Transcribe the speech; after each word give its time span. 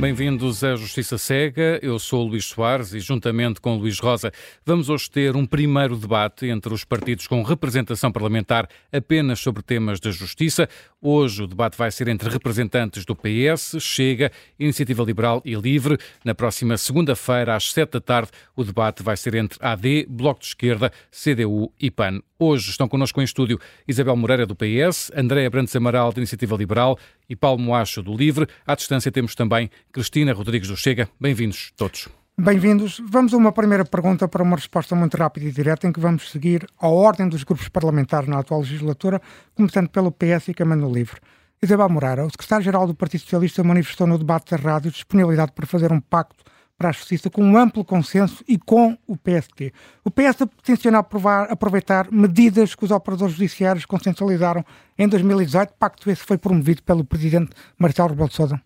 Bem-vindos 0.00 0.64
à 0.64 0.76
Justiça 0.76 1.18
Cega. 1.18 1.78
Eu 1.82 1.98
sou 1.98 2.26
Luís 2.26 2.46
Soares 2.46 2.94
e, 2.94 3.00
juntamente 3.00 3.60
com 3.60 3.76
Luís 3.76 3.98
Rosa, 3.98 4.32
vamos 4.64 4.88
hoje 4.88 5.10
ter 5.10 5.36
um 5.36 5.44
primeiro 5.44 5.94
debate 5.94 6.46
entre 6.46 6.72
os 6.72 6.84
partidos 6.84 7.26
com 7.26 7.42
representação 7.42 8.10
parlamentar 8.10 8.66
apenas 8.90 9.40
sobre 9.40 9.62
temas 9.62 10.00
da 10.00 10.10
justiça. 10.10 10.66
Hoje 11.02 11.42
o 11.42 11.46
debate 11.46 11.76
vai 11.76 11.90
ser 11.90 12.08
entre 12.08 12.30
representantes 12.30 13.04
do 13.04 13.14
PS, 13.14 13.76
Chega, 13.78 14.32
Iniciativa 14.58 15.02
Liberal 15.04 15.42
e 15.44 15.54
Livre. 15.54 15.98
Na 16.24 16.34
próxima 16.34 16.78
segunda-feira, 16.78 17.54
às 17.54 17.70
sete 17.70 17.92
da 17.92 18.00
tarde, 18.00 18.30
o 18.56 18.64
debate 18.64 19.02
vai 19.02 19.18
ser 19.18 19.34
entre 19.34 19.58
AD, 19.60 20.06
Bloco 20.08 20.40
de 20.40 20.46
Esquerda, 20.46 20.90
CDU 21.10 21.74
e 21.78 21.90
PAN. 21.90 22.22
Hoje 22.38 22.70
estão 22.70 22.88
connosco 22.88 23.20
em 23.20 23.24
estúdio 23.24 23.60
Isabel 23.86 24.16
Moreira, 24.16 24.46
do 24.46 24.56
PS, 24.56 25.12
Andréa 25.14 25.50
Brandes 25.50 25.76
Amaral, 25.76 26.10
da 26.10 26.20
Iniciativa 26.20 26.56
Liberal 26.56 26.98
e 27.30 27.36
Paulo 27.36 27.62
Moacho, 27.62 28.02
do 28.02 28.14
Livre. 28.14 28.48
À 28.66 28.74
distância 28.74 29.12
temos 29.12 29.36
também 29.36 29.70
Cristina 29.92 30.34
Rodrigues 30.34 30.68
do 30.68 30.76
Chega. 30.76 31.08
Bem-vindos 31.18 31.72
todos. 31.76 32.08
Bem-vindos. 32.36 33.00
Vamos 33.06 33.32
a 33.32 33.36
uma 33.36 33.52
primeira 33.52 33.84
pergunta 33.84 34.26
para 34.26 34.42
uma 34.42 34.56
resposta 34.56 34.96
muito 34.96 35.16
rápida 35.16 35.46
e 35.46 35.52
direta, 35.52 35.86
em 35.86 35.92
que 35.92 36.00
vamos 36.00 36.30
seguir 36.30 36.66
a 36.80 36.88
ordem 36.88 37.28
dos 37.28 37.44
grupos 37.44 37.68
parlamentares 37.68 38.28
na 38.28 38.38
atual 38.38 38.60
legislatura, 38.60 39.22
começando 39.54 39.88
pelo 39.88 40.10
PS 40.10 40.48
e 40.48 40.54
Camano 40.54 40.92
Livre. 40.92 41.20
Isabel 41.62 41.90
Moreira, 41.90 42.24
o 42.24 42.30
secretário-geral 42.30 42.86
do 42.86 42.94
Partido 42.94 43.20
Socialista 43.20 43.62
manifestou 43.62 44.06
no 44.06 44.18
debate 44.18 44.50
da 44.50 44.56
rádio 44.56 44.90
disponibilidade 44.90 45.52
para 45.52 45.66
fazer 45.66 45.92
um 45.92 46.00
pacto 46.00 46.42
para 46.80 46.88
a 46.88 46.92
Justiça 46.92 47.28
com 47.28 47.44
um 47.44 47.58
amplo 47.58 47.84
consenso 47.84 48.42
e 48.48 48.56
com 48.56 48.96
o 49.06 49.14
PST. 49.14 49.70
O 50.02 50.10
PS 50.10 50.46
tenciona 50.62 51.04
aproveitar 51.50 52.10
medidas 52.10 52.74
que 52.74 52.82
os 52.86 52.90
operadores 52.90 53.34
judiciários 53.34 53.84
consensualizaram 53.84 54.64
em 54.98 55.06
2018. 55.06 55.74
Pacto 55.78 56.10
esse 56.10 56.22
foi 56.22 56.38
promovido 56.38 56.82
pelo 56.82 57.04
presidente 57.04 57.50
Marcelo 57.78 58.08
Rebelo 58.08 58.30
de 58.30 58.34
Sousa. 58.34 58.62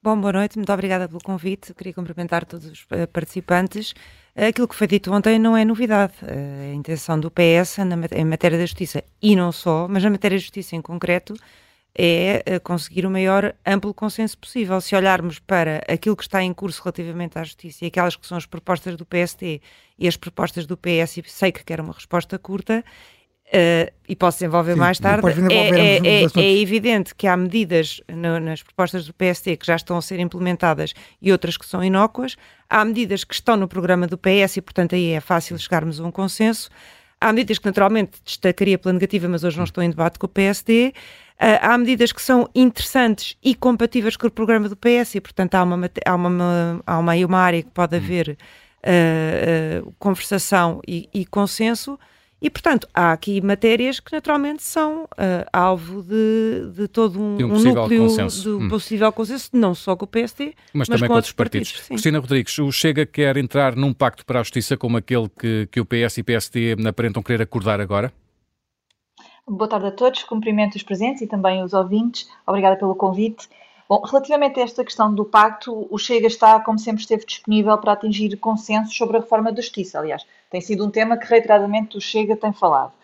Bom, 0.00 0.20
boa 0.20 0.32
noite, 0.32 0.56
muito 0.56 0.72
obrigada 0.72 1.08
pelo 1.08 1.20
convite. 1.20 1.74
Queria 1.74 1.92
cumprimentar 1.92 2.44
todos 2.44 2.64
os 2.64 2.86
eh, 2.90 3.06
participantes. 3.06 3.92
Aquilo 4.36 4.68
que 4.68 4.76
foi 4.76 4.86
dito 4.86 5.12
ontem 5.12 5.36
não 5.36 5.56
é 5.56 5.64
novidade. 5.64 6.12
Eh, 6.22 6.70
a 6.70 6.74
intenção 6.74 7.18
do 7.18 7.28
PS 7.28 7.78
em 8.12 8.24
matéria 8.24 8.56
da 8.56 8.66
justiça, 8.66 9.02
e 9.20 9.34
não 9.34 9.50
só, 9.50 9.88
mas 9.88 10.04
na 10.04 10.10
matéria 10.10 10.36
da 10.36 10.40
justiça 10.40 10.76
em 10.76 10.82
concreto, 10.82 11.34
é 11.94 12.42
eh, 12.46 12.58
conseguir 12.58 13.04
o 13.04 13.10
maior 13.10 13.54
amplo 13.66 13.92
consenso 13.92 14.38
possível. 14.38 14.80
Se 14.80 14.96
olharmos 14.96 15.38
para 15.38 15.82
aquilo 15.88 16.16
que 16.16 16.22
está 16.22 16.42
em 16.42 16.52
curso 16.52 16.82
relativamente 16.82 17.38
à 17.38 17.44
justiça 17.44 17.84
e 17.84 17.88
aquelas 17.88 18.16
que 18.16 18.26
são 18.26 18.38
as 18.38 18.46
propostas 18.46 18.96
do 18.96 19.04
PST 19.04 19.60
e 19.98 20.08
as 20.08 20.16
propostas 20.16 20.66
do 20.66 20.76
PS, 20.76 21.18
e 21.18 21.24
sei 21.26 21.52
que 21.52 21.64
quer 21.64 21.80
uma 21.80 21.92
resposta 21.92 22.38
curta, 22.38 22.84
Uh, 23.54 23.92
e 24.08 24.16
posso 24.16 24.38
desenvolver 24.38 24.72
Sim, 24.72 24.78
mais 24.78 24.98
tarde, 24.98 25.26
é, 25.52 25.98
é, 25.98 26.22
é, 26.24 26.26
é, 26.34 26.58
evidente 26.58 27.14
que 27.14 27.26
há 27.26 27.36
medidas 27.36 28.00
no, 28.10 28.40
nas 28.40 28.62
propostas 28.62 29.04
do 29.04 29.12
PST 29.12 29.58
que 29.58 29.66
já 29.66 29.76
estão 29.76 29.98
a 29.98 30.00
ser 30.00 30.18
implementadas 30.20 30.94
e 31.20 31.30
outras 31.30 31.58
que 31.58 31.66
são 31.66 31.84
inócuas, 31.84 32.34
há 32.66 32.82
medidas 32.82 33.24
que 33.24 33.34
estão 33.34 33.54
no 33.54 33.68
programa 33.68 34.06
do 34.06 34.16
PS 34.16 34.56
e, 34.56 34.62
portanto, 34.62 34.94
aí 34.94 35.10
é 35.10 35.20
fácil 35.20 35.58
chegarmos 35.58 36.00
a 36.00 36.04
um 36.04 36.10
consenso. 36.10 36.70
Há 37.22 37.32
medidas 37.32 37.58
que, 37.58 37.66
naturalmente, 37.66 38.20
destacaria 38.24 38.76
pela 38.76 38.92
negativa, 38.92 39.28
mas 39.28 39.44
hoje 39.44 39.56
não 39.56 39.64
estou 39.64 39.82
em 39.82 39.90
debate 39.90 40.18
com 40.18 40.26
o 40.26 40.28
PSD. 40.28 40.92
Uh, 41.40 41.58
há 41.60 41.78
medidas 41.78 42.12
que 42.12 42.20
são 42.20 42.48
interessantes 42.54 43.36
e 43.42 43.54
compatíveis 43.54 44.16
com 44.16 44.26
o 44.26 44.30
programa 44.30 44.68
do 44.68 44.76
PS 44.76 45.14
e, 45.14 45.20
portanto, 45.20 45.54
há 45.54 45.62
uma, 45.62 45.90
há 46.04 46.14
uma, 46.14 46.82
há 46.86 46.98
uma, 46.98 47.14
uma 47.14 47.38
área 47.38 47.62
que 47.62 47.70
pode 47.70 47.96
haver 47.96 48.36
uh, 48.82 49.86
uh, 49.86 49.94
conversação 49.98 50.80
e, 50.86 51.08
e, 51.14 51.24
consenso. 51.24 51.98
E, 52.42 52.50
portanto, 52.50 52.88
há 52.92 53.12
aqui 53.12 53.40
matérias 53.40 54.00
que 54.00 54.12
naturalmente 54.12 54.64
são 54.64 55.06
alvo 55.52 56.02
de, 56.02 56.72
de 56.74 56.88
todo 56.88 57.20
um, 57.20 57.36
um, 57.36 57.54
um 57.54 57.58
núcleo 57.60 58.02
consenso. 58.02 58.42
de 58.42 58.48
um 58.48 58.64
hum. 58.64 58.68
possível 58.68 59.12
consenso, 59.12 59.50
não 59.52 59.76
só 59.76 59.94
com 59.94 60.04
o 60.04 60.08
PSD, 60.08 60.52
mas, 60.74 60.88
mas 60.88 60.88
também 60.88 61.02
com, 61.02 61.06
com 61.06 61.14
outros 61.14 61.32
partidos. 61.32 61.70
partidos. 61.70 61.88
Cristina 61.88 62.18
Rodrigues, 62.18 62.58
o 62.58 62.72
Chega 62.72 63.06
quer 63.06 63.36
entrar 63.36 63.76
num 63.76 63.92
pacto 63.92 64.26
para 64.26 64.40
a 64.40 64.42
justiça 64.42 64.76
como 64.76 64.96
aquele 64.96 65.28
que, 65.28 65.68
que 65.70 65.80
o 65.80 65.84
PS 65.84 66.18
e 66.18 66.22
PSD 66.24 66.76
aparentam 66.84 67.22
querer 67.22 67.42
acordar 67.42 67.80
agora? 67.80 68.12
Boa 69.46 69.68
tarde 69.68 69.86
a 69.86 69.92
todos, 69.92 70.24
cumprimento 70.24 70.74
os 70.74 70.82
presentes 70.82 71.22
e 71.22 71.28
também 71.28 71.62
os 71.62 71.72
ouvintes. 71.72 72.28
Obrigada 72.44 72.76
pelo 72.76 72.96
convite. 72.96 73.48
Bom, 73.92 74.00
relativamente 74.06 74.58
a 74.58 74.62
esta 74.62 74.82
questão 74.82 75.14
do 75.14 75.22
pacto, 75.22 75.86
o 75.90 75.98
Chega 75.98 76.26
está, 76.26 76.58
como 76.60 76.78
sempre, 76.78 77.02
esteve 77.02 77.26
disponível 77.26 77.76
para 77.76 77.92
atingir 77.92 78.34
consensos 78.38 78.96
sobre 78.96 79.18
a 79.18 79.20
reforma 79.20 79.52
da 79.52 79.60
justiça. 79.60 79.98
Aliás, 79.98 80.24
tem 80.48 80.62
sido 80.62 80.86
um 80.86 80.90
tema 80.90 81.18
que 81.18 81.26
reiteradamente 81.26 81.98
o 81.98 82.00
Chega 82.00 82.34
tem 82.34 82.54
falado. 82.54 82.94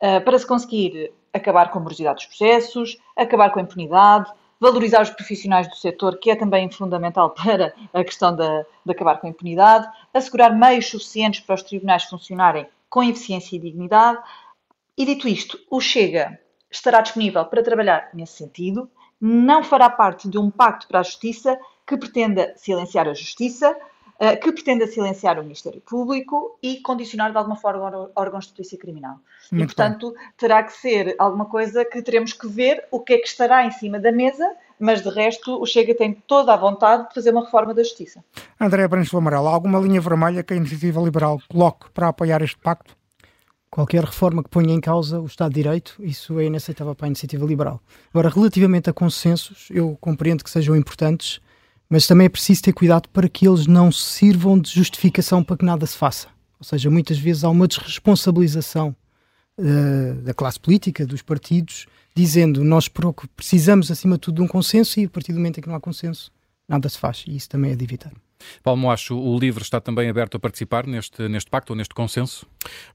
Uh, 0.00 0.24
para 0.24 0.38
se 0.38 0.46
conseguir 0.46 1.12
acabar 1.34 1.72
com 1.72 1.80
a 1.80 1.82
morosidade 1.82 2.18
dos 2.18 2.26
processos, 2.26 2.96
acabar 3.16 3.50
com 3.50 3.58
a 3.58 3.62
impunidade, 3.62 4.30
valorizar 4.60 5.02
os 5.02 5.10
profissionais 5.10 5.66
do 5.66 5.74
setor, 5.74 6.20
que 6.20 6.30
é 6.30 6.36
também 6.36 6.70
fundamental 6.70 7.30
para 7.34 7.74
a 7.92 8.04
questão 8.04 8.32
de, 8.32 8.46
de 8.86 8.92
acabar 8.92 9.20
com 9.20 9.26
a 9.26 9.30
impunidade, 9.30 9.88
assegurar 10.14 10.54
meios 10.54 10.88
suficientes 10.88 11.40
para 11.40 11.56
os 11.56 11.64
tribunais 11.64 12.04
funcionarem 12.04 12.64
com 12.88 13.02
eficiência 13.02 13.56
e 13.56 13.58
dignidade, 13.58 14.20
e 14.96 15.04
dito 15.04 15.26
isto, 15.26 15.58
o 15.68 15.80
Chega 15.80 16.38
estará 16.70 17.00
disponível 17.00 17.44
para 17.44 17.60
trabalhar 17.60 18.10
nesse 18.14 18.34
sentido, 18.34 18.88
não 19.20 19.62
fará 19.62 19.90
parte 19.90 20.28
de 20.28 20.38
um 20.38 20.50
pacto 20.50 20.86
para 20.86 21.00
a 21.00 21.02
justiça 21.02 21.58
que 21.86 21.96
pretenda 21.96 22.52
silenciar 22.56 23.08
a 23.08 23.14
justiça, 23.14 23.76
eh, 24.20 24.36
que 24.36 24.52
pretenda 24.52 24.86
silenciar 24.86 25.38
o 25.38 25.42
Ministério 25.42 25.80
Público 25.80 26.58
e 26.62 26.80
condicionar 26.80 27.30
de 27.30 27.38
alguma 27.38 27.56
forma 27.56 28.10
órgãos 28.16 28.48
de 28.48 28.52
polícia 28.52 28.76
criminal. 28.76 29.20
Muito 29.50 29.62
e, 29.62 29.66
portanto, 29.66 30.12
bem. 30.12 30.22
terá 30.36 30.62
que 30.62 30.72
ser 30.72 31.14
alguma 31.18 31.46
coisa 31.46 31.84
que 31.84 32.02
teremos 32.02 32.32
que 32.32 32.48
ver 32.48 32.84
o 32.90 33.00
que 33.00 33.14
é 33.14 33.18
que 33.18 33.28
estará 33.28 33.64
em 33.64 33.70
cima 33.70 33.98
da 34.00 34.10
mesa, 34.10 34.44
mas 34.78 35.02
de 35.02 35.08
resto 35.08 35.60
o 35.60 35.64
Chega 35.64 35.94
tem 35.94 36.12
toda 36.26 36.52
a 36.52 36.56
vontade 36.56 37.08
de 37.08 37.14
fazer 37.14 37.30
uma 37.30 37.44
reforma 37.44 37.72
da 37.72 37.82
justiça. 37.82 38.22
André 38.60 38.86
Branco 38.88 39.16
Amarelo, 39.16 39.46
alguma 39.46 39.78
linha 39.78 40.00
vermelha 40.00 40.42
que 40.42 40.52
a 40.52 40.56
Iniciativa 40.56 41.00
Liberal 41.00 41.40
coloque 41.48 41.88
para 41.90 42.08
apoiar 42.08 42.42
este 42.42 42.58
pacto? 42.58 42.97
Qualquer 43.70 44.02
reforma 44.04 44.42
que 44.42 44.48
ponha 44.48 44.72
em 44.72 44.80
causa 44.80 45.20
o 45.20 45.26
Estado 45.26 45.50
de 45.50 45.62
Direito, 45.62 45.96
isso 46.00 46.38
é 46.40 46.46
inaceitável 46.46 46.94
para 46.94 47.06
a 47.06 47.08
iniciativa 47.08 47.44
liberal. 47.44 47.80
Agora, 48.10 48.30
relativamente 48.30 48.88
a 48.88 48.92
consensos, 48.92 49.68
eu 49.70 49.96
compreendo 50.00 50.42
que 50.42 50.50
sejam 50.50 50.74
importantes, 50.74 51.40
mas 51.88 52.06
também 52.06 52.26
é 52.26 52.30
preciso 52.30 52.62
ter 52.62 52.72
cuidado 52.72 53.08
para 53.10 53.28
que 53.28 53.46
eles 53.46 53.66
não 53.66 53.92
sirvam 53.92 54.58
de 54.58 54.70
justificação 54.70 55.44
para 55.44 55.56
que 55.56 55.64
nada 55.64 55.84
se 55.86 55.96
faça. 55.96 56.28
Ou 56.58 56.64
seja, 56.64 56.90
muitas 56.90 57.18
vezes 57.18 57.44
há 57.44 57.50
uma 57.50 57.68
desresponsabilização 57.68 58.96
uh, 59.58 60.14
da 60.22 60.34
classe 60.34 60.58
política, 60.58 61.06
dos 61.06 61.22
partidos, 61.22 61.86
dizendo 62.14 62.64
nós 62.64 62.88
precisamos, 63.36 63.90
acima 63.90 64.16
de 64.16 64.20
tudo, 64.22 64.36
de 64.36 64.42
um 64.42 64.48
consenso 64.48 64.98
e 64.98 65.04
a 65.04 65.08
partir 65.08 65.32
do 65.32 65.38
momento 65.38 65.58
em 65.58 65.62
que 65.62 65.68
não 65.68 65.76
há 65.76 65.80
consenso, 65.80 66.32
nada 66.66 66.88
se 66.88 66.98
faz. 66.98 67.24
E 67.26 67.36
isso 67.36 67.48
também 67.48 67.72
é 67.72 67.76
de 67.76 67.84
evitar. 67.84 68.12
Paulo 68.62 68.80
Moacho, 68.80 69.16
o 69.16 69.38
LIVRE 69.38 69.62
está 69.62 69.80
também 69.80 70.08
aberto 70.08 70.36
a 70.36 70.40
participar 70.40 70.86
neste, 70.86 71.28
neste 71.28 71.50
pacto 71.50 71.72
ou 71.72 71.76
neste 71.76 71.94
consenso? 71.94 72.46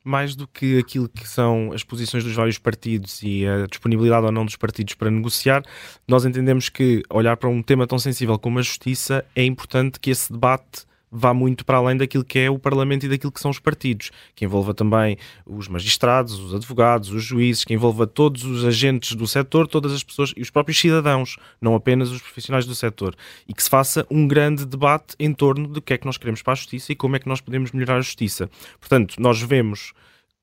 Mais 0.03 0.35
do 0.35 0.47
que 0.47 0.77
aquilo 0.77 1.09
que 1.09 1.27
são 1.27 1.71
as 1.73 1.83
posições 1.83 2.23
dos 2.23 2.33
vários 2.33 2.57
partidos 2.57 3.21
e 3.23 3.45
a 3.45 3.65
disponibilidade 3.67 4.25
ou 4.25 4.31
não 4.31 4.45
dos 4.45 4.55
partidos 4.55 4.93
para 4.95 5.11
negociar, 5.11 5.63
nós 6.07 6.25
entendemos 6.25 6.69
que 6.69 7.03
olhar 7.09 7.37
para 7.37 7.49
um 7.49 7.61
tema 7.61 7.87
tão 7.87 7.99
sensível 7.99 8.37
como 8.39 8.59
a 8.59 8.61
justiça 8.61 9.25
é 9.35 9.43
importante 9.43 9.99
que 9.99 10.09
esse 10.09 10.31
debate 10.31 10.85
vá 11.13 11.34
muito 11.34 11.63
para 11.63 11.78
além 11.78 11.96
daquilo 11.96 12.24
que 12.24 12.40
é 12.40 12.50
o 12.50 12.57
Parlamento 12.57 13.06
e 13.06 13.09
daquilo 13.09 13.31
que 13.31 13.40
são 13.40 13.51
os 13.51 13.59
partidos, 13.59 14.09
que 14.35 14.44
envolva 14.44 14.74
também 14.74 15.16
os 15.46 15.68
magistrados, 15.68 16.40
os 16.40 16.56
advogados, 16.56 17.12
os 17.12 17.24
juízes, 17.24 17.63
que 17.63 17.74
envolva 17.74 18.07
todos 18.07 18.44
os 18.44 18.66
agentes 18.66 19.16
do 19.16 19.28
setor, 19.28 19.68
todas 19.68 19.94
as 19.94 20.03
pessoas 20.03 20.34
e 20.35 20.41
os 20.41 20.50
próprios 20.50 20.79
cidadãos, 20.79 21.38
não 21.62 21.75
apenas 21.75 22.09
os 22.09 22.22
profissionais 22.22 22.66
do 22.66 22.73
setor, 22.73 23.16
e 23.47 23.53
que 23.53 23.63
se 23.63 23.69
faça 23.69 24.06
um 24.09 24.28
grande 24.28 24.66
debate 24.66 25.16
em 25.19 25.31
torno 25.31 25.68
do 25.68 25.81
que 25.81 25.94
é 25.94 25.97
que 25.97 26.06
nós 26.06 26.18
queremos 26.18 26.41
para 26.41 26.53
a 26.53 26.56
justiça 26.56 26.91
e 26.91 26.96
como 26.96 27.16
é 27.16 27.19
que 27.19 27.28
nós 27.28 27.40
podemos 27.40 27.72
melhorar 27.72 27.97
a 27.97 28.02
justiça. 28.02 28.50
Portanto, 28.79 29.16
nós 29.19 29.40
vemos 29.40 29.93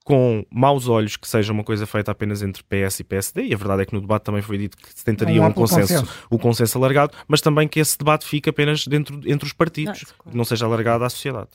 com 0.05 0.45
maus 0.51 0.89
olhos 0.89 1.17
que 1.17 1.29
seja 1.29 1.53
uma 1.53 1.63
coisa 1.63 1.87
feita 1.87 2.11
apenas 2.11 2.43
entre 2.43 2.63
PS 2.63 3.01
e 3.01 3.05
PSD, 3.05 3.43
e 3.45 3.55
a 3.55 3.57
verdade 3.57 3.83
é 3.83 3.87
que 3.87 3.95
no 3.95 4.01
debate 4.01 4.23
também 4.23 4.43
foi 4.43 4.59
dito 4.59 4.77
que 4.77 4.89
se 4.89 5.05
tentaria 5.05 5.43
um, 5.43 5.53
consenso, 5.53 5.95
consenso, 5.95 6.27
o 6.31 6.39
consenso 6.39 6.79
alargado, 6.79 7.13
mas 7.29 7.41
também 7.41 7.69
que 7.69 7.79
esse 7.79 7.99
debate 7.99 8.27
fique 8.27 8.49
apenas 8.49 8.87
dentro, 8.87 9.21
entre 9.27 9.47
os 9.47 9.53
partidos, 9.53 10.07
não, 10.25 10.39
não 10.39 10.45
seja 10.45 10.65
alargado 10.65 11.05
à 11.05 11.11
sociedade. 11.11 11.49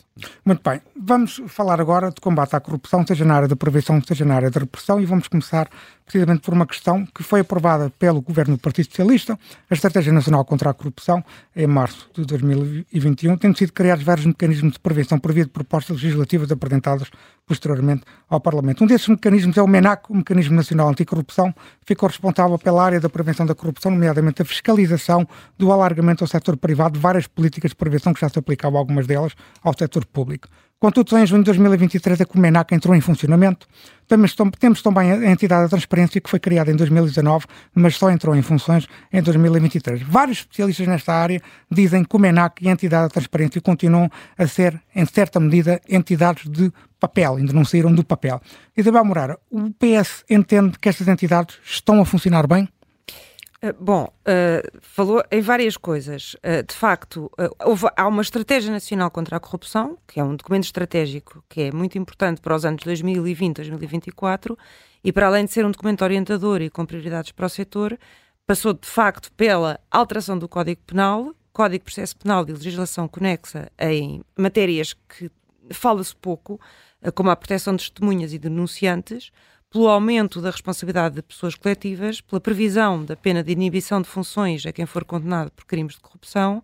Muito 0.46 0.62
bem, 0.68 0.80
vamos 0.96 1.42
falar 1.48 1.82
agora 1.82 2.10
de 2.10 2.22
combate 2.22 2.56
à 2.56 2.60
corrupção, 2.60 3.06
seja 3.06 3.26
na 3.26 3.36
área 3.36 3.48
da 3.48 3.56
prevenção, 3.56 4.02
seja 4.02 4.24
na 4.24 4.36
área 4.36 4.52
da 4.52 4.60
repressão, 4.60 5.02
e 5.02 5.06
vamos 5.06 5.28
começar 5.28 5.70
precisamente 6.06 6.42
por 6.42 6.54
uma 6.54 6.68
questão 6.68 7.06
que 7.06 7.24
foi 7.24 7.40
aprovada 7.40 7.90
pelo 7.98 8.22
Governo 8.22 8.56
do 8.56 8.62
Partido 8.62 8.86
Socialista, 8.86 9.38
a 9.70 9.74
Estratégia 9.74 10.14
Nacional 10.14 10.46
contra 10.46 10.70
a 10.70 10.74
Corrupção, 10.74 11.24
em 11.56 11.66
março 11.68 12.10
de 12.14 12.24
2021, 12.26 13.38
tendo 13.38 13.58
sido 13.58 13.74
criados 13.74 14.04
vários 14.04 14.26
mecanismos 14.26 14.74
de 14.74 14.80
prevenção 14.80 15.18
por 15.18 15.34
via 15.34 15.46
de 15.46 15.50
propostas 15.50 16.02
legislativas 16.02 16.52
apresentadas 16.52 17.10
posteriormente 17.46 18.04
ao 18.28 18.40
Parlamento. 18.40 18.84
Um 18.84 18.88
desses 18.88 19.08
mecanismos 19.08 19.56
é 19.58 19.62
o 19.62 19.68
MENAC, 19.68 20.10
o 20.10 20.16
Mecanismo 20.16 20.56
Nacional 20.56 20.90
Anticorrupção, 20.90 21.52
que 21.52 21.86
ficou 21.86 22.10
responsável 22.10 22.58
pela 22.58 22.84
área 22.84 23.00
da 23.00 23.10
prevenção 23.10 23.46
da 23.46 23.54
corrupção, 23.54 23.92
nomeadamente 23.92 24.42
a 24.42 24.46
fiscalização 24.46 25.28
do 25.58 25.72
alargamento 25.72 26.24
ao 26.24 26.28
setor 26.28 26.58
privado 26.58 26.94
de 26.94 27.00
várias 27.00 27.28
políticas 27.28 27.72
de 27.72 27.76
prevenção 27.76 28.14
que 28.14 28.22
já 28.22 28.30
se 28.30 28.40
aplicavam, 28.40 28.80
algumas 28.80 29.06
delas, 29.06 29.34
ao 29.64 29.78
setor 29.78 30.06
público. 30.06 30.48
Contudo, 30.80 31.18
em 31.18 31.26
junho 31.26 31.42
de 31.42 31.46
2023 31.46 32.22
a 32.22 32.26
Comenac 32.26 32.76
entrou 32.76 32.94
em 32.94 33.02
funcionamento. 33.02 33.66
Temos, 34.08 34.36
também 34.84 35.12
a 35.12 35.32
entidade 35.32 35.64
da 35.64 35.70
transparência 35.70 36.22
que 36.22 36.30
foi 36.30 36.40
criada 36.40 36.70
em 36.70 36.76
2019, 36.76 37.46
mas 37.74 37.96
só 37.96 38.12
entrou 38.12 38.36
em 38.36 38.42
funções 38.42 38.86
em 39.12 39.22
2023. 39.22 40.04
Vários 40.04 40.40
especialistas 40.40 40.86
nesta 40.88 41.14
área 41.14 41.42
dizem 41.72 42.04
que 42.04 42.10
Comenac 42.10 42.64
e 42.64 42.68
a 42.68 42.72
entidade 42.72 43.06
da 43.06 43.10
transparência 43.10 43.60
continuam 43.62 44.10
a 44.38 44.46
ser, 44.46 44.80
em 44.94 45.06
certa 45.06 45.40
medida, 45.40 45.82
entidades 45.90 46.48
de 46.50 46.72
papel, 47.00 47.38
ainda 47.38 47.54
não 47.54 47.66
saíram 47.66 47.94
do 47.94 48.04
papel. 48.04 48.40
Isabel 48.76 49.06
Moreira, 49.06 49.40
o 49.50 49.72
PS 49.72 50.24
entende 50.30 50.78
que 50.78 50.90
estas 50.90 51.08
entidades 51.08 51.58
estão 51.66 52.02
a 52.02 52.06
funcionar 52.06 52.46
bem? 52.46 52.68
Eh, 53.66 53.74
bom, 53.80 54.04
uh, 54.04 54.80
falou 54.80 55.24
em 55.32 55.42
várias 55.42 55.76
coisas. 55.76 56.36
Uh, 56.36 56.64
de 56.64 56.76
facto, 56.76 57.32
uh, 57.40 57.50
houve, 57.68 57.88
há 57.98 58.08
uma 58.08 58.22
estratégia 58.22 58.72
nacional 58.72 59.10
contra 59.10 59.38
a 59.38 59.40
corrupção, 59.40 59.98
que 60.08 60.20
é 60.20 60.24
um 60.24 60.36
documento 60.36 60.66
estratégico 60.66 61.44
que 61.50 61.62
é 61.62 61.72
muito 61.72 61.98
importante 61.98 62.42
para 62.42 62.56
os 62.56 62.64
anos 62.64 62.84
2020 62.84 63.56
2024, 63.56 64.56
e 65.04 65.12
para 65.12 65.26
além 65.26 65.46
de 65.46 65.52
ser 65.52 65.66
um 65.66 65.72
documento 65.72 66.04
orientador 66.04 66.62
e 66.62 66.70
com 66.70 66.86
prioridades 66.86 67.32
para 67.32 67.48
o 67.48 67.50
setor, 67.50 67.98
passou 68.46 68.72
de 68.72 68.88
facto 68.88 69.32
pela 69.32 69.80
alteração 69.90 70.38
do 70.38 70.48
Código 70.48 70.82
Penal, 70.86 71.34
Código 71.52 71.80
de 71.80 71.86
Processo 71.86 72.16
Penal 72.18 72.46
e 72.48 72.52
legislação 72.52 73.08
conexa 73.08 73.72
em 73.80 74.24
matérias 74.38 74.94
que 74.94 75.32
fala-se 75.72 76.16
pouco, 76.16 76.60
como 77.16 77.32
a 77.32 77.36
proteção 77.36 77.76
de 77.76 77.90
testemunhas 77.90 78.32
e 78.32 78.38
denunciantes 78.38 79.32
pelo 79.76 79.90
aumento 79.90 80.40
da 80.40 80.52
responsabilidade 80.52 81.16
de 81.16 81.22
pessoas 81.22 81.54
coletivas, 81.54 82.22
pela 82.22 82.40
previsão 82.40 83.04
da 83.04 83.14
pena 83.14 83.44
de 83.44 83.52
inibição 83.52 84.02
de 84.02 84.08
funções 84.08 84.66
a 84.66 84.72
quem 84.72 84.86
for 84.86 85.04
condenado 85.04 85.52
por 85.52 85.66
crimes 85.66 85.96
de 85.96 86.00
corrupção, 86.00 86.64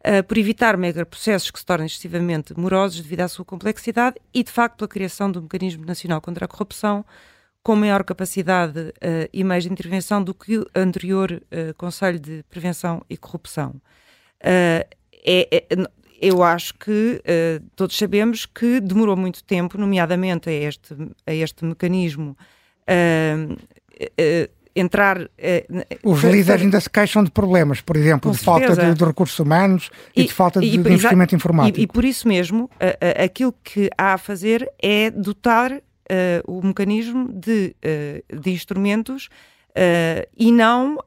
uh, 0.00 0.24
por 0.24 0.38
evitar 0.38 0.74
megaprocessos 0.78 1.50
que 1.50 1.58
se 1.58 1.66
tornem 1.66 1.84
excessivamente 1.84 2.58
morosos 2.58 3.02
devido 3.02 3.20
à 3.20 3.28
sua 3.28 3.44
complexidade 3.44 4.16
e, 4.32 4.42
de 4.42 4.50
facto, 4.50 4.78
pela 4.78 4.88
criação 4.88 5.30
do 5.30 5.42
Mecanismo 5.42 5.84
Nacional 5.84 6.18
contra 6.22 6.46
a 6.46 6.48
Corrupção, 6.48 7.04
com 7.62 7.76
maior 7.76 8.02
capacidade 8.02 8.80
uh, 8.80 9.28
e 9.34 9.44
meios 9.44 9.64
de 9.64 9.70
intervenção 9.70 10.24
do 10.24 10.32
que 10.32 10.56
o 10.56 10.66
anterior 10.74 11.30
uh, 11.32 11.74
Conselho 11.74 12.18
de 12.18 12.42
Prevenção 12.48 13.04
e 13.10 13.18
Corrupção. 13.18 13.74
É, 14.40 14.86
é, 15.12 15.66
eu 16.20 16.42
acho 16.42 16.74
que 16.74 17.20
uh, 17.20 17.64
todos 17.74 17.96
sabemos 17.96 18.46
que 18.46 18.80
demorou 18.80 19.16
muito 19.16 19.44
tempo, 19.44 19.78
nomeadamente 19.78 20.48
a 20.48 20.52
este, 20.52 20.94
a 21.26 21.32
este 21.32 21.64
mecanismo, 21.64 22.36
uh, 22.88 23.52
uh, 23.52 24.50
entrar. 24.74 25.28
Os 26.02 26.22
líderes 26.22 26.62
ainda 26.62 26.80
se 26.80 26.90
queixam 26.90 27.24
de 27.24 27.30
problemas, 27.30 27.80
por 27.80 27.96
exemplo, 27.96 28.30
de 28.30 28.38
certeza. 28.38 28.74
falta 28.74 28.92
de, 28.92 28.98
de, 28.98 29.04
recursos 29.04 29.38
humanos 29.38 29.90
e, 30.14 30.22
e 30.22 30.24
de 30.26 30.32
falta 30.32 30.60
de, 30.60 30.66
e, 30.66 30.70
de 30.70 30.76
investimento 30.76 31.34
informático. 31.34 31.78
E, 31.78 31.82
e, 31.84 31.86
por 31.86 32.04
isso 32.04 32.28
mesmo, 32.28 32.70
aquilo 33.22 33.54
que 33.64 33.88
há 33.96 34.14
a 34.14 34.18
fazer 34.18 34.70
é 34.78 35.10
dotar 35.10 35.80
o 36.46 36.64
mecanismo 36.64 37.32
de, 37.32 37.74
de 38.30 38.50
instrumentos 38.50 39.28
Uh, 39.76 40.26
e 40.34 40.50
não 40.50 40.94
uh, 40.94 40.98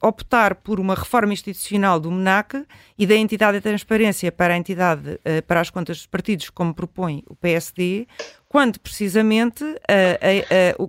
optar 0.00 0.54
por 0.54 0.78
uma 0.78 0.94
reforma 0.94 1.32
institucional 1.32 1.98
do 1.98 2.12
MENAC 2.12 2.64
e 2.96 3.08
da 3.08 3.16
entidade 3.16 3.58
de 3.58 3.60
transparência 3.60 4.30
para 4.30 4.54
a 4.54 4.56
entidade, 4.56 5.14
uh, 5.14 5.42
para 5.48 5.58
as 5.60 5.68
contas 5.68 5.96
dos 5.96 6.06
partidos, 6.06 6.48
como 6.48 6.72
propõe 6.72 7.24
o 7.26 7.34
PSD, 7.34 8.06
quando 8.48 8.78
precisamente 8.78 9.64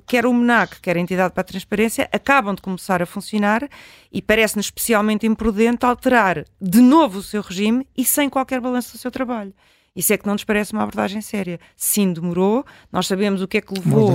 quer 0.06 0.28
o 0.28 0.34
MENAC, 0.36 0.80
quer 0.80 0.98
a 0.98 1.00
entidade 1.00 1.34
para 1.34 1.42
a 1.42 1.46
transparência, 1.46 2.08
acabam 2.12 2.54
de 2.54 2.62
começar 2.62 3.02
a 3.02 3.08
funcionar 3.08 3.68
e 4.12 4.22
parece-nos 4.22 4.68
especialmente 4.68 5.26
imprudente 5.26 5.84
alterar 5.84 6.46
de 6.62 6.80
novo 6.80 7.18
o 7.18 7.24
seu 7.24 7.42
regime 7.42 7.88
e 7.98 8.06
sem 8.06 8.30
qualquer 8.30 8.62
balanço 8.62 8.92
do 8.92 9.00
seu 9.00 9.10
trabalho. 9.10 9.52
Isso 9.96 10.12
é 10.12 10.18
que 10.18 10.26
não 10.26 10.34
nos 10.34 10.44
parece 10.44 10.74
uma 10.74 10.84
abordagem 10.84 11.22
séria. 11.22 11.58
Sim, 11.76 12.12
demorou, 12.12 12.66
nós 12.92 13.08
sabemos 13.08 13.42
o 13.42 13.48
que 13.48 13.58
é 13.58 13.62
que 13.62 13.74
levou, 13.74 14.12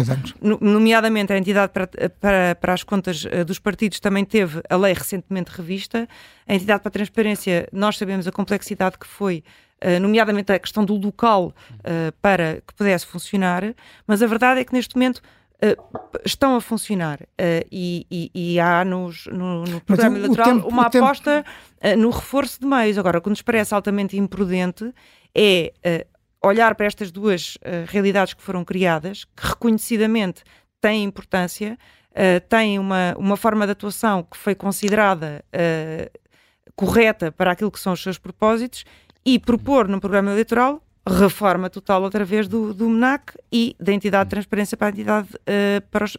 nomeadamente 0.60 1.32
a 1.32 1.38
entidade 1.38 1.72
para, 1.72 1.86
para, 2.20 2.54
para 2.54 2.74
as 2.74 2.82
contas 2.82 3.24
uh, 3.24 3.44
dos 3.46 3.58
partidos 3.58 3.98
também 3.98 4.24
teve 4.24 4.60
a 4.68 4.76
lei 4.76 4.92
recentemente 4.92 5.50
revista, 5.50 6.06
a 6.46 6.54
entidade 6.54 6.82
para 6.82 6.88
a 6.88 6.92
transparência, 6.92 7.66
nós 7.72 7.96
sabemos 7.96 8.28
a 8.28 8.32
complexidade 8.32 8.98
que 8.98 9.06
foi 9.06 9.42
Uh, 9.82 9.98
nomeadamente 9.98 10.52
a 10.52 10.58
questão 10.58 10.84
do 10.84 10.94
local 10.94 11.54
uh, 11.78 12.12
para 12.20 12.56
que 12.66 12.74
pudesse 12.74 13.06
funcionar, 13.06 13.74
mas 14.06 14.22
a 14.22 14.26
verdade 14.26 14.60
é 14.60 14.64
que 14.66 14.74
neste 14.74 14.94
momento 14.94 15.22
uh, 15.62 16.20
estão 16.22 16.54
a 16.54 16.60
funcionar 16.60 17.20
e, 17.72 18.06
e, 18.10 18.30
e, 18.34 18.60
há 18.60 18.84
nos, 18.84 19.24
no, 19.28 19.64
no 19.64 19.80
programa 19.80 20.18
eleitoral 20.18 20.58
uma 20.68 20.84
aposta 20.84 21.46
tempo... 21.80 21.98
no 21.98 22.10
reforço 22.10 22.60
de 22.60 22.66
meios. 22.66 22.98
Agora, 22.98 23.20
o 23.20 23.22
que 23.22 23.30
nos 23.30 23.40
parece 23.40 23.74
altamente 23.74 24.18
imprudente 24.18 24.92
é 25.34 25.72
uh, 26.42 26.48
olhar 26.48 26.74
para 26.74 26.86
estas 26.86 27.10
duas 27.10 27.56
uh, 27.56 27.86
realidades 27.86 28.34
que 28.34 28.42
foram 28.42 28.64
criadas, 28.64 29.24
que 29.24 29.46
reconhecidamente 29.46 30.42
têm 30.80 31.04
importância, 31.04 31.78
uh, 32.10 32.40
têm 32.48 32.78
uma, 32.78 33.14
uma 33.16 33.36
forma 33.36 33.66
de 33.66 33.72
atuação 33.72 34.22
que 34.22 34.36
foi 34.36 34.54
considerada 34.54 35.44
correta 36.74 37.30
para 37.30 37.52
aquilo 37.52 37.70
que 37.70 37.78
são 37.78 37.92
os 37.92 38.02
seus 38.02 38.16
propósitos 38.16 38.84
e 39.24 39.38
propor 39.38 39.86
num 39.86 40.00
programa 40.00 40.30
eleitoral 40.30 40.82
reforma 41.08 41.70
total 41.70 42.02
outra 42.02 42.24
vez 42.24 42.46
do, 42.46 42.74
do 42.74 42.88
MENAC 42.88 43.32
e 43.50 43.74
da 43.80 43.92
entidade 43.92 44.24
de 44.24 44.30
transparência 44.30 44.76
para 44.76 44.88
a 44.88 44.90
entidade 44.90 45.28
uh, 45.34 45.80
para, 45.90 46.04
os, 46.04 46.14
uh, 46.14 46.18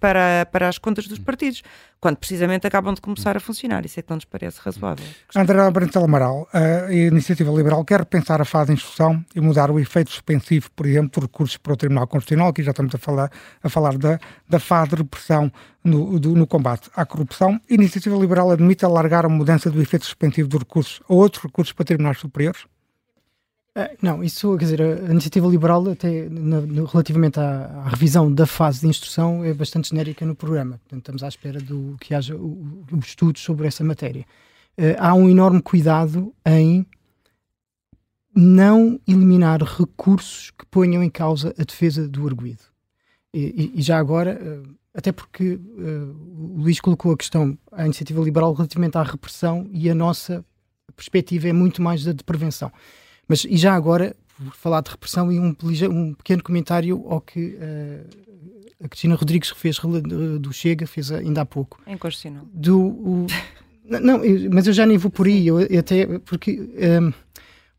para, 0.00 0.46
para 0.50 0.68
as 0.68 0.78
contas 0.78 1.06
dos 1.06 1.18
partidos, 1.18 1.62
quando 2.00 2.16
precisamente 2.16 2.66
acabam 2.66 2.94
de 2.94 3.00
começar 3.00 3.36
a 3.36 3.40
funcionar. 3.40 3.84
Isso 3.84 4.00
é 4.00 4.02
que 4.02 4.10
não 4.10 4.16
nos 4.16 4.24
parece 4.24 4.58
razoável. 4.60 5.04
André 5.36 5.70
Brantel 5.70 6.04
Amaral, 6.04 6.48
a 6.52 6.92
Iniciativa 6.92 7.52
Liberal 7.52 7.84
quer 7.84 8.00
repensar 8.00 8.40
a 8.40 8.44
fase 8.44 8.68
de 8.68 8.72
instrução 8.72 9.24
e 9.34 9.40
mudar 9.40 9.70
o 9.70 9.78
efeito 9.78 10.10
suspensivo, 10.10 10.70
por 10.72 10.86
exemplo, 10.86 11.10
dos 11.10 11.22
recursos 11.24 11.56
para 11.58 11.74
o 11.74 11.76
Tribunal 11.76 12.06
Constitucional, 12.06 12.48
aqui 12.48 12.62
já 12.62 12.70
estamos 12.70 12.94
a 12.94 12.98
falar, 12.98 13.30
a 13.62 13.68
falar 13.68 13.96
da, 13.98 14.18
da 14.48 14.58
fase 14.58 14.90
de 14.90 14.96
repressão 14.96 15.52
no, 15.84 16.18
do, 16.18 16.34
no 16.34 16.46
combate 16.46 16.90
à 16.96 17.04
corrupção. 17.04 17.60
A 17.70 17.74
Iniciativa 17.74 18.16
Liberal 18.16 18.50
admite 18.50 18.84
alargar 18.84 19.26
a 19.26 19.28
mudança 19.28 19.70
do 19.70 19.80
efeito 19.80 20.06
suspensivo 20.06 20.48
dos 20.48 20.60
recursos 20.60 21.00
a 21.08 21.12
outros 21.12 21.44
recursos 21.44 21.72
para 21.72 21.84
tribunais 21.84 22.18
superiores? 22.18 22.64
Uh, 23.74 23.96
não, 24.02 24.22
isso, 24.22 24.54
quer 24.58 24.64
dizer, 24.64 24.82
a 24.82 25.10
iniciativa 25.10 25.46
liberal, 25.46 25.88
até 25.88 26.28
no, 26.28 26.60
no, 26.66 26.84
relativamente 26.84 27.40
à, 27.40 27.64
à, 27.84 27.88
revisão 27.88 28.30
da 28.30 28.44
fase 28.44 28.80
de 28.80 28.86
instrução, 28.86 29.42
é 29.42 29.54
bastante 29.54 29.88
genérica 29.88 30.26
no 30.26 30.34
programa. 30.34 30.78
Portanto, 30.78 30.98
estamos 30.98 31.22
à 31.22 31.28
espera 31.28 31.58
do 31.58 31.96
que 31.98 32.14
haja 32.14 32.36
o, 32.36 32.84
o 32.92 32.98
estudo 32.98 33.38
sobre 33.38 33.66
essa 33.66 33.82
matéria. 33.82 34.26
Uh, 34.78 34.94
há 34.98 35.14
um 35.14 35.26
enorme 35.28 35.62
cuidado 35.62 36.34
em 36.44 36.86
não 38.34 39.00
eliminar 39.08 39.62
recursos 39.62 40.50
que 40.50 40.66
ponham 40.66 41.02
em 41.02 41.10
causa 41.10 41.54
a 41.58 41.64
defesa 41.64 42.06
do 42.06 42.26
arguído. 42.26 42.64
E, 43.32 43.72
e, 43.74 43.78
e 43.80 43.82
já 43.82 43.98
agora, 43.98 44.38
uh, 44.38 44.74
até 44.92 45.10
porque 45.10 45.58
o 46.36 46.58
Luís 46.58 46.78
colocou 46.78 47.12
a 47.12 47.16
questão, 47.16 47.56
a 47.72 47.86
iniciativa 47.86 48.20
liberal 48.20 48.52
relativamente 48.52 48.98
à 48.98 49.02
repressão 49.02 49.66
e 49.72 49.88
a 49.88 49.94
nossa 49.94 50.44
perspectiva 50.94 51.48
é 51.48 51.52
muito 51.54 51.80
mais 51.80 52.04
da 52.04 52.12
de 52.12 52.22
prevenção. 52.22 52.70
Mas 53.28 53.44
e 53.44 53.56
já 53.56 53.74
agora, 53.74 54.14
por 54.36 54.54
falar 54.54 54.80
de 54.80 54.90
repressão, 54.90 55.30
e 55.30 55.38
um, 55.38 55.54
um 55.90 56.14
pequeno 56.14 56.42
comentário 56.42 57.04
ao 57.08 57.20
que 57.20 57.56
uh, 57.56 58.84
a 58.84 58.88
Cristina 58.88 59.14
Rodrigues 59.14 59.50
fez 59.50 59.78
do 60.40 60.52
Chega, 60.52 60.86
fez 60.86 61.12
ainda 61.12 61.42
há 61.42 61.46
pouco. 61.46 61.80
É 61.86 61.92
inconstitucional. 61.92 62.44
Do, 62.52 62.80
o, 62.80 63.26
não, 63.84 64.24
eu, 64.24 64.50
mas 64.50 64.66
eu 64.66 64.72
já 64.72 64.84
nem 64.84 64.98
vou 64.98 65.10
por 65.10 65.26
aí, 65.26 65.46
eu, 65.46 65.58
até 65.78 66.18
porque. 66.20 66.60
Um, 66.60 67.08
eh, 67.08 67.14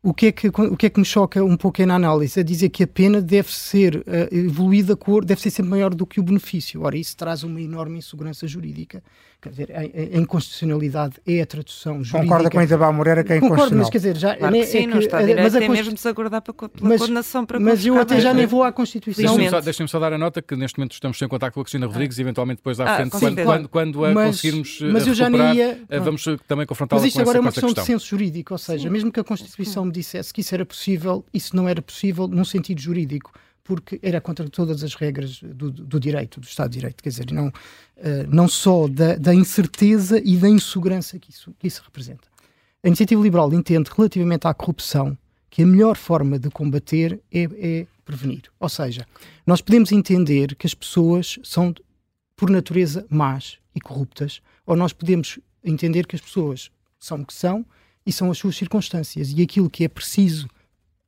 o 0.06 0.12
que, 0.12 0.26
é 0.26 0.32
que, 0.32 0.48
o 0.48 0.76
que 0.76 0.84
é 0.84 0.90
que 0.90 1.00
me 1.00 1.06
choca 1.06 1.42
um 1.42 1.56
pouco 1.56 1.80
é 1.80 1.86
na 1.86 1.94
análise? 1.94 2.38
É 2.38 2.42
dizer 2.42 2.68
que 2.68 2.82
a 2.82 2.86
pena 2.86 3.22
deve 3.22 3.50
ser 3.50 3.96
uh, 3.96 4.02
evoluída, 4.30 4.94
cor, 4.94 5.24
deve 5.24 5.40
ser 5.40 5.48
sempre 5.48 5.70
maior 5.70 5.94
do 5.94 6.06
que 6.06 6.20
o 6.20 6.22
benefício. 6.22 6.82
Ora, 6.82 6.94
isso 6.94 7.16
traz 7.16 7.42
uma 7.42 7.58
enorme 7.58 7.96
insegurança 7.96 8.46
jurídica. 8.46 9.02
Quer 9.44 9.50
dizer, 9.50 9.72
a, 9.74 9.80
a 9.80 10.18
inconstitucionalidade 10.18 11.16
é 11.26 11.42
a 11.42 11.46
tradução 11.46 12.02
jurídica. 12.02 12.22
Concorda 12.22 12.50
com 12.50 12.58
a 12.58 12.64
Isabel 12.64 12.92
Moreira 12.94 13.22
que 13.22 13.34
é 13.34 13.36
inconstitucional? 13.36 13.68
Concordo, 13.68 13.76
mas 13.76 13.90
quer 13.90 13.98
dizer, 13.98 14.16
já... 14.16 14.36
Claro 14.36 14.56
é, 14.56 14.64
sim, 14.64 14.78
é 14.78 14.86
não 14.86 14.98
está 14.98 15.20
direito, 15.20 15.42
mas 15.42 15.54
a 15.54 15.60
mesmo 15.60 15.92
desacordar 15.92 16.40
pela 16.40 16.70
mas, 16.80 17.00
condenação 17.02 17.44
para 17.44 17.60
Mas 17.60 17.84
eu 17.84 18.00
até 18.00 18.22
já 18.22 18.32
nem 18.32 18.46
vou 18.46 18.64
à 18.64 18.72
Constituição. 18.72 19.22
Deixem-me 19.22 19.50
só, 19.50 19.60
deixem 19.60 19.86
só, 19.86 19.98
dar 20.00 20.14
a 20.14 20.18
nota 20.18 20.40
que 20.40 20.56
neste 20.56 20.78
momento 20.78 20.92
estamos 20.92 21.20
em 21.20 21.28
contato 21.28 21.52
com 21.52 21.60
a 21.60 21.62
Cristina 21.64 21.86
Rodrigues 21.86 22.18
ah. 22.18 22.22
e 22.22 22.24
eventualmente 22.24 22.56
depois 22.60 22.80
à 22.80 22.84
ah, 22.84 22.96
frente, 22.96 23.10
quando, 23.10 23.44
quando, 23.44 23.68
quando, 23.68 24.04
a 24.06 24.14
mas, 24.14 24.26
conseguirmos 24.28 24.80
mas 24.80 25.06
eu 25.06 25.12
já 25.12 25.28
nem 25.28 25.56
ia, 25.56 25.82
eh, 25.90 26.00
vamos 26.00 26.24
também 26.48 26.64
confrontá-la 26.64 27.00
com 27.00 27.04
Mas 27.04 27.08
isto 27.08 27.20
agora 27.20 27.36
é 27.36 27.40
uma 27.42 27.52
questão, 27.52 27.68
questão 27.68 27.84
de 27.84 27.86
senso 27.86 28.06
jurídico, 28.06 28.54
ou 28.54 28.58
seja, 28.58 28.88
mesmo 28.88 29.12
que 29.12 29.20
a 29.20 29.24
Constituição 29.24 29.84
me 29.84 29.92
dissesse 29.92 30.32
que 30.32 30.40
isso 30.40 30.54
era 30.54 30.64
possível, 30.64 31.22
isso 31.34 31.54
não 31.54 31.68
era 31.68 31.82
possível 31.82 32.26
num 32.26 32.46
sentido 32.46 32.80
jurídico, 32.80 33.30
porque 33.64 33.98
era 34.02 34.20
contra 34.20 34.48
todas 34.48 34.84
as 34.84 34.94
regras 34.94 35.40
do, 35.42 35.70
do 35.70 35.98
direito, 35.98 36.38
do 36.38 36.44
Estado 36.44 36.70
de 36.70 36.78
Direito, 36.78 37.02
quer 37.02 37.08
dizer, 37.08 37.32
não, 37.32 37.48
uh, 37.48 37.52
não 38.28 38.46
só 38.46 38.86
da, 38.86 39.16
da, 39.16 39.34
incerteza 39.34 40.20
e 40.22 40.36
da 40.36 40.48
insegurança 40.48 41.18
que 41.18 41.30
isso, 41.30 41.52
que 41.58 41.66
isso 41.66 41.82
representa. 41.82 42.28
A 42.82 42.88
Iniciativa 42.88 43.22
Liberal 43.22 43.50
entende 43.54 43.90
relativamente 43.96 44.46
à 44.46 44.52
corrupção 44.52 45.16
que 45.48 45.62
a 45.62 45.66
melhor 45.66 45.96
forma 45.96 46.38
de 46.38 46.50
combater 46.50 47.18
é, 47.32 47.44
é 47.44 47.86
prevenir. 48.04 48.42
Ou 48.60 48.68
seja, 48.68 49.06
nós 49.46 49.62
podemos 49.62 49.90
entender 49.92 50.54
que 50.56 50.66
as 50.66 50.74
pessoas 50.74 51.38
são, 51.42 51.74
por 52.36 52.50
natureza, 52.50 53.06
más 53.08 53.58
e 53.74 53.80
corruptas, 53.80 54.42
ou 54.66 54.76
nós 54.76 54.92
podemos 54.92 55.38
entender 55.64 56.06
que 56.06 56.16
as 56.16 56.20
pessoas 56.20 56.70
são 57.00 57.22
o 57.22 57.26
que 57.26 57.32
são 57.32 57.64
e 58.04 58.12
são 58.12 58.30
as 58.30 58.36
suas 58.36 58.56
circunstâncias. 58.56 59.32
E 59.32 59.40
aquilo 59.40 59.70
que 59.70 59.84
é 59.84 59.88
preciso 59.88 60.46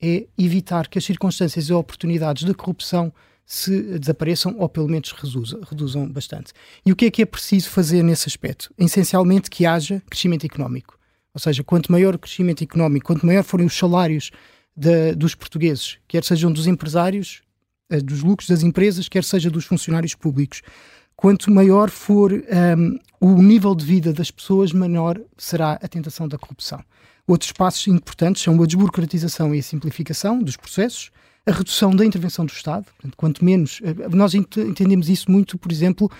é 0.00 0.26
evitar 0.37 0.88
que 0.88 0.99
as 0.99 1.05
circunstâncias 1.05 1.69
e 1.69 1.73
oportunidades 1.73 2.45
de 2.45 2.55
corrupção 2.55 3.12
se 3.45 3.99
desapareçam 3.99 4.57
ou 4.59 4.69
pelo 4.69 4.88
menos 4.88 5.12
reduzam, 5.12 5.61
reduzam 5.61 6.09
bastante. 6.09 6.53
E 6.85 6.91
o 6.91 6.97
que 6.97 7.07
é 7.07 7.11
que 7.11 7.23
é 7.23 7.26
preciso 7.26 7.71
fazer 7.71 8.03
nesse 8.03 8.29
aspecto? 8.29 8.75
Essencialmente 8.76 9.49
que 9.49 9.65
haja 9.65 10.03
crescimento 10.11 10.45
económico. 10.45 10.99
Ou 11.33 11.41
seja, 11.41 11.62
quanto 11.62 11.93
maior 11.93 12.15
o 12.15 12.19
crescimento 12.19 12.65
económico, 12.65 13.07
quanto 13.07 13.25
maior 13.25 13.45
forem 13.45 13.67
os 13.67 13.76
salários 13.76 14.31
de, 14.75 15.15
dos 15.15 15.35
portugueses, 15.35 15.99
quer 16.09 16.25
sejam 16.25 16.50
dos 16.50 16.67
empresários, 16.67 17.43
eh, 17.88 18.00
dos 18.00 18.23
lucros 18.23 18.49
das 18.49 18.62
empresas, 18.62 19.09
quer 19.09 19.23
seja 19.23 19.50
dos 19.50 19.65
funcionários 19.65 20.15
públicos, 20.15 20.62
quanto 21.15 21.50
maior 21.50 21.88
for 21.88 22.33
um, 22.33 22.99
o 23.21 23.43
nível 23.43 23.75
de 23.75 23.85
vida 23.85 24.12
das 24.12 24.31
pessoas, 24.31 24.73
menor 24.73 25.21
será 25.37 25.73
a 25.73 25.88
tentação 25.88 26.29
da 26.29 26.37
corrupção. 26.37 26.83
Outros 27.26 27.50
passos 27.50 27.88
importantes 27.88 28.42
são 28.42 28.61
a 28.62 28.66
desburocratização 28.66 29.52
e 29.54 29.59
a 29.59 29.62
simplificação 29.62 30.40
dos 30.40 30.56
processos, 30.56 31.11
a 31.45 31.50
redução 31.50 31.95
da 31.95 32.04
intervenção 32.04 32.45
do 32.45 32.52
Estado, 32.52 32.85
portanto, 32.85 33.16
quanto 33.16 33.45
menos. 33.45 33.80
Eh, 33.83 34.09
nós 34.11 34.35
entendemos 34.35 35.09
isso 35.09 35.30
muito, 35.30 35.59
por 35.59 35.73
exemplo, 35.73 36.11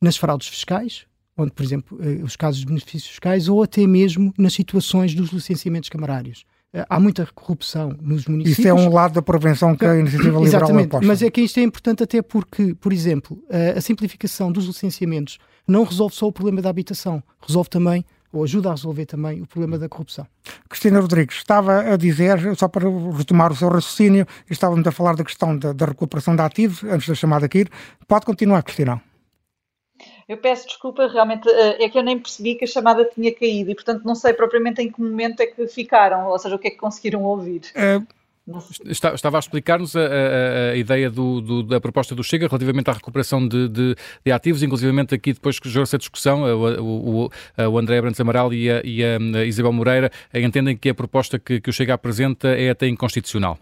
nas 0.00 0.16
fraudes 0.16 0.48
fiscais, 0.48 1.06
onde, 1.36 1.52
por 1.52 1.64
exemplo, 1.64 1.98
eh, 2.02 2.22
os 2.24 2.34
casos 2.34 2.60
de 2.60 2.66
benefícios 2.66 3.06
fiscais, 3.06 3.48
ou 3.48 3.62
até 3.62 3.86
mesmo 3.86 4.34
nas 4.36 4.52
situações 4.52 5.14
dos 5.14 5.30
licenciamentos 5.30 5.88
camarários. 5.88 6.44
Eh, 6.72 6.84
há 6.88 6.98
muita 6.98 7.28
corrupção 7.34 7.96
nos 8.00 8.26
municípios. 8.26 8.58
Isso 8.58 8.68
é 8.68 8.74
um 8.74 8.92
lado 8.92 9.14
da 9.14 9.22
prevenção 9.22 9.76
que 9.76 9.84
a 9.84 9.96
iniciativa 9.96 10.38
liberal 10.38 10.44
Exatamente, 10.44 10.86
aposta. 10.86 11.06
mas 11.06 11.22
é 11.22 11.30
que 11.30 11.40
isto 11.40 11.58
é 11.58 11.62
importante 11.62 12.02
até 12.02 12.20
porque, 12.20 12.74
por 12.74 12.92
exemplo, 12.92 13.40
a 13.76 13.80
simplificação 13.80 14.50
dos 14.50 14.66
licenciamentos 14.66 15.38
não 15.66 15.84
resolve 15.84 16.16
só 16.16 16.26
o 16.26 16.32
problema 16.32 16.60
da 16.60 16.70
habitação, 16.70 17.22
resolve 17.46 17.70
também 17.70 18.04
ou 18.32 18.44
ajuda 18.44 18.68
a 18.68 18.72
resolver 18.72 19.06
também 19.06 19.42
o 19.42 19.46
problema 19.46 19.78
da 19.78 19.88
corrupção. 19.88 20.26
Cristina 20.68 21.00
Rodrigues, 21.00 21.36
estava 21.36 21.80
a 21.80 21.96
dizer, 21.96 22.38
só 22.56 22.68
para 22.68 22.88
retomar 23.16 23.52
o 23.52 23.56
seu 23.56 23.68
raciocínio, 23.68 24.26
estávamos 24.50 24.86
a 24.86 24.92
falar 24.92 25.16
da 25.16 25.24
questão 25.24 25.56
da, 25.56 25.72
da 25.72 25.86
recuperação 25.86 26.36
de 26.36 26.42
ativos, 26.42 26.84
antes 26.84 27.08
da 27.08 27.14
chamada 27.14 27.46
aqui. 27.46 27.66
Pode 28.06 28.26
continuar, 28.26 28.62
Cristina. 28.62 29.02
Eu 30.28 30.36
peço 30.36 30.66
desculpa, 30.66 31.08
realmente 31.08 31.48
eh, 31.48 31.84
é 31.84 31.88
que 31.88 31.98
eu 31.98 32.02
nem 32.02 32.18
percebi 32.18 32.54
que 32.54 32.64
a 32.64 32.68
chamada 32.68 33.04
tinha 33.04 33.34
caído 33.34 33.70
e, 33.70 33.74
portanto, 33.74 34.04
não 34.04 34.14
sei 34.14 34.34
propriamente 34.34 34.82
em 34.82 34.92
que 34.92 35.00
momento 35.00 35.40
é 35.40 35.46
que 35.46 35.66
ficaram, 35.66 36.28
ou 36.28 36.38
seja, 36.38 36.54
o 36.54 36.58
que 36.58 36.68
é 36.68 36.70
que 36.70 36.76
conseguiram 36.76 37.24
ouvir. 37.24 37.62
Uh, 37.74 38.06
Estava 38.86 39.36
a 39.36 39.40
explicar-nos 39.40 39.94
a, 39.94 40.00
a, 40.00 40.70
a, 40.72 40.76
ideia 40.76 41.10
do, 41.10 41.40
do, 41.40 41.62
da 41.62 41.80
proposta 41.80 42.14
do 42.14 42.24
Chega 42.24 42.46
relativamente 42.46 42.88
à 42.88 42.92
recuperação 42.92 43.46
de, 43.46 43.68
de, 43.68 43.94
de 44.24 44.32
ativos, 44.32 44.62
inclusivamente 44.62 45.14
aqui 45.14 45.32
depois 45.32 45.58
que 45.58 45.68
gerou-se 45.68 45.94
a 45.94 45.98
discussão, 45.98 46.42
o, 46.44 47.26
o, 47.26 47.30
o 47.70 47.78
André 47.78 48.00
Brandes 48.00 48.20
Amaral 48.20 48.52
e 48.54 48.70
a, 48.70 48.80
e 48.82 49.04
a 49.04 49.44
Isabel 49.44 49.72
Moreira 49.72 50.10
entendem 50.32 50.76
que 50.76 50.88
a 50.88 50.94
proposta 50.94 51.38
que, 51.38 51.60
que 51.60 51.68
o 51.68 51.72
Chega 51.72 51.94
apresenta 51.94 52.48
é 52.48 52.70
até 52.70 52.88
inconstitucional. 52.88 53.58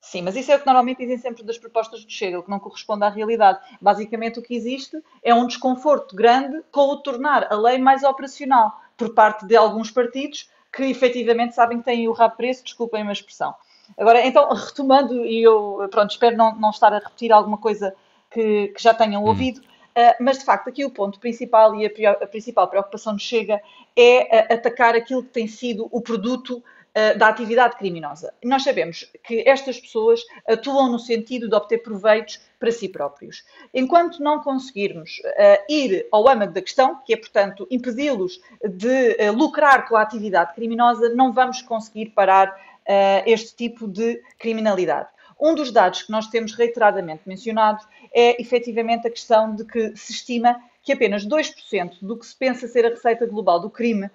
Sim, 0.00 0.22
mas 0.22 0.34
isso 0.34 0.50
é 0.50 0.56
o 0.56 0.58
que 0.58 0.66
normalmente 0.66 0.98
dizem 0.98 1.18
sempre 1.18 1.42
das 1.42 1.58
propostas 1.58 2.04
do 2.04 2.10
Chega, 2.10 2.38
o 2.38 2.42
que 2.42 2.50
não 2.50 2.58
corresponde 2.58 3.04
à 3.04 3.08
realidade. 3.10 3.58
Basicamente, 3.80 4.38
o 4.38 4.42
que 4.42 4.54
existe 4.54 4.96
é 5.22 5.34
um 5.34 5.46
desconforto 5.46 6.16
grande 6.16 6.62
com 6.72 6.88
o 6.88 6.96
tornar 6.96 7.52
a 7.52 7.56
lei 7.56 7.78
mais 7.78 8.02
operacional 8.02 8.80
por 8.96 9.14
parte 9.14 9.46
de 9.46 9.54
alguns 9.56 9.90
partidos 9.90 10.48
que 10.72 10.84
efetivamente 10.84 11.54
sabem 11.54 11.78
que 11.78 11.84
têm 11.84 12.08
o 12.08 12.12
rabo 12.12 12.36
preço, 12.36 12.64
desculpem 12.64 13.06
a 13.06 13.12
expressão. 13.12 13.54
Agora, 13.98 14.24
então, 14.24 14.48
retomando, 14.54 15.24
e 15.24 15.42
eu 15.42 15.88
pronto, 15.90 16.10
espero 16.10 16.36
não, 16.36 16.54
não 16.54 16.70
estar 16.70 16.92
a 16.92 16.98
repetir 16.98 17.32
alguma 17.32 17.58
coisa 17.58 17.94
que, 18.30 18.68
que 18.68 18.82
já 18.82 18.94
tenham 18.94 19.24
hum. 19.24 19.26
ouvido, 19.26 19.58
uh, 19.60 20.14
mas 20.20 20.38
de 20.38 20.44
facto 20.44 20.68
aqui 20.68 20.84
o 20.84 20.90
ponto 20.90 21.18
principal 21.18 21.74
e 21.74 21.86
a, 21.86 22.10
a 22.12 22.26
principal 22.26 22.68
preocupação 22.68 23.16
de 23.16 23.22
Chega 23.22 23.60
é 23.96 24.46
uh, 24.50 24.54
atacar 24.54 24.94
aquilo 24.94 25.22
que 25.22 25.30
tem 25.30 25.48
sido 25.48 25.88
o 25.90 26.00
produto 26.00 26.62
uh, 26.90 27.18
da 27.18 27.28
atividade 27.28 27.76
criminosa. 27.76 28.32
Nós 28.44 28.62
sabemos 28.62 29.10
que 29.24 29.42
estas 29.46 29.78
pessoas 29.80 30.20
atuam 30.48 30.90
no 30.90 30.98
sentido 30.98 31.48
de 31.48 31.54
obter 31.54 31.78
proveitos 31.78 32.40
para 32.58 32.70
si 32.70 32.88
próprios. 32.88 33.44
Enquanto 33.72 34.22
não 34.22 34.42
conseguirmos 34.42 35.18
uh, 35.20 35.72
ir 35.72 36.06
ao 36.10 36.28
âmago 36.28 36.52
da 36.52 36.62
questão, 36.62 37.00
que 37.04 37.12
é, 37.12 37.16
portanto, 37.16 37.66
impedi-los 37.70 38.40
de 38.62 39.16
uh, 39.20 39.32
lucrar 39.32 39.88
com 39.88 39.96
a 39.96 40.02
atividade 40.02 40.54
criminosa, 40.54 41.14
não 41.14 41.32
vamos 41.32 41.62
conseguir 41.62 42.06
parar 42.10 42.70
este 43.24 43.54
tipo 43.54 43.86
de 43.86 44.20
criminalidade. 44.36 45.08
Um 45.40 45.54
dos 45.54 45.70
dados 45.70 46.02
que 46.02 46.10
nós 46.10 46.26
temos 46.26 46.54
reiteradamente 46.54 47.22
mencionado 47.24 47.86
é 48.12 48.40
efetivamente 48.40 49.06
a 49.06 49.10
questão 49.10 49.54
de 49.54 49.64
que 49.64 49.96
se 49.96 50.12
estima 50.12 50.60
que 50.82 50.92
apenas 50.92 51.26
2% 51.26 51.98
do 52.02 52.18
que 52.18 52.26
se 52.26 52.36
pensa 52.36 52.66
ser 52.66 52.84
a 52.84 52.90
receita 52.90 53.26
global 53.26 53.60
do 53.60 53.70
crime 53.70 54.10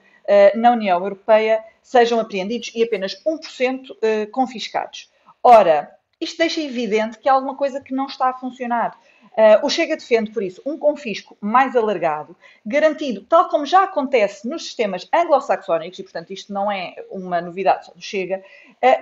na 0.55 0.71
União 0.71 0.99
Europeia 0.99 1.63
sejam 1.81 2.19
apreendidos 2.19 2.71
e 2.73 2.83
apenas 2.83 3.21
1% 3.23 4.29
confiscados. 4.31 5.11
Ora, 5.43 5.95
isto 6.19 6.37
deixa 6.37 6.61
evidente 6.61 7.19
que 7.19 7.29
há 7.29 7.33
alguma 7.33 7.55
coisa 7.55 7.81
que 7.81 7.93
não 7.93 8.07
está 8.07 8.29
a 8.29 8.33
funcionar. 8.33 8.97
Uh, 9.35 9.65
o 9.65 9.69
Chega 9.69 9.97
defende, 9.97 10.31
por 10.31 10.41
isso, 10.41 10.61
um 10.65 10.77
confisco 10.77 11.37
mais 11.41 11.75
alargado, 11.75 12.33
garantido, 12.65 13.21
tal 13.21 13.49
como 13.49 13.65
já 13.65 13.83
acontece 13.83 14.47
nos 14.47 14.63
sistemas 14.63 15.09
anglo-saxónicos, 15.13 15.99
e 15.99 16.03
portanto 16.03 16.31
isto 16.31 16.53
não 16.53 16.71
é 16.71 16.95
uma 17.11 17.41
novidade 17.41 17.85
só 17.85 17.93
do 17.93 18.01
Chega, 18.01 18.41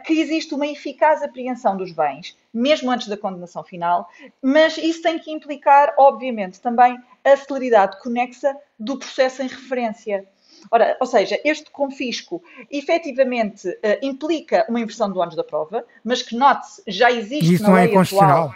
que 0.05 0.19
existe 0.19 0.55
uma 0.55 0.65
eficaz 0.65 1.21
apreensão 1.21 1.77
dos 1.77 1.91
bens, 1.91 2.35
mesmo 2.51 2.89
antes 2.89 3.07
da 3.07 3.15
condenação 3.15 3.63
final, 3.63 4.09
mas 4.41 4.77
isso 4.77 5.03
tem 5.03 5.19
que 5.19 5.31
implicar, 5.31 5.93
obviamente, 5.99 6.59
também 6.59 6.97
a 7.23 7.37
celeridade 7.37 7.99
conexa 8.01 8.55
do 8.79 8.97
processo 8.97 9.43
em 9.43 9.47
referência. 9.47 10.27
Ora, 10.71 10.97
ou 10.99 11.07
seja, 11.07 11.39
este 11.43 11.69
confisco 11.71 12.43
efetivamente 12.69 13.67
uh, 13.67 13.77
implica 14.01 14.65
uma 14.69 14.79
inversão 14.79 15.11
do 15.11 15.19
ônus 15.19 15.35
da 15.35 15.43
prova, 15.43 15.85
mas 16.03 16.21
que 16.21 16.35
note-se, 16.35 16.83
já 16.87 17.11
existe 17.11 17.53
Isso 17.53 17.63
na 17.63 17.69
não 17.69 17.75
lei 17.75 17.93
é 17.93 17.97
atual. 17.97 18.53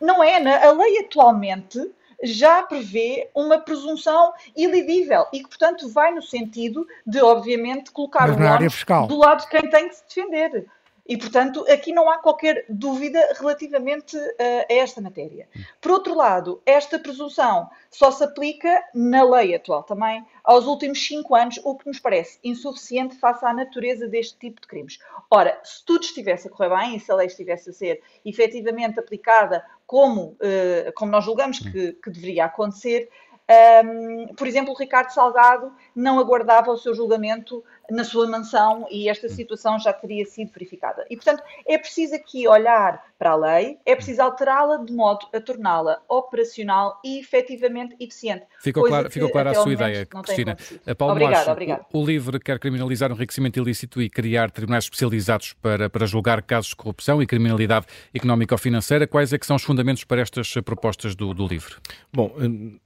Não 0.00 0.22
é, 0.22 0.40
na, 0.40 0.66
a 0.66 0.72
lei 0.72 0.98
atualmente 0.98 1.90
já 2.22 2.62
prevê 2.62 3.28
uma 3.34 3.58
presunção 3.58 4.32
ilidível 4.56 5.26
e 5.32 5.40
que, 5.40 5.48
portanto, 5.48 5.88
vai 5.90 6.12
no 6.12 6.22
sentido 6.22 6.86
de, 7.06 7.20
obviamente, 7.20 7.90
colocar 7.90 8.30
o 8.30 8.34
ônus 8.34 8.84
do 9.08 9.16
lado 9.18 9.42
de 9.42 9.48
quem 9.48 9.68
tem 9.68 9.88
que 9.88 9.96
se 9.96 10.04
defender. 10.08 10.66
E, 11.06 11.18
portanto, 11.18 11.66
aqui 11.68 11.92
não 11.92 12.08
há 12.08 12.18
qualquer 12.18 12.64
dúvida 12.68 13.20
relativamente 13.38 14.16
uh, 14.16 14.66
a 14.70 14.72
esta 14.72 15.02
matéria. 15.02 15.46
Por 15.80 15.92
outro 15.92 16.14
lado, 16.14 16.62
esta 16.64 16.98
presunção 16.98 17.68
só 17.90 18.10
se 18.10 18.24
aplica 18.24 18.82
na 18.94 19.22
lei 19.22 19.54
atual 19.54 19.82
também 19.82 20.24
aos 20.42 20.66
últimos 20.66 21.04
cinco 21.06 21.34
anos, 21.34 21.60
o 21.62 21.76
que 21.76 21.86
nos 21.86 22.00
parece 22.00 22.38
insuficiente 22.42 23.16
face 23.16 23.44
à 23.44 23.52
natureza 23.52 24.08
deste 24.08 24.38
tipo 24.38 24.62
de 24.62 24.66
crimes. 24.66 24.98
Ora, 25.30 25.60
se 25.62 25.84
tudo 25.84 26.04
estivesse 26.04 26.48
a 26.48 26.50
correr 26.50 26.74
bem 26.74 26.96
e 26.96 27.00
se 27.00 27.12
a 27.12 27.16
lei 27.16 27.26
estivesse 27.26 27.68
a 27.68 27.72
ser 27.72 28.02
efetivamente 28.24 28.98
aplicada 28.98 29.64
como, 29.86 30.38
uh, 30.40 30.92
como 30.94 31.10
nós 31.10 31.24
julgamos 31.24 31.58
que, 31.58 31.92
que 31.92 32.10
deveria 32.10 32.46
acontecer, 32.46 33.10
um, 33.50 34.34
por 34.34 34.46
exemplo, 34.46 34.72
o 34.72 34.76
Ricardo 34.76 35.10
Salgado 35.10 35.72
não 35.94 36.18
aguardava 36.18 36.70
o 36.70 36.78
seu 36.78 36.94
julgamento 36.94 37.62
na 37.90 38.02
sua 38.02 38.26
mansão 38.26 38.86
e 38.90 39.08
esta 39.08 39.28
situação 39.28 39.78
já 39.78 39.92
teria 39.92 40.24
sido 40.24 40.50
verificada. 40.52 41.04
E, 41.10 41.16
portanto, 41.16 41.42
é 41.66 41.76
preciso 41.76 42.14
aqui 42.14 42.48
olhar 42.48 43.04
para 43.24 43.30
a 43.30 43.36
lei, 43.36 43.78
é 43.86 43.96
preciso 43.96 44.20
alterá-la 44.20 44.84
de 44.84 44.92
modo 44.92 45.26
a 45.32 45.40
torná-la 45.40 46.02
operacional 46.10 47.00
e 47.02 47.18
efetivamente 47.18 47.96
eficiente. 47.98 48.44
Ficou 48.60 48.84
claro, 48.84 49.10
ficou 49.10 49.30
clara 49.30 49.52
a 49.52 49.54
sua 49.54 49.72
ideia, 49.72 50.04
Cristina. 50.04 50.58
Paulo 50.98 51.14
obrigado, 51.14 51.48
obrigado. 51.48 51.86
O, 51.90 52.02
o 52.02 52.06
LIVRE 52.06 52.38
quer 52.38 52.58
criminalizar 52.58 53.10
o 53.10 53.14
enriquecimento 53.14 53.58
ilícito 53.58 54.02
e 54.02 54.10
criar 54.10 54.50
tribunais 54.50 54.84
especializados 54.84 55.54
para, 55.54 55.88
para 55.88 56.04
julgar 56.04 56.42
casos 56.42 56.70
de 56.70 56.76
corrupção 56.76 57.22
e 57.22 57.26
criminalidade 57.26 57.86
económica 58.12 58.54
ou 58.54 58.58
financeira. 58.58 59.06
Quais 59.06 59.32
é 59.32 59.38
que 59.38 59.46
são 59.46 59.56
os 59.56 59.62
fundamentos 59.62 60.04
para 60.04 60.20
estas 60.20 60.52
propostas 60.62 61.14
do, 61.14 61.32
do 61.32 61.46
LIVRE? 61.46 61.76
Bom, 62.12 62.30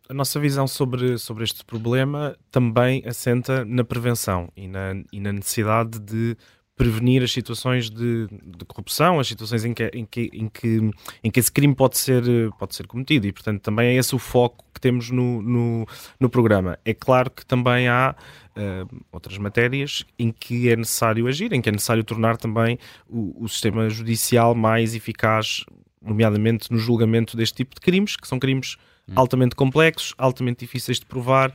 a 0.08 0.14
nossa 0.14 0.38
visão 0.38 0.68
sobre, 0.68 1.18
sobre 1.18 1.42
este 1.42 1.64
problema 1.64 2.36
também 2.52 3.02
assenta 3.04 3.64
na 3.64 3.82
prevenção 3.82 4.52
e 4.56 4.68
na, 4.68 5.02
e 5.12 5.18
na 5.18 5.32
necessidade 5.32 5.98
de 5.98 6.36
prevenir 6.78 7.24
as 7.24 7.32
situações 7.32 7.90
de, 7.90 8.28
de, 8.28 8.64
corrupção, 8.64 9.18
as 9.18 9.26
situações 9.26 9.64
em 9.64 9.74
que, 9.74 9.90
em, 9.92 10.06
que, 10.06 10.30
em, 10.32 10.48
que, 10.48 10.90
em 11.24 11.30
que 11.30 11.40
esse 11.40 11.50
crime 11.50 11.74
pode 11.74 11.98
ser, 11.98 12.22
pode 12.56 12.76
ser 12.76 12.86
cometido. 12.86 13.26
E, 13.26 13.32
portanto, 13.32 13.60
também 13.60 13.88
é 13.88 13.94
esse 13.96 14.14
o 14.14 14.18
foco 14.18 14.64
que 14.72 14.80
temos 14.80 15.10
no, 15.10 15.42
no, 15.42 15.86
no 16.20 16.30
programa. 16.30 16.78
É 16.84 16.94
claro 16.94 17.30
que 17.30 17.44
também 17.44 17.88
há 17.88 18.14
uh, 18.56 19.02
outras 19.10 19.36
matérias 19.38 20.04
em 20.16 20.30
que 20.30 20.70
é 20.70 20.76
necessário 20.76 21.26
agir, 21.26 21.52
em 21.52 21.60
que 21.60 21.68
é 21.68 21.72
necessário 21.72 22.04
tornar 22.04 22.36
também 22.36 22.78
o, 23.08 23.44
o 23.44 23.48
sistema 23.48 23.90
judicial 23.90 24.54
mais 24.54 24.94
eficaz, 24.94 25.64
nomeadamente 26.00 26.70
no 26.70 26.78
julgamento 26.78 27.36
deste 27.36 27.56
tipo 27.56 27.74
de 27.74 27.80
crimes, 27.80 28.14
que 28.16 28.28
são 28.28 28.38
crimes. 28.38 28.76
Altamente 29.14 29.54
complexos, 29.54 30.14
altamente 30.18 30.60
difíceis 30.60 30.98
de 30.98 31.06
provar 31.06 31.52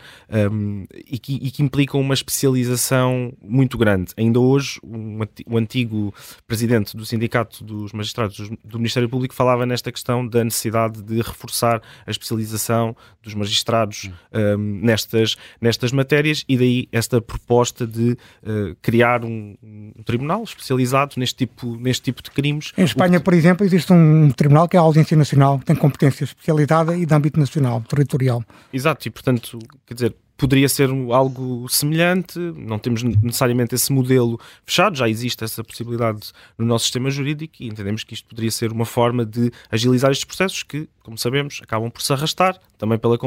um, 0.52 0.86
e, 1.06 1.18
que, 1.18 1.36
e, 1.36 1.52
que, 1.52 1.62
implicam 1.62 2.00
uma 2.00 2.14
especialização 2.14 3.34
muito 3.42 3.78
grande. 3.78 4.14
Ainda 4.18 4.40
hoje, 4.40 4.80
um, 4.84 5.20
o 5.48 5.58
antigo 5.58 6.14
presidente 6.48 6.96
do 6.96 7.06
Sindicato 7.06 7.64
dos 7.64 7.94
Magistrados 7.94 8.50
do 8.64 8.78
Ministério 8.78 9.10
Público 9.10 9.34
falava 9.34 9.66
nesta 9.66 9.92
questão 9.92 10.28
da 10.28 10.44
necessidade 10.44 11.02
de 11.02 11.18
reforçar 11.18 11.82
a 12.06 12.12
especialização 12.12 12.96
dos 13.22 13.34
magistrados 13.34 14.10
hum. 14.34 14.58
um, 14.58 14.86
nestas, 14.86 15.36
nestas 15.62 15.92
matérias 15.92 16.44
e 16.48 16.58
daí 16.58 16.88
esta 16.92 17.22
proposta 17.22 17.86
de 17.86 18.12
uh, 18.12 18.76
criar 18.82 19.24
um, 19.24 19.56
um, 19.64 19.92
tribunal 20.04 20.44
especializado 20.44 21.14
neste 21.18 21.36
tipo, 21.36 21.76
neste 21.78 22.04
tipo 22.04 22.22
de 22.22 22.32
crimes. 22.32 22.72
Em 22.78 22.84
Espanha, 22.84 23.20
que... 23.20 23.26
por 23.26 23.34
exemplo, 23.34 23.66
existe 23.66 23.92
um 23.94 24.30
tribunal 24.32 24.68
que 24.68 24.76
é 24.76 24.80
a 24.80 24.84
Audiência 24.84 25.16
Nacional, 25.16 25.60
tem 25.64 25.76
competência 25.76 26.24
especializada 26.24 26.96
e 26.96 27.06
de 27.06 27.14
âmbito 27.14 27.40
nacional, 27.44 27.82
territorial. 27.82 28.44
Exato, 28.72 29.08
e 29.08 29.12
portanto, 29.12 29.60
quer 29.86 29.94
dizer, 29.94 30.16
poderia 30.38 30.68
ser 30.68 30.90
algo 31.12 31.68
semelhante, 31.70 32.38
não 32.38 32.80
temos 32.80 33.04
necessariamente 33.04 33.76
esse 33.76 33.92
modelo 33.94 34.40
fechado, 34.66 34.98
já 34.98 35.08
existe 35.08 35.44
essa 35.44 35.64
possibilidade 35.64 36.32
no 36.58 36.66
nosso 36.66 36.86
sistema 36.86 37.10
jurídico 37.10 37.56
e 37.60 37.68
entendemos 37.68 38.04
que 38.04 38.14
isto 38.14 38.28
poderia 38.28 38.52
ser 38.52 38.72
uma 38.72 38.86
forma 38.86 39.26
de 39.26 39.52
agilizar 39.72 40.12
estes 40.12 40.26
processos 40.26 40.64
que, 40.64 40.90
como 41.02 41.18
sabemos, 41.18 41.62
acabam 41.64 41.90
por 41.90 42.02
se 42.02 42.12
arrastar, 42.12 42.60
também 42.78 42.98
pela 42.98 43.18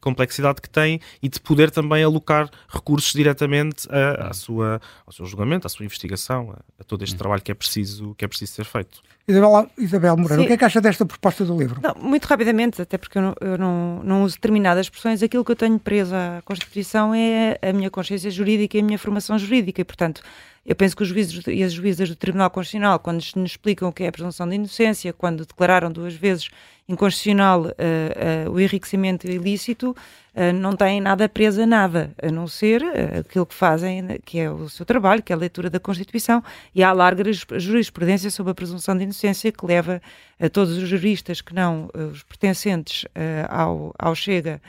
complexidade 0.00 0.60
que 0.60 0.70
têm 0.70 1.00
e 1.22 1.28
de 1.28 1.40
poder 1.40 1.70
também 1.70 2.04
alocar 2.04 2.48
recursos 2.68 3.12
diretamente 3.12 3.88
a, 3.90 4.28
a 4.28 4.32
sua, 4.32 4.80
ao 5.06 5.12
seu 5.12 5.26
julgamento, 5.26 5.66
à 5.66 5.70
sua 5.70 5.84
investigação, 5.84 6.52
a, 6.52 6.82
a 6.82 6.84
todo 6.84 7.02
este 7.02 7.14
hum. 7.14 7.18
trabalho 7.18 7.42
que 7.42 7.50
é 7.50 7.54
preciso, 7.54 8.14
que 8.16 8.24
é 8.24 8.28
preciso 8.28 8.52
ser 8.52 8.64
feito. 8.64 9.02
Isabel, 9.28 9.70
Isabel 9.78 10.16
Moreira, 10.16 10.42
Sim. 10.42 10.44
o 10.44 10.46
que 10.48 10.52
é 10.54 10.56
que 10.56 10.64
acha 10.64 10.80
desta 10.80 11.06
proposta 11.06 11.44
do 11.44 11.56
livro? 11.56 11.80
Não, 11.82 11.94
muito 12.02 12.24
rapidamente, 12.26 12.82
até 12.82 12.98
porque 12.98 13.18
eu, 13.18 13.22
não, 13.22 13.34
eu 13.40 13.58
não, 13.58 14.00
não, 14.02 14.22
uso 14.24 14.34
determinadas 14.36 14.86
expressões, 14.86 15.22
aquilo 15.22 15.44
que 15.44 15.52
eu 15.52 15.56
tenho 15.56 15.78
preso 15.78 16.14
à 16.14 16.42
Constituição 16.44 17.14
é 17.14 17.58
a 17.62 17.72
minha 17.72 17.90
consciência 17.90 18.30
jurídica 18.30 18.76
e 18.76 18.80
a 18.80 18.82
minha 18.82 18.98
formação 18.98 19.38
jurídica, 19.38 19.80
e 19.80 19.84
portanto 19.84 20.22
eu 20.64 20.76
penso 20.76 20.94
que 20.94 21.02
os 21.02 21.08
juízes 21.08 21.42
e 21.46 21.62
as 21.62 21.72
juízas 21.72 22.08
do 22.08 22.16
Tribunal 22.16 22.50
Constitucional, 22.50 22.98
quando 22.98 23.16
nos 23.16 23.50
explicam 23.50 23.88
o 23.88 23.92
que 23.92 24.04
é 24.04 24.08
a 24.08 24.12
presunção 24.12 24.46
de 24.46 24.56
inocência, 24.56 25.12
quando 25.12 25.46
declararam 25.46 25.90
duas 25.90 26.14
vezes 26.14 26.50
inconstitucional 26.86 27.62
uh, 27.62 28.48
uh, 28.48 28.50
o 28.50 28.60
enriquecimento 28.60 29.26
ilícito, 29.26 29.96
uh, 30.34 30.52
não 30.52 30.76
têm 30.76 31.00
nada 31.00 31.28
preso 31.28 31.62
a 31.62 31.66
nada, 31.66 32.12
a 32.22 32.30
não 32.30 32.46
ser 32.46 32.82
aquilo 33.18 33.46
que 33.46 33.54
fazem, 33.54 34.06
que 34.24 34.38
é 34.38 34.50
o 34.50 34.68
seu 34.68 34.84
trabalho, 34.84 35.22
que 35.22 35.32
é 35.32 35.36
a 35.36 35.38
leitura 35.38 35.70
da 35.70 35.80
Constituição, 35.80 36.42
e 36.74 36.82
há 36.82 36.92
larga 36.92 37.22
jurisprudência 37.56 38.30
sobre 38.30 38.50
a 38.50 38.54
presunção 38.54 38.96
de 38.96 39.04
inocência 39.04 39.50
que 39.50 39.64
leva 39.64 40.02
a 40.38 40.48
todos 40.48 40.76
os 40.76 40.88
juristas 40.88 41.40
que 41.40 41.54
não 41.54 41.88
os 42.12 42.22
pertencentes 42.22 43.06
ao, 43.48 43.94
ao 43.98 44.14
Chega 44.14 44.60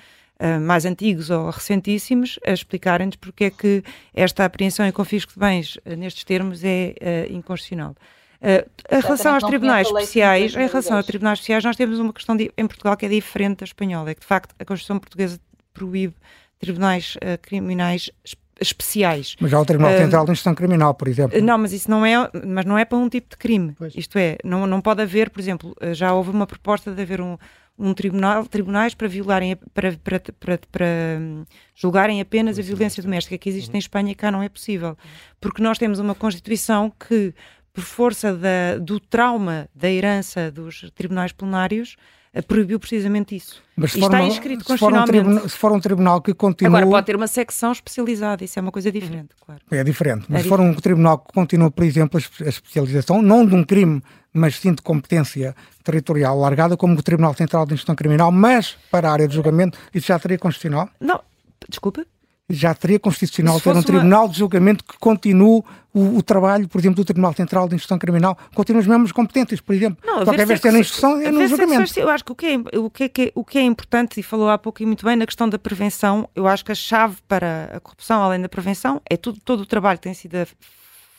uh, 0.41 0.59
mais 0.59 0.85
antigos 0.85 1.29
ou 1.29 1.49
recentíssimos 1.49 2.39
a 2.45 2.51
explicarem-nos 2.51 3.15
porque 3.15 3.45
é 3.45 3.49
que 3.49 3.83
esta 4.13 4.43
apreensão 4.43 4.87
e 4.87 4.91
confisco 4.91 5.33
de 5.33 5.39
bens 5.39 5.75
uh, 5.77 5.95
nestes 5.95 6.23
termos 6.23 6.63
é 6.63 6.95
uh, 6.99 7.33
inconstitucional. 7.33 7.95
Uh, 8.41 8.67
em 8.91 8.99
relação 8.99 9.35
aos 9.35 9.43
tribunais 9.43 9.87
especiais, 9.87 10.55
em 10.55 10.67
relação 10.67 10.97
aos 10.97 11.05
tribunais 11.05 11.37
especiais, 11.37 11.63
nós 11.63 11.75
temos 11.75 11.99
uma 11.99 12.11
questão 12.11 12.35
de, 12.35 12.51
em 12.57 12.65
Portugal 12.65 12.97
que 12.97 13.05
é 13.05 13.09
diferente 13.09 13.59
da 13.59 13.65
espanhola, 13.65 14.09
é 14.09 14.15
que 14.15 14.21
de 14.21 14.25
facto 14.25 14.55
a 14.57 14.65
Constituição 14.65 14.97
portuguesa 14.97 15.39
proíbe 15.71 16.15
tribunais 16.59 17.15
uh, 17.17 17.37
criminais 17.39 18.09
especiais. 18.59 19.35
Mas 19.39 19.53
há 19.53 19.59
o 19.59 19.65
Tribunal 19.65 19.91
Central 19.95 20.25
de 20.25 20.31
Instrução 20.31 20.55
Criminal, 20.55 20.93
por 20.93 21.07
exemplo. 21.07 21.39
Não, 21.41 21.57
mas 21.57 21.71
isso 21.71 21.89
não 21.89 22.05
é, 22.05 22.29
mas 22.45 22.65
não 22.65 22.77
é 22.77 22.85
para 22.85 22.97
um 22.97 23.09
tipo 23.09 23.29
de 23.29 23.37
crime. 23.37 23.75
Pois. 23.77 23.93
Isto 23.95 24.17
é, 24.17 24.37
não, 24.43 24.67
não 24.67 24.81
pode 24.81 25.01
haver, 25.01 25.29
por 25.31 25.39
exemplo, 25.39 25.75
já 25.93 26.13
houve 26.13 26.29
uma 26.29 26.45
proposta 26.45 26.91
de 26.91 27.01
haver 27.01 27.21
um, 27.21 27.37
um 27.81 27.93
tribunal, 27.95 28.45
tribunais 28.45 28.93
para 28.93 29.07
violarem, 29.07 29.57
para, 29.73 29.93
para, 29.93 30.19
para, 30.19 30.59
para 30.71 30.85
hum, 31.19 31.43
julgarem 31.73 32.21
apenas 32.21 32.59
a 32.59 32.61
violência 32.61 33.01
doméstica 33.01 33.37
que 33.37 33.49
existe 33.49 33.69
uhum. 33.69 33.75
em 33.77 33.79
Espanha 33.79 34.11
e 34.11 34.15
cá 34.15 34.29
não 34.29 34.43
é 34.43 34.47
possível. 34.47 34.95
Porque 35.39 35.63
nós 35.63 35.79
temos 35.79 35.97
uma 35.97 36.13
Constituição 36.13 36.91
que, 36.91 37.33
por 37.73 37.83
força 37.83 38.33
da, 38.33 38.77
do 38.79 38.99
trauma 38.99 39.67
da 39.73 39.89
herança 39.89 40.51
dos 40.51 40.91
tribunais 40.93 41.31
plenários, 41.31 41.95
eh, 42.33 42.41
proibiu 42.41 42.79
precisamente 42.79 43.35
isso. 43.35 43.63
Mas 43.75 43.95
está 43.95 44.21
uma, 44.21 44.27
escrito 44.27 44.63
se 44.63 44.77
for, 44.77 44.93
um 44.93 45.49
se 45.49 45.57
for 45.57 45.71
um 45.71 45.79
tribunal 45.79 46.21
que 46.21 46.33
continua... 46.35 46.77
Agora, 46.77 46.85
pode 46.85 47.05
ter 47.07 47.15
uma 47.15 47.27
secção 47.27 47.71
especializada, 47.71 48.43
isso 48.43 48.59
é 48.59 48.61
uma 48.61 48.71
coisa 48.71 48.91
diferente, 48.91 49.29
claro. 49.43 49.61
É 49.71 49.83
diferente, 49.83 50.27
mas 50.29 50.41
é 50.41 50.43
se 50.43 50.49
for 50.49 50.59
um 50.59 50.73
tribunal 50.75 51.17
que 51.17 51.33
continua, 51.33 51.71
por 51.71 51.83
exemplo, 51.83 52.21
a 52.45 52.47
especialização, 52.47 53.21
não 53.21 53.45
de 53.45 53.55
um 53.55 53.63
crime, 53.63 54.03
mas 54.33 54.57
sim 54.57 54.73
de 54.73 54.81
competência 54.81 55.55
territorial 55.83 56.39
largada, 56.39 56.77
como 56.77 56.97
o 56.97 57.03
Tribunal 57.03 57.33
Central 57.33 57.65
de 57.65 57.73
Instrução 57.73 57.95
Criminal, 57.95 58.31
mas 58.31 58.77
para 58.89 59.09
a 59.09 59.11
área 59.11 59.27
de 59.27 59.35
julgamento, 59.35 59.77
isso 59.93 60.07
já 60.07 60.19
teria 60.19 60.37
constitucional? 60.37 60.89
Não, 60.99 61.21
desculpa? 61.67 62.05
já 62.51 62.73
teria 62.73 62.99
constitucional 62.99 63.59
ter 63.59 63.69
um 63.69 63.73
uma... 63.73 63.83
tribunal 63.83 64.27
de 64.27 64.37
julgamento 64.37 64.83
que 64.83 64.97
continue 64.99 65.63
o, 65.93 66.17
o, 66.17 66.23
trabalho, 66.23 66.67
por 66.67 66.79
exemplo, 66.79 66.97
do 66.97 67.05
Tribunal 67.05 67.33
Central 67.33 67.67
de 67.67 67.75
Instrução 67.75 67.99
Criminal, 67.99 68.37
continua 68.53 68.81
os 68.81 68.87
mesmos 68.87 69.11
competentes, 69.11 69.59
por 69.59 69.73
exemplo. 69.73 69.97
Não, 70.05 70.23
Qualquer 70.23 70.45
vez 70.45 70.59
que 70.59 70.67
ter 70.67 70.71
na 70.71 70.79
instrução 70.79 71.19
é 71.19 71.31
no 71.31 71.45
julgamento. 71.47 71.99
Eu 71.99 72.09
acho 72.09 72.23
que 72.23 72.31
o 72.31 72.35
que, 72.35 72.45
é, 72.45 72.77
o, 72.77 72.89
que 72.89 73.03
é, 73.03 73.31
o 73.35 73.43
que 73.43 73.57
é 73.57 73.61
importante, 73.61 74.19
e 74.19 74.23
falou 74.23 74.49
há 74.49 74.57
pouco 74.57 74.81
e 74.81 74.85
muito 74.85 75.05
bem, 75.05 75.15
na 75.15 75.25
questão 75.25 75.49
da 75.49 75.59
prevenção, 75.59 76.29
eu 76.35 76.47
acho 76.47 76.63
que 76.63 76.71
a 76.71 76.75
chave 76.75 77.17
para 77.27 77.71
a 77.73 77.79
corrupção, 77.79 78.21
além 78.21 78.41
da 78.41 78.47
prevenção, 78.49 79.01
é 79.09 79.17
tudo, 79.17 79.39
todo 79.43 79.61
o 79.61 79.65
trabalho 79.65 79.97
que 79.97 80.03
tem 80.03 80.13
sido 80.13 80.35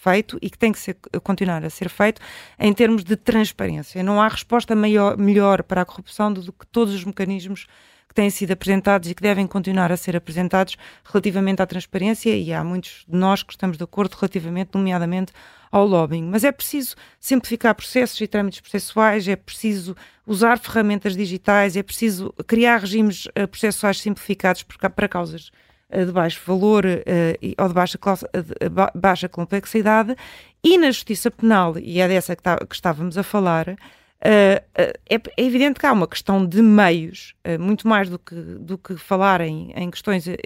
feito 0.02 0.36
e 0.42 0.50
que 0.50 0.58
tem 0.58 0.72
que 0.72 0.78
ser, 0.80 0.96
continuar 1.22 1.64
a 1.64 1.70
ser 1.70 1.88
feito 1.88 2.20
em 2.58 2.72
termos 2.72 3.04
de 3.04 3.14
transparência. 3.14 4.02
Não 4.02 4.20
há 4.20 4.26
resposta 4.26 4.74
maior, 4.74 5.16
melhor 5.16 5.62
para 5.62 5.82
a 5.82 5.84
corrupção 5.84 6.32
do 6.32 6.52
que 6.52 6.66
todos 6.66 6.92
os 6.92 7.04
mecanismos 7.04 7.66
que 8.08 8.14
têm 8.14 8.28
sido 8.28 8.50
apresentados 8.50 9.08
e 9.10 9.14
que 9.14 9.22
devem 9.22 9.46
continuar 9.46 9.90
a 9.92 9.96
ser 9.96 10.16
apresentados 10.16 10.76
relativamente 11.04 11.62
à 11.62 11.66
transparência 11.66 12.36
e 12.36 12.52
há 12.52 12.62
muitos 12.62 13.06
de 13.08 13.16
nós 13.16 13.42
que 13.42 13.52
estamos 13.52 13.78
de 13.78 13.84
acordo 13.84 14.14
relativamente, 14.14 14.70
nomeadamente 14.74 15.32
ao 15.70 15.86
lobbying. 15.86 16.24
Mas 16.24 16.44
é 16.44 16.52
preciso 16.52 16.94
simplificar 17.18 17.74
processos 17.74 18.20
e 18.20 18.26
trâmites 18.26 18.60
processuais, 18.60 19.26
é 19.26 19.36
preciso 19.36 19.96
usar 20.26 20.58
ferramentas 20.58 21.16
digitais, 21.16 21.76
é 21.76 21.82
preciso 21.82 22.34
criar 22.46 22.80
regimes 22.80 23.26
uh, 23.26 23.48
processuais 23.48 23.98
simplificados 23.98 24.62
para 24.62 25.08
causas 25.08 25.50
de 25.92 26.12
baixo 26.12 26.40
valor 26.46 26.84
uh, 26.84 27.62
ou 27.62 27.68
de 27.68 27.74
baixa, 27.74 27.98
de 27.98 28.98
baixa 28.98 29.28
complexidade 29.28 30.16
e 30.64 30.78
na 30.78 30.86
justiça 30.86 31.30
penal, 31.30 31.78
e 31.78 32.00
é 32.00 32.08
dessa 32.08 32.36
que, 32.36 32.42
tá, 32.42 32.56
que 32.56 32.74
estávamos 32.74 33.18
a 33.18 33.22
falar, 33.22 33.76
Uh, 34.22 34.62
é, 34.76 34.92
é, 35.10 35.20
evidente 35.36 35.80
que 35.80 35.84
há 35.84 35.92
uma 35.92 36.06
questão 36.06 36.46
de 36.46 36.62
meios, 36.62 37.34
uh, 37.44 37.60
muito 37.60 37.88
mais 37.88 38.08
do 38.08 38.20
que, 38.20 38.36
do 38.36 38.78
que 38.78 38.96
falar 38.96 39.40
em, 39.40 39.72
em 39.74 39.90
questões 39.90 40.28
uh, 40.28 40.36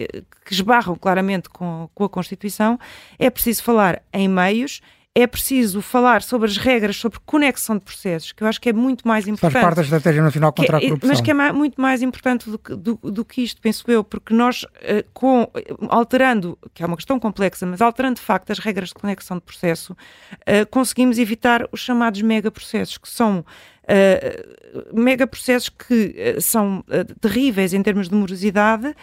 que 0.43 0.51
esbarram 0.51 0.95
claramente 0.95 1.47
com, 1.47 1.87
com 1.93 2.03
a 2.03 2.09
Constituição, 2.09 2.79
é 3.19 3.29
preciso 3.29 3.61
falar 3.61 4.01
em 4.11 4.27
meios 4.27 4.81
é 5.19 5.25
preciso 5.25 5.81
falar 5.81 6.21
sobre 6.21 6.47
as 6.47 6.57
regras 6.57 6.95
sobre 6.95 7.17
conexão 7.25 7.75
de 7.75 7.83
processos, 7.83 8.31
que 8.31 8.43
eu 8.43 8.47
acho 8.47 8.61
que 8.61 8.69
é 8.69 8.73
muito 8.73 9.07
mais 9.07 9.27
importante. 9.27 9.53
Faz 9.53 9.65
parte 9.65 9.77
da 9.77 9.81
Estratégia 9.81 10.21
Nacional 10.21 10.53
contra 10.53 10.79
que, 10.79 10.85
a 10.85 10.89
Corrupção. 10.89 11.09
Mas 11.09 11.21
que 11.21 11.31
é 11.31 11.51
muito 11.51 11.81
mais 11.81 12.03
importante 12.03 12.47
do 12.51 12.59
que, 12.59 12.75
do, 12.75 12.99
do 13.01 13.25
que 13.25 13.41
isto, 13.41 13.59
penso 13.59 13.83
eu, 13.89 14.03
porque 14.03 14.31
nós, 14.31 14.61
uh, 14.61 15.03
com, 15.15 15.49
alterando, 15.89 16.55
que 16.71 16.83
é 16.83 16.85
uma 16.85 16.95
questão 16.95 17.19
complexa, 17.19 17.65
mas 17.65 17.81
alterando 17.81 18.17
de 18.17 18.21
facto 18.21 18.51
as 18.51 18.59
regras 18.59 18.89
de 18.89 18.93
conexão 18.93 19.37
de 19.37 19.43
processo, 19.43 19.93
uh, 19.93 20.67
conseguimos 20.69 21.17
evitar 21.17 21.67
os 21.71 21.79
chamados 21.79 22.21
megaprocessos, 22.21 22.99
que 22.99 23.09
são 23.09 23.39
uh, 23.39 24.99
megaprocessos 24.99 25.69
que 25.69 26.37
são 26.39 26.85
terríveis 27.19 27.73
em 27.73 27.81
termos 27.81 28.07
de 28.07 28.13
morosidade 28.13 28.93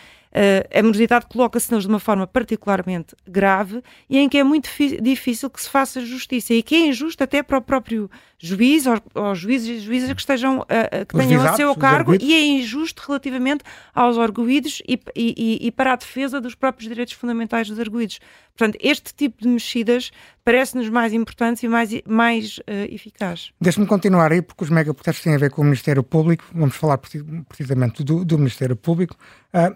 a 0.72 0.82
morosidade 0.82 1.26
coloca-se-nos 1.26 1.84
de 1.84 1.88
uma 1.88 2.00
forma 2.00 2.26
particularmente 2.26 3.14
grave 3.26 3.82
e 4.10 4.18
em 4.18 4.28
que 4.28 4.36
é 4.36 4.44
muito 4.44 4.68
difícil 5.00 5.48
que 5.48 5.62
se 5.62 5.68
faça 5.68 6.04
justiça 6.04 6.52
e 6.52 6.62
que 6.62 6.74
é 6.74 6.86
injusto 6.88 7.22
até 7.22 7.42
para 7.42 7.58
o 7.58 7.62
próprio 7.62 8.10
juiz, 8.44 8.86
ou, 8.86 9.00
ou 9.14 9.34
juízes 9.34 9.68
e 9.68 9.80
juízes 9.80 10.12
que, 10.12 10.20
estejam, 10.20 10.60
uh, 10.60 11.06
que 11.08 11.16
tenham 11.16 11.42
a 11.42 11.54
seu 11.54 11.74
cargo 11.74 12.14
e 12.20 12.34
é 12.34 12.46
injusto 12.46 13.02
relativamente 13.06 13.64
aos 13.94 14.18
arguídos 14.18 14.82
e, 14.86 15.00
e, 15.16 15.66
e, 15.66 15.70
para 15.70 15.94
a 15.94 15.96
defesa 15.96 16.40
dos 16.40 16.54
próprios 16.54 16.88
direitos 16.88 17.14
fundamentais 17.14 17.68
dos 17.68 17.80
arguídos. 17.80 18.20
Portanto, 18.56 18.78
este 18.80 19.14
tipo 19.14 19.42
de 19.42 19.48
mexidas 19.48 20.10
parece-nos 20.44 20.88
mais 20.88 21.12
importantes 21.12 21.62
e 21.62 21.68
mais, 21.68 21.90
mais 22.06 22.58
uh, 22.58 22.92
eficaz. 22.92 23.50
Deixe-me 23.60 23.86
continuar 23.86 24.30
aí, 24.30 24.42
porque 24.42 24.62
os 24.62 24.70
megaprotestos 24.70 25.24
têm 25.24 25.34
a 25.34 25.38
ver 25.38 25.50
com 25.50 25.62
o 25.62 25.64
Ministério 25.64 26.02
Público. 26.02 26.44
Vamos 26.52 26.76
falar 26.76 26.98
precisamente 26.98 28.04
do, 28.04 28.24
do 28.24 28.36
Ministério 28.36 28.76
Público. 28.76 29.16
Uh, 29.54 29.74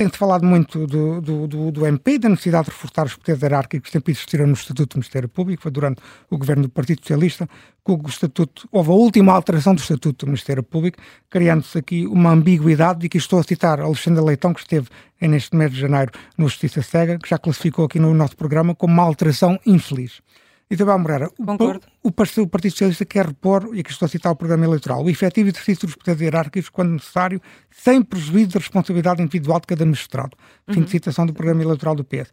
tem-se 0.00 0.16
falado 0.16 0.46
muito 0.46 0.86
do, 0.86 1.20
do, 1.20 1.46
do, 1.46 1.70
do, 1.70 1.86
MP, 1.86 2.18
da 2.18 2.30
necessidade 2.30 2.64
de 2.64 2.70
reforçar 2.70 3.04
os 3.04 3.16
poderes 3.16 3.42
hierárquicos 3.42 3.86
que 3.86 3.92
sempre 3.92 4.12
existiram 4.12 4.46
no 4.46 4.54
Estatuto 4.54 4.94
do 4.94 4.98
Ministério 4.98 5.28
Público, 5.28 5.62
foi 5.62 5.70
durante 5.70 6.00
o 6.30 6.38
governo 6.38 6.62
do 6.62 6.68
Partido 6.70 7.02
Socialista 7.02 7.46
que 7.84 7.92
o 7.92 8.00
Estatuto, 8.08 8.66
houve 8.72 8.88
a 8.88 8.94
última 8.94 9.34
alteração 9.34 9.74
do 9.74 9.78
Estatuto 9.82 10.24
do 10.24 10.30
Ministério 10.30 10.62
Público, 10.62 10.96
criando-se 11.28 11.76
aqui 11.76 12.06
uma 12.06 12.30
ambiguidade, 12.30 13.04
e 13.04 13.10
que 13.10 13.18
estou 13.18 13.40
a 13.40 13.42
citar 13.42 13.78
Alexandre 13.78 14.24
Leitão, 14.24 14.54
que 14.54 14.60
esteve 14.60 14.88
neste 15.20 15.54
mês 15.54 15.70
de 15.70 15.80
janeiro 15.80 16.12
no 16.38 16.48
Justiça 16.48 16.80
Cega, 16.80 17.18
que 17.18 17.28
já 17.28 17.36
classificou 17.36 17.84
aqui 17.84 17.98
no 17.98 18.14
nosso 18.14 18.38
programa 18.38 18.74
como 18.74 18.94
uma 18.94 19.02
alteração 19.02 19.60
infeliz. 19.66 20.22
Isabel 20.70 20.98
Moreira, 20.98 21.30
Concordo. 21.30 21.86
O, 22.02 22.08
o, 22.08 22.12
Partido 22.12 22.70
Socialista 22.70 23.04
quer 23.04 23.26
repor, 23.26 23.70
e 23.74 23.80
aqui 23.80 23.90
estou 23.90 24.06
a 24.06 24.08
citar 24.08 24.30
o 24.30 24.36
programa 24.36 24.64
eleitoral, 24.64 25.02
o 25.02 25.10
efetivo 25.10 25.48
exercício 25.48 25.86
dos 25.86 25.96
poderes 25.96 26.20
hierárquicos 26.20 26.68
quando 26.68 26.92
necessário, 26.92 27.40
sem 27.70 28.00
prejuízo 28.02 28.50
da 28.50 28.60
responsabilidade 28.60 29.20
individual 29.20 29.58
de 29.58 29.66
cada 29.66 29.84
magistrado. 29.84 30.36
Fim 30.68 30.74
de 30.74 30.80
uhum. 30.80 30.86
citação 30.86 31.26
do 31.26 31.34
programa 31.34 31.62
eleitoral 31.62 31.96
do 31.96 32.04
PS 32.04 32.30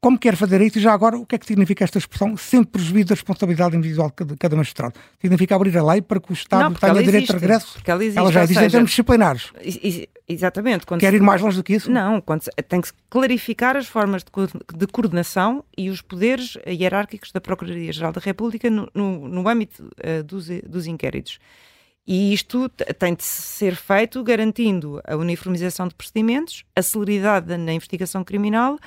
como 0.00 0.16
quer 0.16 0.36
fazer 0.36 0.60
isso, 0.60 0.78
e 0.78 0.80
já 0.80 0.92
agora, 0.92 1.18
o 1.18 1.26
que 1.26 1.34
é 1.34 1.38
que 1.38 1.46
significa 1.46 1.82
esta 1.82 1.98
expressão, 1.98 2.36
sem 2.36 2.62
prejuízo 2.62 3.08
da 3.08 3.14
responsabilidade 3.16 3.76
individual 3.76 4.12
de 4.16 4.36
cada 4.36 4.54
magistrado? 4.54 4.94
Significa 5.20 5.56
abrir 5.56 5.76
a 5.76 5.84
lei 5.84 6.00
para 6.00 6.20
que 6.20 6.30
o 6.30 6.32
Estado 6.32 6.62
não, 6.62 6.74
tenha 6.74 7.02
direito 7.02 7.26
de 7.26 7.32
regresso? 7.32 7.72
Porque 7.74 7.90
ela, 7.90 8.04
existe, 8.04 8.18
ela 8.18 8.32
já 8.32 8.44
existe 8.44 8.58
seja, 8.58 8.66
em 8.66 8.70
termos 8.70 8.90
disciplinares. 8.90 9.52
Exatamente. 10.28 10.86
Quer 11.00 11.14
ir 11.14 11.20
mais 11.20 11.40
longe 11.40 11.56
do 11.56 11.64
que 11.64 11.74
isso? 11.74 11.90
Não, 11.90 12.22
se, 12.40 12.50
tem 12.68 12.80
que 12.80 12.90
clarificar 13.10 13.76
as 13.76 13.88
formas 13.88 14.22
de, 14.22 14.30
de, 14.78 14.86
coordenação 14.86 15.64
e 15.76 15.90
os 15.90 16.00
poderes 16.00 16.56
hierárquicos 16.66 17.32
da 17.32 17.40
Procuradoria-Geral 17.40 18.12
da 18.12 18.20
República 18.20 18.70
no, 18.70 18.88
no, 18.94 19.26
no 19.26 19.48
âmbito 19.48 19.82
uh, 19.82 20.22
dos, 20.22 20.48
dos 20.68 20.86
inquéritos. 20.86 21.40
E 22.06 22.32
isto 22.32 22.68
tem 22.98 23.14
de 23.14 23.24
ser 23.24 23.74
feito 23.74 24.22
garantindo 24.22 25.00
a 25.06 25.16
uniformização 25.16 25.88
de 25.88 25.94
procedimentos, 25.94 26.64
a 26.74 26.82
celeridade 26.82 27.54
na 27.56 27.72
investigação 27.72 28.24
criminal, 28.24 28.78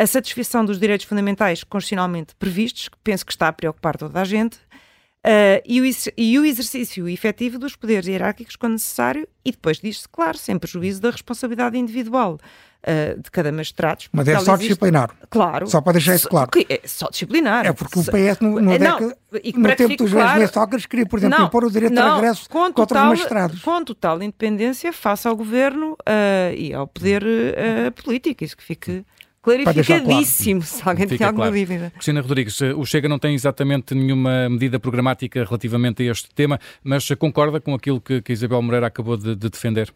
a 0.00 0.06
satisfação 0.06 0.64
dos 0.64 0.78
direitos 0.78 1.04
fundamentais 1.04 1.62
constitucionalmente 1.62 2.34
previstos, 2.34 2.88
que 2.88 2.96
penso 3.04 3.24
que 3.26 3.32
está 3.32 3.48
a 3.48 3.52
preocupar 3.52 3.98
toda 3.98 4.18
a 4.18 4.24
gente, 4.24 4.56
uh, 4.56 5.60
e, 5.62 5.78
o, 5.78 5.84
e, 6.16 6.38
o, 6.38 6.44
exercício 6.46 7.06
efetivo 7.06 7.58
dos 7.58 7.76
poderes 7.76 8.08
hierárquicos 8.08 8.56
quando 8.56 8.72
necessário, 8.72 9.28
e 9.44 9.50
depois 9.50 9.78
diz-se, 9.78 10.08
claro, 10.08 10.38
sem 10.38 10.58
prejuízo 10.58 11.02
da 11.02 11.10
responsabilidade 11.10 11.76
individual. 11.76 12.38
Uh, 12.80 13.20
de 13.20 13.30
cada 13.30 13.52
magistrado. 13.52 14.04
Mas 14.10 14.26
é 14.26 14.38
só 14.38 14.54
existe... 14.54 14.68
disciplinar. 14.68 15.10
Claro. 15.28 15.66
Só 15.66 15.82
para 15.82 15.92
deixar 15.92 16.14
isso 16.14 16.26
claro. 16.26 16.50
É 16.66 16.80
só 16.86 17.10
disciplinar. 17.10 17.66
É 17.66 17.74
porque 17.74 17.98
o 17.98 18.02
PS 18.02 18.40
no, 18.40 18.58
no, 18.58 18.70
década, 18.70 19.18
no 19.54 19.76
tempo 19.76 19.96
dos 19.98 20.12
claro, 20.12 20.48
Sócrates 20.48 20.86
queria, 20.86 21.04
por 21.04 21.18
exemplo, 21.18 21.40
não, 21.40 21.46
impor 21.46 21.64
o 21.64 21.70
direito 21.70 21.92
não, 21.92 22.08
de 22.08 22.14
regresso 22.14 22.48
com 22.48 22.72
contra 22.72 22.86
total, 22.86 23.02
os 23.02 23.08
magistrados. 23.10 23.60
Com 23.60 23.84
total 23.84 24.22
independência 24.22 24.94
face 24.94 25.28
ao 25.28 25.36
governo 25.36 25.92
uh, 25.92 26.54
e 26.56 26.72
ao 26.72 26.86
poder 26.86 27.22
uh, 27.22 27.92
político. 28.02 28.42
Isso 28.42 28.56
que 28.56 28.64
fique 28.64 29.04
Clarificadíssimo, 29.42 30.60
claro. 30.60 30.76
se 30.76 30.88
alguém 30.88 31.06
tem 31.06 31.26
alguma 31.26 31.46
claro. 31.46 31.58
dúvida. 31.58 31.90
Cristina 31.92 32.20
Rodrigues, 32.20 32.60
o 32.60 32.84
Chega 32.84 33.08
não 33.08 33.18
tem 33.18 33.34
exatamente 33.34 33.94
nenhuma 33.94 34.50
medida 34.50 34.78
programática 34.78 35.42
relativamente 35.44 36.02
a 36.02 36.12
este 36.12 36.28
tema, 36.34 36.58
mas 36.84 37.08
concorda 37.18 37.58
com 37.60 37.74
aquilo 37.74 38.00
que, 38.00 38.20
que 38.20 38.32
Isabel 38.32 38.60
Moreira 38.60 38.86
acabou 38.86 39.16
de, 39.16 39.34
de 39.34 39.48
defender? 39.48 39.94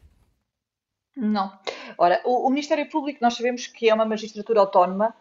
Não. 1.17 1.53
Ora, 1.99 2.21
o, 2.25 2.47
o, 2.47 2.51
Ministério 2.51 2.89
Público 2.89 3.19
nós 3.23 3.35
sabemos 3.35 3.67
que 3.67 3.89
é 3.89 3.95
uma 3.95 4.05
magistratura 4.05 4.61
autónoma 4.61 5.15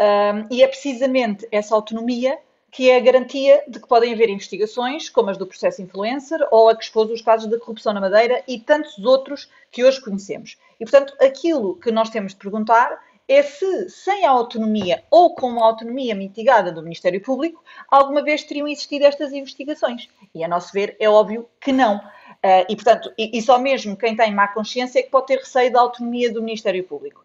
um, 0.00 0.54
e 0.54 0.62
é 0.62 0.68
precisamente 0.68 1.46
essa 1.50 1.74
autonomia 1.74 2.38
que 2.70 2.90
é 2.90 2.96
a 2.96 3.00
garantia 3.00 3.62
de 3.68 3.78
que 3.78 3.86
podem 3.86 4.12
haver 4.12 4.28
investigações, 4.28 5.08
como 5.08 5.30
as 5.30 5.38
do 5.38 5.46
processo 5.46 5.80
influencer 5.80 6.40
ou 6.50 6.68
a 6.68 6.76
que 6.76 6.82
expôs 6.82 7.08
os 7.08 7.22
casos 7.22 7.48
de 7.48 7.56
corrupção 7.58 7.92
na 7.92 8.00
Madeira 8.00 8.42
e 8.48 8.58
tantos 8.58 8.98
outros 8.98 9.48
que 9.70 9.84
hoje 9.84 10.00
conhecemos. 10.00 10.58
E, 10.80 10.84
portanto, 10.84 11.14
aquilo 11.20 11.76
que 11.76 11.92
nós 11.92 12.10
temos 12.10 12.32
de 12.32 12.38
perguntar 12.38 12.98
é 13.28 13.42
se, 13.42 13.88
sem 13.88 14.24
a 14.26 14.30
autonomia 14.30 15.02
ou 15.10 15.34
com 15.34 15.48
uma 15.48 15.64
autonomia 15.64 16.14
mitigada 16.14 16.70
do 16.70 16.82
Ministério 16.82 17.20
Público, 17.22 17.62
alguma 17.90 18.22
vez 18.22 18.44
teriam 18.44 18.68
existido 18.68 19.06
estas 19.06 19.32
investigações. 19.32 20.08
E, 20.34 20.44
a 20.44 20.48
nosso 20.48 20.72
ver, 20.72 20.96
é 21.00 21.08
óbvio 21.08 21.48
que 21.60 21.72
não. 21.72 21.96
Uh, 21.96 22.66
e, 22.68 22.76
portanto, 22.76 23.10
e, 23.16 23.38
e, 23.38 23.40
só 23.40 23.58
mesmo 23.58 23.96
quem 23.96 24.14
tem 24.14 24.34
má 24.34 24.48
consciência 24.48 24.98
é 24.98 25.02
que 25.02 25.10
pode 25.10 25.26
ter 25.26 25.38
receio 25.38 25.72
da 25.72 25.80
autonomia 25.80 26.30
do 26.30 26.42
Ministério 26.42 26.84
Público. 26.84 27.24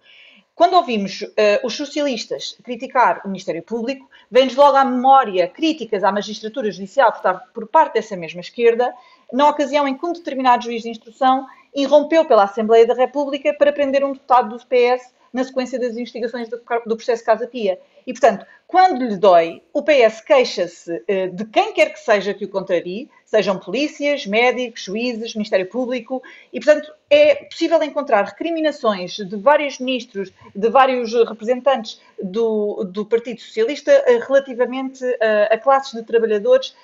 Quando 0.55 0.75
ouvimos 0.75 1.21
uh, 1.21 1.27
os 1.63 1.75
socialistas 1.75 2.57
criticar 2.63 3.21
o 3.25 3.27
Ministério 3.27 3.63
Público, 3.63 4.09
vem-nos 4.29 4.55
logo 4.55 4.77
à 4.77 4.85
memória 4.85 5.47
críticas 5.47 6.03
à 6.03 6.11
magistratura 6.11 6.71
judicial 6.71 7.13
por, 7.53 7.67
parte 7.67 7.93
dessa 7.93 8.15
mesma 8.15 8.41
esquerda, 8.41 8.93
na 9.31 9.49
ocasião 9.49 9.87
em 9.87 9.97
que 9.97 10.05
um 10.05 10.13
determinado 10.13 10.63
juiz 10.63 10.83
de 10.83 10.89
instrução 10.89 11.45
irrompeu 11.73 12.25
pela 12.25 12.43
Assembleia 12.43 12.85
da 12.85 12.93
República 12.93 13.53
para 13.53 13.71
prender 13.71 14.03
um 14.03 14.13
deputado 14.13 14.49
do 14.49 14.65
PS 14.65 15.13
na 15.33 15.43
sequência 15.43 15.79
das 15.79 15.95
investigações 15.95 16.49
do, 16.49 16.59
do 16.85 16.95
processo 16.95 17.23
Casa 17.23 17.47
Pia. 17.47 17.79
E, 18.05 18.13
portanto, 18.13 18.45
quando 18.67 19.03
lhe 19.05 19.17
dói, 19.17 19.61
o 19.73 19.81
PS 19.83 20.21
queixa-se 20.21 20.91
uh, 20.91 21.35
de 21.35 21.45
quem 21.45 21.73
quer 21.73 21.91
que 21.91 21.99
seja 21.99 22.33
que 22.33 22.45
o 22.45 22.49
contrarie, 22.49 23.09
sejam 23.25 23.57
polícias, 23.59 24.25
médicos, 24.25 24.83
juízes, 24.83 25.35
Ministério 25.35 25.67
Público, 25.67 26.21
e, 26.51 26.59
portanto, 26.59 26.91
é 27.09 27.35
possível 27.45 27.81
encontrar 27.83 28.23
recriminações 28.25 29.17
de 29.17 29.35
vários 29.35 29.79
ministros, 29.79 30.31
de 30.55 30.69
vários 30.69 31.13
representantes 31.13 32.01
do, 32.21 32.83
do 32.83 33.05
Partido 33.05 33.41
Socialista 33.41 33.91
uh, 33.91 34.27
relativamente 34.27 35.03
uh, 35.03 35.17
a 35.51 35.57
classes 35.57 35.93
de 35.93 36.03
trabalhadores, 36.03 36.75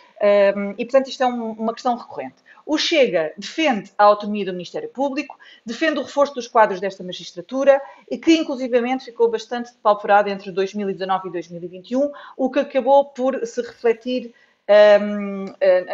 e, 0.78 0.86
portanto, 0.86 1.10
isto 1.10 1.22
é 1.24 1.28
um, 1.28 1.52
uma 1.52 1.74
questão 1.74 1.96
recorrente. 1.98 2.45
O 2.65 2.78
Chega 2.78 3.32
defende 3.38 3.91
a 3.95 4.06
autonomia 4.06 4.45
do 4.45 4.51
Ministério 4.51 4.89
Público, 4.89 5.38
defende 5.63 5.99
o 5.99 6.04
reforço 6.04 6.34
dos 6.34 6.47
quadros 6.47 6.80
desta 6.80 7.04
magistratura, 7.04 7.80
que 8.23 8.36
inclusivamente 8.36 9.06
ficou 9.06 9.30
bastante 9.30 9.71
depauperada 9.71 10.32
entre 10.32 10.51
2019 10.51 11.30
e 11.30 11.32
2021, 11.32 12.12
o 12.36 12.49
que 12.49 12.60
acabou 12.60 13.06
por 13.06 13.45
se 13.45 13.62
refletir 13.62 14.34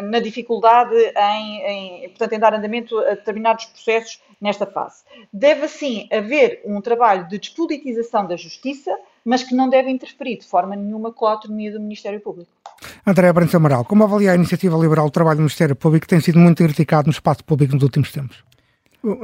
na 0.03 0.19
dificuldade 0.19 0.95
em, 0.95 1.61
em, 2.05 2.09
portanto, 2.09 2.33
em 2.33 2.39
dar 2.39 2.53
andamento 2.53 2.97
a 2.99 3.15
determinados 3.15 3.65
processos 3.65 4.21
nesta 4.39 4.65
fase. 4.65 5.03
Deve, 5.31 5.65
assim, 5.65 6.07
haver 6.11 6.61
um 6.65 6.81
trabalho 6.81 7.27
de 7.27 7.37
despolitização 7.37 8.25
da 8.25 8.35
justiça, 8.35 8.91
mas 9.23 9.43
que 9.43 9.53
não 9.53 9.69
deve 9.69 9.89
interferir 9.89 10.39
de 10.39 10.45
forma 10.45 10.75
nenhuma 10.75 11.11
com 11.11 11.25
a 11.25 11.31
autonomia 11.31 11.71
do 11.71 11.79
Ministério 11.79 12.19
Público. 12.19 12.51
André 13.05 13.31
Branco 13.31 13.55
Amaral, 13.55 13.85
como 13.85 14.03
avalia 14.03 14.31
a 14.31 14.35
iniciativa 14.35 14.77
liberal 14.77 15.05
do 15.05 15.11
trabalho 15.11 15.37
do 15.37 15.41
Ministério 15.41 15.75
Público 15.75 16.05
que 16.05 16.09
tem 16.09 16.19
sido 16.19 16.39
muito 16.39 16.63
criticado 16.63 17.07
no 17.07 17.11
espaço 17.11 17.43
público 17.43 17.73
nos 17.73 17.83
últimos 17.83 18.11
tempos? 18.11 18.43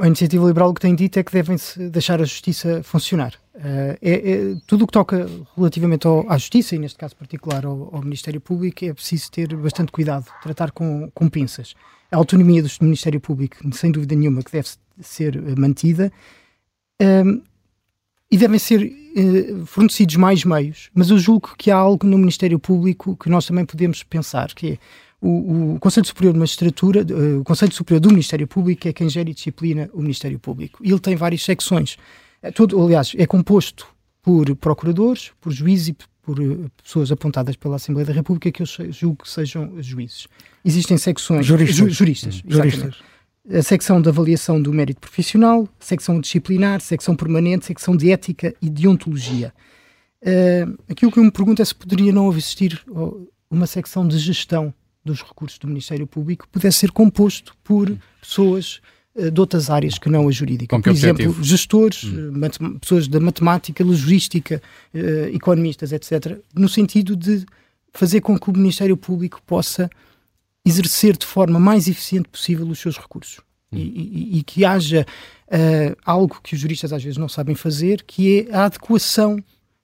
A 0.00 0.06
iniciativa 0.06 0.44
liberal 0.46 0.70
o 0.70 0.74
que 0.74 0.80
tem 0.80 0.94
dito 0.94 1.18
é 1.18 1.22
que 1.22 1.32
devem-se 1.32 1.88
deixar 1.88 2.20
a 2.20 2.24
justiça 2.24 2.82
funcionar. 2.82 3.34
Uh, 3.58 3.98
é, 4.00 4.12
é, 4.12 4.56
tudo 4.68 4.84
o 4.84 4.86
que 4.86 4.92
toca 4.92 5.28
relativamente 5.56 6.06
ao, 6.06 6.30
à 6.30 6.38
justiça, 6.38 6.76
e 6.76 6.78
neste 6.78 6.96
caso 6.96 7.16
particular 7.16 7.66
ao, 7.66 7.92
ao, 7.92 8.02
Ministério 8.02 8.40
Público, 8.40 8.84
é 8.84 8.94
preciso 8.94 9.32
ter 9.32 9.52
bastante 9.56 9.90
cuidado, 9.90 10.26
tratar 10.40 10.70
com, 10.70 11.10
com 11.12 11.28
pinças. 11.28 11.74
A 12.12 12.16
autonomia 12.16 12.62
do 12.62 12.70
Ministério 12.80 13.20
Público, 13.20 13.56
sem 13.72 13.90
dúvida 13.90 14.14
nenhuma, 14.14 14.44
que 14.44 14.52
deve 14.52 14.68
ser 15.00 15.58
mantida. 15.58 16.12
Um, 17.02 17.42
e 18.30 18.36
devem 18.36 18.58
ser 18.58 18.82
uh, 18.82 19.66
fornecidos 19.66 20.16
mais 20.16 20.44
meios, 20.44 20.90
mas 20.94 21.10
eu 21.10 21.18
julgo 21.18 21.54
que 21.56 21.70
há 21.70 21.76
algo 21.76 22.06
no 22.06 22.18
Ministério 22.18 22.58
Público 22.58 23.16
que 23.16 23.30
nós 23.30 23.46
também 23.46 23.64
podemos 23.64 24.02
pensar, 24.02 24.54
que 24.54 24.72
é 24.72 24.78
o, 25.20 25.74
o 25.74 25.78
Conselho 25.80 26.06
Superior 26.06 26.32
de 26.34 26.38
Magistratura, 26.38 27.00
uh, 27.02 27.40
o 27.40 27.44
Conselho 27.44 27.72
Superior 27.72 28.00
do 28.00 28.10
Ministério 28.10 28.46
Público 28.46 28.86
é 28.86 28.92
quem 28.92 29.08
gera 29.08 29.30
e 29.30 29.34
disciplina 29.34 29.88
o 29.92 30.00
Ministério 30.00 30.38
Público. 30.38 30.80
Ele 30.84 31.00
tem 31.00 31.16
várias 31.16 31.42
secções. 31.42 31.96
É, 32.42 32.50
todo, 32.50 32.82
aliás, 32.82 33.12
é 33.16 33.26
composto 33.26 33.86
por 34.22 34.54
procuradores, 34.56 35.32
por 35.40 35.52
juízes 35.52 35.88
e 35.88 35.96
por 36.22 36.38
uh, 36.38 36.70
pessoas 36.82 37.10
apontadas 37.10 37.56
pela 37.56 37.76
Assembleia 37.76 38.06
da 38.06 38.12
República 38.12 38.50
que 38.50 38.62
eu 38.62 38.66
julgo 38.90 39.24
que 39.24 39.30
sejam 39.30 39.80
juízes. 39.82 40.26
Existem 40.64 40.98
secções... 40.98 41.46
Juristas. 41.46 41.76
Ju, 41.76 41.90
juristas, 41.90 42.42
juristas 42.46 42.96
a 43.50 43.62
secção 43.62 44.00
de 44.00 44.08
avaliação 44.08 44.60
do 44.60 44.72
mérito 44.72 45.00
profissional, 45.00 45.68
secção 45.78 46.20
disciplinar, 46.20 46.80
secção 46.80 47.16
permanente, 47.16 47.64
secção 47.64 47.96
de 47.96 48.10
ética 48.10 48.54
e 48.60 48.68
de 48.68 48.86
ontologia. 48.86 49.54
Uh, 50.22 50.78
aquilo 50.88 51.10
que 51.10 51.18
eu 51.18 51.24
me 51.24 51.30
pergunto 51.30 51.62
é 51.62 51.64
se 51.64 51.74
poderia 51.74 52.12
não 52.12 52.30
existir 52.30 52.84
uma 53.50 53.66
secção 53.66 54.06
de 54.06 54.18
gestão 54.18 54.74
dos 55.04 55.22
recursos 55.22 55.58
do 55.58 55.68
Ministério 55.68 56.06
Público 56.06 56.44
que 56.44 56.52
pudesse 56.52 56.78
ser 56.78 56.90
composto 56.90 57.56
por 57.64 57.90
pessoas 58.20 58.76
uh, 58.76 58.80
de 59.32 59.40
outras 59.40 59.68
áreas 59.68 59.98
que 59.98 60.08
não 60.08 60.28
a 60.28 60.30
jurídica. 60.30 60.78
por 60.78 60.90
exemplo, 60.90 61.42
gestores, 61.42 62.04
hum. 62.04 62.32
uh, 62.32 62.78
pessoas 62.78 63.08
da 63.08 63.18
matemática, 63.18 63.82
logística, 63.82 64.62
economistas, 65.32 65.92
etc., 65.92 66.38
no 66.54 66.68
sentido 66.68 67.16
de 67.16 67.44
fazer 67.92 68.20
com 68.20 68.38
que 68.38 68.48
o 68.48 68.52
Ministério 68.56 68.96
Público 68.96 69.40
possa 69.44 69.90
exercer 70.64 71.16
de 71.16 71.26
forma 71.26 71.58
mais 71.58 71.88
eficiente 71.88 72.28
possível 72.28 72.66
os 72.68 72.78
seus 72.78 72.96
recursos. 72.96 73.40
Hum. 73.72 73.78
E, 73.78 73.82
e, 73.82 74.38
e, 74.38 74.42
que 74.42 74.64
haja 74.64 75.06
uh, 75.48 75.96
algo 76.04 76.40
que 76.42 76.54
os 76.54 76.60
juristas 76.60 76.92
às 76.92 77.02
vezes 77.02 77.18
não 77.18 77.28
sabem 77.28 77.54
fazer, 77.54 78.02
que 78.04 78.46
é 78.48 78.54
a 78.54 78.64
adequação 78.64 79.42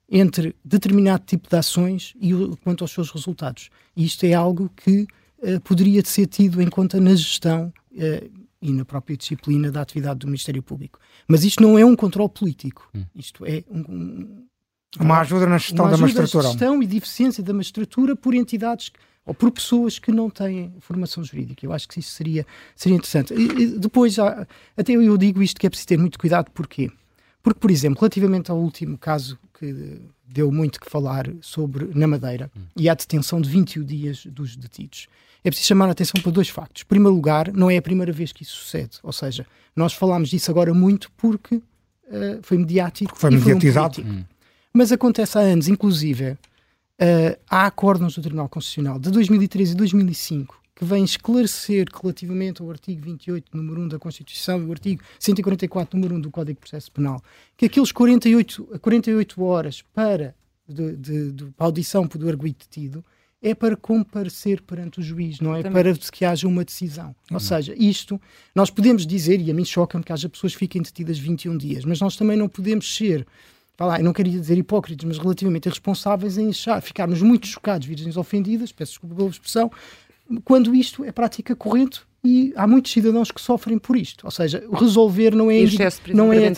entre 0.09 0.55
determinado 0.63 1.23
tipo 1.25 1.49
de 1.49 1.55
ações 1.55 2.13
e 2.19 2.33
o, 2.33 2.55
quanto 2.57 2.83
aos 2.83 2.91
seus 2.91 3.11
resultados. 3.11 3.69
E 3.95 4.05
isto 4.05 4.25
é 4.25 4.33
algo 4.33 4.71
que 4.75 5.07
uh, 5.39 5.59
poderia 5.61 6.03
ser 6.03 6.27
tido 6.27 6.61
em 6.61 6.69
conta 6.69 6.99
na 6.99 7.15
gestão 7.15 7.71
uh, 7.91 8.44
e 8.69 8.73
na 8.73 8.85
própria 8.85 9.15
disciplina 9.15 9.71
da 9.71 9.81
atividade 9.81 10.19
do 10.19 10.27
Ministério 10.27 10.61
Público. 10.63 10.99
Mas 11.27 11.43
isto 11.43 11.61
não 11.61 11.77
é 11.77 11.85
um 11.85 11.95
controle 11.95 12.29
político. 12.29 12.89
Hum. 12.95 13.03
Isto 13.15 13.45
é 13.45 13.63
um, 13.69 13.79
um, 13.79 14.45
uma 14.99 15.19
ajuda 15.19 15.45
na 15.45 15.57
gestão 15.57 15.89
da 15.89 15.97
magistratura. 15.97 16.45
Uma 16.45 16.51
gestão 16.51 16.83
e 16.83 16.87
de 16.87 16.97
eficiência 16.97 17.43
da 17.43 17.53
magistratura 17.53 18.15
por 18.15 18.33
entidades 18.33 18.89
que 18.89 18.99
ou 19.25 19.33
por 19.33 19.51
pessoas 19.51 19.97
que 19.97 20.11
não 20.11 20.29
têm 20.29 20.73
formação 20.79 21.23
jurídica. 21.23 21.65
Eu 21.65 21.73
acho 21.73 21.87
que 21.87 21.99
isso 21.99 22.11
seria, 22.11 22.45
seria 22.75 22.95
interessante. 22.95 23.33
E, 23.33 23.63
e 23.63 23.67
depois, 23.79 24.17
até 24.19 24.93
eu 24.93 25.17
digo 25.17 25.41
isto 25.41 25.59
que 25.59 25.65
é 25.65 25.69
preciso 25.69 25.87
ter 25.87 25.97
muito 25.97 26.19
cuidado, 26.19 26.51
porquê? 26.51 26.91
Porque, 27.41 27.59
por 27.59 27.71
exemplo, 27.71 27.99
relativamente 27.99 28.51
ao 28.51 28.57
último 28.57 28.97
caso 28.97 29.37
que 29.59 30.01
deu 30.27 30.51
muito 30.51 30.79
que 30.79 30.89
falar 30.89 31.31
sobre 31.41 31.89
na 31.95 32.07
Madeira 32.07 32.51
hum. 32.55 32.61
e 32.75 32.87
a 32.89 32.93
detenção 32.93 33.41
de 33.41 33.49
21 33.49 33.83
dias 33.83 34.25
dos 34.25 34.55
detidos. 34.55 35.07
É 35.45 35.49
preciso 35.51 35.67
chamar 35.67 35.87
a 35.87 35.91
atenção 35.91 36.19
para 36.19 36.31
dois 36.31 36.49
factos. 36.49 36.81
Em 36.81 36.87
primeiro 36.87 37.13
lugar, 37.13 37.53
não 37.53 37.69
é 37.69 37.77
a 37.77 37.81
primeira 37.81 38.11
vez 38.11 38.31
que 38.31 38.41
isso 38.41 38.55
sucede. 38.55 38.97
Ou 39.03 39.13
seja, 39.13 39.45
nós 39.75 39.93
falámos 39.93 40.29
disso 40.29 40.49
agora 40.49 40.73
muito 40.73 41.11
porque 41.15 41.55
uh, 41.57 41.63
foi 42.41 42.57
mediático. 42.57 43.15
Foi 43.15 43.29
mediatizado. 43.29 44.01
Um 44.01 44.05
hum. 44.05 44.25
Mas 44.73 44.91
acontece 44.91 45.37
há 45.37 45.41
anos, 45.41 45.67
inclusive, 45.67 46.31
uh, 46.31 46.37
há 47.47 47.67
acordos 47.67 48.15
do 48.15 48.21
Tribunal 48.23 48.49
Constitucional 48.49 48.97
de 48.97 49.11
2013 49.11 49.73
e 49.73 49.75
2005 49.75 50.65
que 50.75 50.83
vêm 50.83 51.05
esclarecer 51.05 51.87
relativamente 52.01 52.61
ao 52.61 52.69
artigo 52.69 53.01
28, 53.01 53.55
número 53.55 53.81
1 53.83 53.87
da 53.87 53.99
Constituição 53.99 54.61
e 54.61 54.65
o 54.65 54.71
artigo 54.71 55.01
144, 55.17 55.95
número 55.95 56.15
1 56.15 56.21
do 56.21 56.31
Código 56.31 56.55
de 56.55 56.59
Processo 56.59 56.91
Penal, 56.91 57.21
que 57.55 57.67
aqueles 57.67 57.93
48, 57.93 58.79
48 58.81 59.41
horas 59.41 59.81
para, 59.93 60.35
de, 60.67 60.97
de, 60.97 61.31
de, 61.31 61.47
audição 61.57 62.05
do 62.05 62.27
arguido 62.27 62.57
detido 62.59 63.05
é 63.45 63.53
para 63.53 63.77
comparecer 63.77 64.59
perante 64.63 64.99
o 64.99 65.03
juiz, 65.03 65.39
não 65.39 65.55
é 65.55 65.61
Também. 65.61 65.83
para 65.83 65.93
que 66.11 66.25
haja 66.25 66.47
uma 66.47 66.65
decisão. 66.65 67.09
Uhum. 67.29 67.35
Ou 67.35 67.39
seja, 67.39 67.75
isto, 67.77 68.19
nós 68.55 68.71
podemos 68.71 69.05
dizer, 69.05 69.39
e 69.39 69.51
a 69.51 69.53
mim 69.53 69.63
choca-me 69.63 70.03
que 70.03 70.11
haja 70.11 70.27
pessoas 70.27 70.53
que 70.53 70.59
fiquem 70.59 70.81
detidas 70.81 71.19
21 71.19 71.55
dias, 71.55 71.85
mas 71.85 72.01
nós 72.01 72.15
também 72.15 72.35
não 72.35 72.49
podemos 72.49 72.95
ser 72.95 73.23
lá, 73.79 73.99
eu 73.99 74.03
não 74.03 74.13
queria 74.13 74.39
dizer 74.39 74.57
hipócritas, 74.57 75.05
mas 75.05 75.19
relativamente 75.19 75.67
irresponsáveis 75.67 76.39
em 76.39 76.49
achar, 76.49 76.81
ficarmos 76.81 77.21
muito 77.21 77.45
chocados, 77.45 77.85
virgens 77.85 78.17
ofendidas, 78.17 78.71
peço 78.71 78.93
desculpa 78.93 79.15
pela 79.15 79.29
expressão, 79.29 79.71
quando 80.43 80.73
isto 80.73 81.05
é 81.05 81.11
prática 81.11 81.55
corrente 81.55 82.01
e 82.25 82.53
há 82.55 82.65
muitos 82.65 82.91
cidadãos 82.91 83.31
que 83.31 83.39
sofrem 83.39 83.77
por 83.77 83.95
isto. 83.95 84.25
Ou 84.25 84.31
seja, 84.31 84.63
resolver 84.73 85.35
não 85.35 85.51
é, 85.51 85.59
não 86.13 86.33
é, 86.33 86.51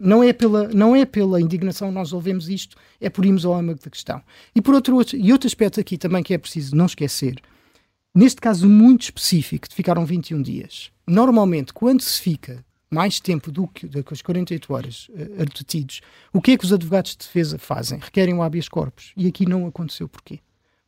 não 0.00 0.24
é, 0.24 0.32
pela, 0.32 0.68
não 0.68 0.96
é 0.96 1.04
pela 1.04 1.40
indignação 1.40 1.88
que 1.88 1.94
nós 1.94 2.08
resolvemos 2.08 2.48
isto, 2.48 2.76
é 3.00 3.10
por 3.10 3.24
irmos 3.24 3.44
ao 3.44 3.54
âmago 3.54 3.80
da 3.84 3.90
questão. 3.90 4.22
E 4.54 4.62
por 4.62 4.74
outro, 4.74 4.98
e 5.14 5.32
outro 5.32 5.46
aspecto 5.46 5.78
aqui 5.78 5.98
também 5.98 6.22
que 6.22 6.32
é 6.32 6.38
preciso 6.38 6.74
não 6.74 6.86
esquecer, 6.86 7.36
neste 8.14 8.40
caso 8.40 8.68
muito 8.68 9.02
específico, 9.02 9.68
de 9.68 9.74
ficaram 9.74 10.06
21 10.06 10.40
dias, 10.40 10.90
normalmente 11.06 11.72
quando 11.72 12.00
se 12.00 12.20
fica 12.20 12.64
mais 12.90 13.20
tempo 13.20 13.52
do 13.52 13.68
que, 13.68 13.86
do 13.86 14.02
que 14.02 14.12
as 14.12 14.20
48 14.20 14.72
horas 14.72 15.08
uh, 15.10 15.44
detidos, 15.56 16.00
o 16.32 16.40
que 16.40 16.52
é 16.52 16.56
que 16.56 16.64
os 16.64 16.72
advogados 16.72 17.12
de 17.12 17.18
defesa 17.18 17.58
fazem? 17.58 18.00
Requerem 18.00 18.34
o 18.34 18.42
habeas 18.42 18.68
corpus. 18.68 19.12
E 19.16 19.28
aqui 19.28 19.48
não 19.48 19.66
aconteceu. 19.66 20.08
Porquê? 20.08 20.40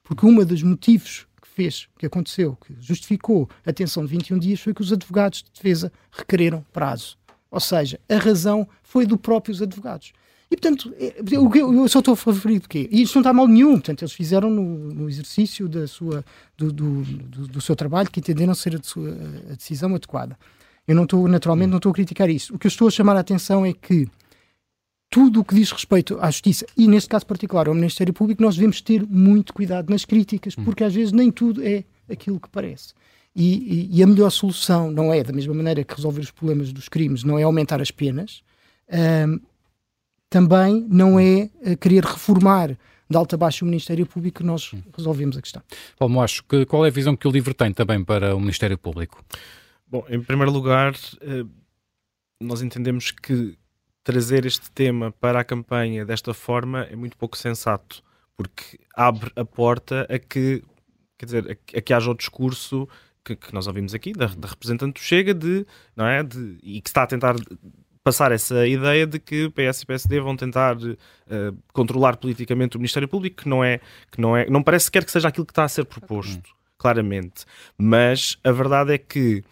Porque 0.02 0.26
um 0.26 0.44
dos 0.44 0.62
motivos 0.64 1.28
fez, 1.54 1.88
que 1.98 2.06
aconteceu, 2.06 2.56
que 2.56 2.74
justificou 2.80 3.48
a 3.64 3.70
detenção 3.70 4.04
de 4.04 4.10
21 4.10 4.38
dias 4.38 4.60
foi 4.60 4.72
que 4.74 4.80
os 4.80 4.92
advogados 4.92 5.42
de 5.42 5.50
defesa 5.52 5.92
requereram 6.10 6.64
prazo. 6.72 7.16
Ou 7.50 7.60
seja, 7.60 8.00
a 8.08 8.16
razão 8.16 8.66
foi 8.82 9.06
do 9.06 9.18
próprios 9.18 9.60
advogados. 9.60 10.12
E, 10.50 10.56
portanto, 10.56 10.94
é, 10.98 11.14
eu, 11.30 11.50
eu 11.74 11.88
só 11.88 12.00
estou 12.00 12.12
a 12.12 12.32
referir 12.32 12.60
de 12.60 12.68
quê? 12.68 12.88
E 12.90 13.02
isto 13.02 13.14
não 13.14 13.22
está 13.22 13.32
mal 13.32 13.48
nenhum. 13.48 13.72
Portanto, 13.72 14.02
eles 14.02 14.12
fizeram 14.12 14.50
no, 14.50 14.92
no 14.92 15.08
exercício 15.08 15.66
da 15.66 15.86
sua, 15.86 16.22
do, 16.58 16.70
do, 16.70 17.02
do, 17.02 17.46
do, 17.48 17.60
seu 17.60 17.74
trabalho 17.74 18.10
que 18.10 18.20
entenderam 18.20 18.54
ser 18.54 18.76
a, 18.76 18.82
sua, 18.82 19.16
a 19.50 19.54
decisão 19.54 19.94
adequada. 19.94 20.38
Eu 20.86 20.94
não 20.94 21.04
estou, 21.04 21.26
naturalmente, 21.26 21.70
não 21.70 21.78
estou 21.78 21.90
a 21.90 21.94
criticar 21.94 22.28
isso. 22.28 22.54
O 22.54 22.58
que 22.58 22.66
eu 22.66 22.70
estou 22.70 22.88
a 22.88 22.90
chamar 22.90 23.16
a 23.16 23.20
atenção 23.20 23.64
é 23.64 23.72
que 23.72 24.06
tudo 25.12 25.40
o 25.40 25.44
que 25.44 25.54
diz 25.54 25.70
respeito 25.70 26.18
à 26.22 26.30
justiça, 26.30 26.64
e 26.74 26.88
neste 26.88 27.10
caso 27.10 27.26
particular 27.26 27.68
ao 27.68 27.74
Ministério 27.74 28.14
Público, 28.14 28.42
nós 28.42 28.54
devemos 28.56 28.80
ter 28.80 29.06
muito 29.06 29.52
cuidado 29.52 29.90
nas 29.90 30.06
críticas, 30.06 30.56
hum. 30.56 30.64
porque 30.64 30.82
às 30.82 30.94
vezes 30.94 31.12
nem 31.12 31.30
tudo 31.30 31.62
é 31.62 31.84
aquilo 32.10 32.40
que 32.40 32.48
parece. 32.48 32.94
E, 33.36 33.90
e, 33.92 33.98
e, 33.98 34.02
a 34.02 34.06
melhor 34.06 34.30
solução 34.30 34.90
não 34.90 35.12
é, 35.12 35.22
da 35.22 35.32
mesma 35.32 35.52
maneira 35.52 35.84
que 35.84 35.94
resolver 35.94 36.22
os 36.22 36.30
problemas 36.30 36.72
dos 36.72 36.88
crimes, 36.88 37.24
não 37.24 37.38
é 37.38 37.42
aumentar 37.42 37.80
as 37.80 37.90
penas, 37.90 38.42
um, 39.28 39.38
também 40.30 40.86
não 40.88 41.20
é 41.20 41.50
eh, 41.62 41.76
querer 41.76 42.04
reformar 42.04 42.68
de 42.68 43.16
alta 43.16 43.36
a 43.36 43.38
baixo 43.38 43.66
o 43.66 43.68
Ministério 43.68 44.06
Público 44.06 44.38
que 44.38 44.44
nós 44.44 44.72
hum. 44.72 44.82
resolvemos 44.96 45.36
a 45.36 45.42
questão. 45.42 45.62
Paulo 45.98 46.22
acho 46.22 46.42
que 46.44 46.64
qual 46.64 46.86
é 46.86 46.88
a 46.88 46.90
visão 46.90 47.14
que 47.14 47.28
o 47.28 47.30
LIVRE 47.30 47.52
tem 47.52 47.70
também 47.72 48.02
para 48.02 48.34
o 48.34 48.40
Ministério 48.40 48.78
Público? 48.78 49.22
Bom, 49.86 50.06
em 50.08 50.22
primeiro 50.22 50.50
lugar, 50.50 50.94
eh, 51.20 51.44
nós 52.40 52.62
entendemos 52.62 53.10
que 53.10 53.58
trazer 54.04 54.44
este 54.46 54.70
tema 54.70 55.12
para 55.12 55.40
a 55.40 55.44
campanha 55.44 56.04
desta 56.04 56.34
forma 56.34 56.84
é 56.90 56.96
muito 56.96 57.16
pouco 57.16 57.36
sensato, 57.36 58.02
porque 58.36 58.78
abre 58.94 59.30
a 59.36 59.44
porta 59.44 60.06
a 60.10 60.18
que, 60.18 60.62
quer 61.16 61.26
dizer, 61.26 61.50
a, 61.50 61.78
a 61.78 61.80
que 61.80 61.94
haja 61.94 62.10
o 62.10 62.14
discurso 62.14 62.88
que, 63.24 63.36
que, 63.36 63.54
nós 63.54 63.66
ouvimos 63.66 63.94
aqui, 63.94 64.12
da, 64.12 64.26
da 64.26 64.48
representante 64.48 65.00
do 65.00 65.04
Chega, 65.04 65.32
de, 65.32 65.64
não 65.96 66.06
é? 66.06 66.22
De, 66.22 66.58
e 66.62 66.80
que 66.80 66.88
está 66.88 67.04
a 67.04 67.06
tentar 67.06 67.36
passar 68.02 68.32
essa 68.32 68.66
ideia 68.66 69.06
de 69.06 69.18
que 69.18 69.48
PS 69.50 69.82
e 69.82 69.86
PSD 69.86 70.20
vão 70.20 70.36
tentar 70.36 70.76
uh, 70.76 71.56
controlar 71.72 72.16
politicamente 72.16 72.76
o 72.76 72.80
Ministério 72.80 73.08
Público, 73.08 73.42
que 73.42 73.48
não 73.48 73.62
é, 73.62 73.80
que 74.10 74.20
não 74.20 74.36
é, 74.36 74.48
não 74.50 74.62
parece 74.62 74.86
sequer 74.86 75.04
que 75.04 75.12
seja 75.12 75.28
aquilo 75.28 75.46
que 75.46 75.52
está 75.52 75.64
a 75.64 75.68
ser 75.68 75.84
proposto, 75.84 76.50
claramente. 76.76 77.44
Mas 77.78 78.38
a 78.42 78.50
verdade 78.50 78.92
é 78.92 78.98
que 78.98 79.44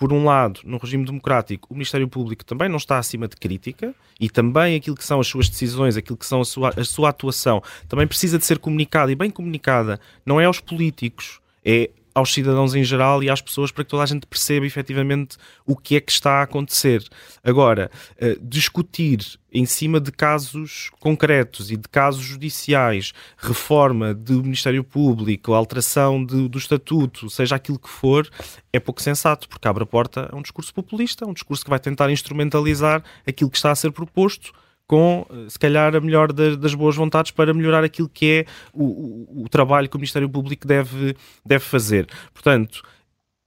por 0.00 0.14
um 0.14 0.24
lado, 0.24 0.60
no 0.64 0.78
regime 0.78 1.04
democrático, 1.04 1.68
o 1.70 1.74
Ministério 1.74 2.08
Público 2.08 2.42
também 2.42 2.70
não 2.70 2.78
está 2.78 2.96
acima 2.96 3.28
de 3.28 3.36
crítica 3.36 3.94
e 4.18 4.30
também 4.30 4.74
aquilo 4.74 4.96
que 4.96 5.04
são 5.04 5.20
as 5.20 5.26
suas 5.26 5.46
decisões, 5.46 5.94
aquilo 5.94 6.16
que 6.16 6.24
são 6.24 6.40
a 6.40 6.44
sua, 6.46 6.70
a 6.74 6.84
sua 6.84 7.10
atuação, 7.10 7.62
também 7.86 8.06
precisa 8.06 8.38
de 8.38 8.46
ser 8.46 8.58
comunicada 8.58 9.12
e 9.12 9.14
bem 9.14 9.30
comunicada, 9.30 10.00
não 10.24 10.40
é 10.40 10.46
aos 10.46 10.58
políticos, 10.58 11.38
é 11.62 11.90
aos 12.14 12.32
cidadãos 12.32 12.74
em 12.74 12.84
geral 12.84 13.22
e 13.22 13.30
às 13.30 13.40
pessoas 13.40 13.70
para 13.70 13.84
que 13.84 13.90
toda 13.90 14.02
a 14.02 14.06
gente 14.06 14.26
perceba 14.26 14.66
efetivamente 14.66 15.36
o 15.66 15.76
que 15.76 15.96
é 15.96 16.00
que 16.00 16.12
está 16.12 16.40
a 16.40 16.42
acontecer. 16.42 17.02
Agora, 17.42 17.90
uh, 18.16 18.38
discutir 18.42 19.38
em 19.52 19.66
cima 19.66 20.00
de 20.00 20.12
casos 20.12 20.90
concretos 21.00 21.70
e 21.70 21.76
de 21.76 21.88
casos 21.88 22.22
judiciais, 22.22 23.12
reforma 23.36 24.14
do 24.14 24.42
Ministério 24.42 24.84
Público, 24.84 25.52
alteração 25.52 26.24
de, 26.24 26.48
do 26.48 26.58
estatuto, 26.58 27.28
seja 27.28 27.56
aquilo 27.56 27.78
que 27.78 27.88
for, 27.88 28.28
é 28.72 28.78
pouco 28.78 29.02
sensato, 29.02 29.48
porque 29.48 29.66
abre 29.66 29.82
a 29.82 29.86
porta 29.86 30.28
a 30.32 30.36
um 30.36 30.42
discurso 30.42 30.72
populista, 30.72 31.26
um 31.26 31.32
discurso 31.32 31.64
que 31.64 31.70
vai 31.70 31.80
tentar 31.80 32.10
instrumentalizar 32.10 33.02
aquilo 33.26 33.50
que 33.50 33.56
está 33.56 33.72
a 33.72 33.74
ser 33.74 33.90
proposto 33.90 34.52
com, 34.90 35.24
se 35.48 35.56
calhar, 35.56 35.94
a 35.94 36.00
melhor 36.00 36.32
das, 36.32 36.56
das 36.56 36.74
boas 36.74 36.96
vontades 36.96 37.30
para 37.30 37.54
melhorar 37.54 37.84
aquilo 37.84 38.08
que 38.08 38.40
é 38.40 38.44
o, 38.74 38.82
o, 38.82 39.44
o, 39.44 39.48
trabalho 39.48 39.88
que 39.88 39.94
o 39.94 40.00
Ministério 40.00 40.28
Público 40.28 40.66
deve, 40.66 41.14
deve 41.46 41.64
fazer. 41.64 42.08
Portanto, 42.34 42.82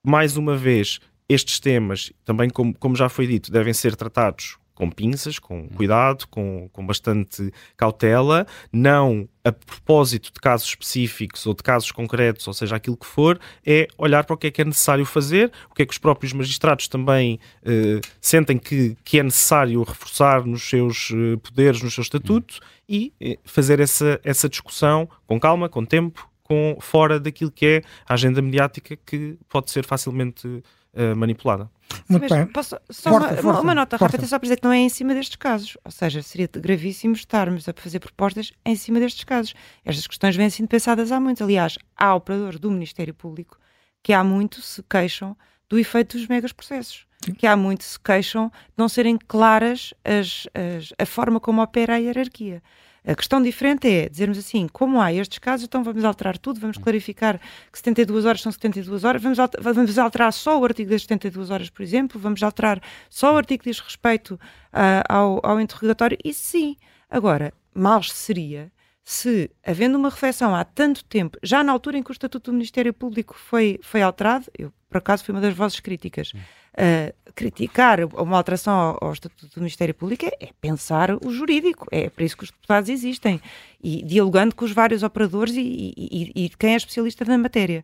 mais 0.08 0.38
uma 0.38 0.56
vez, 0.56 1.02
estes 1.28 1.60
temas, 1.60 2.14
também 2.24 2.50
como, 2.50 2.74
como 2.80 2.96
já 2.96 3.10
foi 3.10 3.28
dito, 3.28 3.52
devem 3.52 3.74
ser 3.74 3.94
tratados 3.98 4.56
com 4.84 4.90
pinças, 4.90 5.40
com 5.40 5.70
cuidado, 5.70 6.28
com, 6.28 6.68
com 6.74 6.86
bastante 6.86 7.54
cautela, 7.78 8.46
não 8.72 9.30
a 9.42 9.52
propósito 9.52 10.32
de 10.34 10.42
casos 10.42 10.68
específicos 10.68 11.46
ou 11.46 11.54
de 11.54 11.64
casos 11.64 11.90
concretos, 11.90 12.46
ou 12.48 12.54
seja, 12.54 12.76
aquilo 12.76 12.98
que 12.98 13.06
for, 13.06 13.40
é 13.66 13.88
olhar 13.98 14.26
para 14.26 14.34
o 14.34 14.38
que 14.38 14.48
é 14.48 14.52
que 14.52 14.62
é 14.62 14.66
necessário 14.66 15.06
fazer, 15.06 15.52
o 15.72 15.74
que 15.74 15.84
é 15.84 15.86
que 15.86 15.94
os 15.94 15.98
próprios 15.98 16.34
magistrados 16.34 16.90
também 16.90 17.40
eh, 17.64 18.02
sentem 18.20 18.58
que, 18.58 18.98
que 19.06 19.20
é 19.20 19.24
necessário 19.24 19.82
reforçar 19.84 20.46
nos 20.46 20.68
seus 20.68 21.12
eh, 21.14 21.38
poderes, 21.38 21.82
no 21.82 21.90
seu 21.90 22.02
estatuto, 22.02 22.60
e 22.88 23.14
eh, 23.22 23.40
fazer 23.46 23.80
essa, 23.80 24.20
essa 24.22 24.50
discussão 24.50 25.08
com 25.26 25.40
calma, 25.40 25.70
com 25.70 25.86
tempo, 25.86 26.30
com 26.44 26.78
fora 26.82 27.22
daquilo 27.22 27.52
que 27.52 27.66
é 27.66 27.82
a 28.06 28.16
agenda 28.16 28.42
mediática 28.42 28.98
que 28.98 29.38
pode 29.48 29.72
ser 29.72 29.86
facilmente 29.86 30.62
uh, 30.94 31.16
manipulada. 31.16 31.70
Muito 32.10 32.28
bem. 32.28 32.46
Posso, 32.48 32.78
só 32.90 33.12
força, 33.12 33.28
uma, 33.28 33.38
força, 33.42 33.62
uma, 33.62 33.76
nota 33.76 33.98
rápida, 33.98 34.26
só 34.26 34.38
para 34.38 34.46
dizer 34.46 34.58
que 34.58 34.64
não 34.64 34.74
é 34.74 34.78
em 34.78 34.90
cima 34.90 35.14
destes 35.14 35.36
casos. 35.36 35.78
Ou 35.84 35.92
seja, 35.92 36.22
seria 36.22 36.50
gravíssimo 36.52 37.14
estarmos 37.14 37.68
a 37.68 37.74
fazer 37.76 38.00
propostas 38.00 38.52
em 38.66 38.76
cima 38.76 39.00
destes 39.00 39.24
casos. 39.24 39.54
Estas 39.86 40.08
questões 40.08 40.36
vêm 40.36 40.50
sendo 40.50 40.68
pensadas 40.68 41.12
há 41.12 41.20
muito. 41.20 41.44
Aliás, 41.44 41.78
há 41.96 42.14
operadores 42.16 42.60
do 42.60 42.72
Ministério 42.72 43.14
Público 43.14 43.58
que 44.02 44.12
há 44.12 44.24
muito 44.24 44.62
se 44.62 44.84
queixam 44.84 45.36
do 45.70 45.80
efeito 45.80 46.18
dos 46.18 46.28
megas 46.28 46.52
processos. 46.52 47.08
Que 47.38 47.48
há 47.48 47.56
muito 47.56 47.86
se 47.86 47.98
queixam 47.98 48.50
de 48.50 48.74
não 48.78 48.90
serem 48.90 49.18
claras 49.18 49.94
as, 50.04 50.46
as, 50.54 50.94
a 51.00 51.06
forma 51.06 51.40
como 51.40 51.62
opera 51.62 51.96
a 51.96 51.98
hierarquia. 51.98 52.62
A 53.06 53.16
questão 53.16 53.42
diferente 53.42 53.88
é 53.88 54.08
dizermos 54.08 54.38
assim, 54.38 54.68
como 54.72 55.02
há 55.02 55.12
estes 55.12 55.38
casos, 55.38 55.66
então 55.66 55.84
vamos 55.84 56.06
alterar 56.06 56.38
tudo, 56.38 56.60
vamos 56.60 56.78
clarificar 56.78 57.38
que 57.72 57.78
72 57.78 58.26
horas 58.26 58.42
são 58.42 58.52
72 58.52 59.04
horas, 59.04 59.22
vamos, 59.22 59.40
alterar, 59.40 59.74
vamos 59.74 59.98
alterar 59.98 60.32
só 60.32 60.58
o 60.58 60.64
artigo 60.64 60.90
das 60.90 61.02
72 61.02 61.50
horas, 61.50 61.70
por 61.70 61.84
exemplo, 61.84 62.20
vamos 62.20 62.42
alterar 62.42 62.82
só 63.10 63.34
o 63.34 63.38
artigo 63.38 63.64
que 63.64 63.70
diz 63.70 63.80
respeito 63.80 64.36
uh, 64.36 65.04
ao, 65.10 65.40
ao 65.44 65.60
interrogatório, 65.60 66.18
e 66.24 66.34
sim. 66.34 66.78
Agora, 67.10 67.54
mal 67.76 68.02
seria 68.04 68.72
se, 69.04 69.52
havendo 69.66 69.98
uma 69.98 70.10
reflexão 70.10 70.56
há 70.56 70.64
tanto 70.64 71.04
tempo, 71.04 71.38
já 71.44 71.64
na 71.64 71.72
altura 71.72 71.98
em 71.98 72.04
que 72.04 72.12
o 72.12 72.14
Estatuto 72.14 72.52
do 72.52 72.56
Ministério 72.56 72.94
Público 72.94 73.36
foi, 73.38 73.80
foi 73.82 74.02
alterado, 74.02 74.46
eu 74.58 74.72
por 74.90 74.98
acaso 74.98 75.24
fui 75.24 75.34
uma 75.34 75.42
das 75.42 75.56
vozes 75.56 75.80
críticas, 75.80 76.32
uh, 76.34 77.32
criticar 77.34 78.00
uma 78.16 78.38
alteração 78.38 78.74
ao, 78.74 78.98
ao, 79.02 79.14
Estatuto 79.14 79.48
do 79.56 79.60
Ministério 79.60 79.94
Público 79.94 80.26
é, 80.26 80.32
é, 80.40 80.50
pensar 80.62 81.12
o 81.26 81.32
jurídico, 81.32 81.88
é 81.92 82.10
para 82.10 82.24
isso 82.24 82.38
que 82.38 82.44
os 82.44 82.52
deputados 82.52 82.90
existem, 82.90 83.42
e 83.84 84.04
dialogando 84.04 84.56
com 84.56 84.64
os 84.64 84.72
vários 84.72 85.04
operadores 85.04 85.56
e, 85.56 85.94
e, 85.98 86.46
e 86.46 86.50
quem 86.50 86.74
é 86.74 86.78
especialista 86.78 87.26
na 87.26 87.38
matéria. 87.38 87.84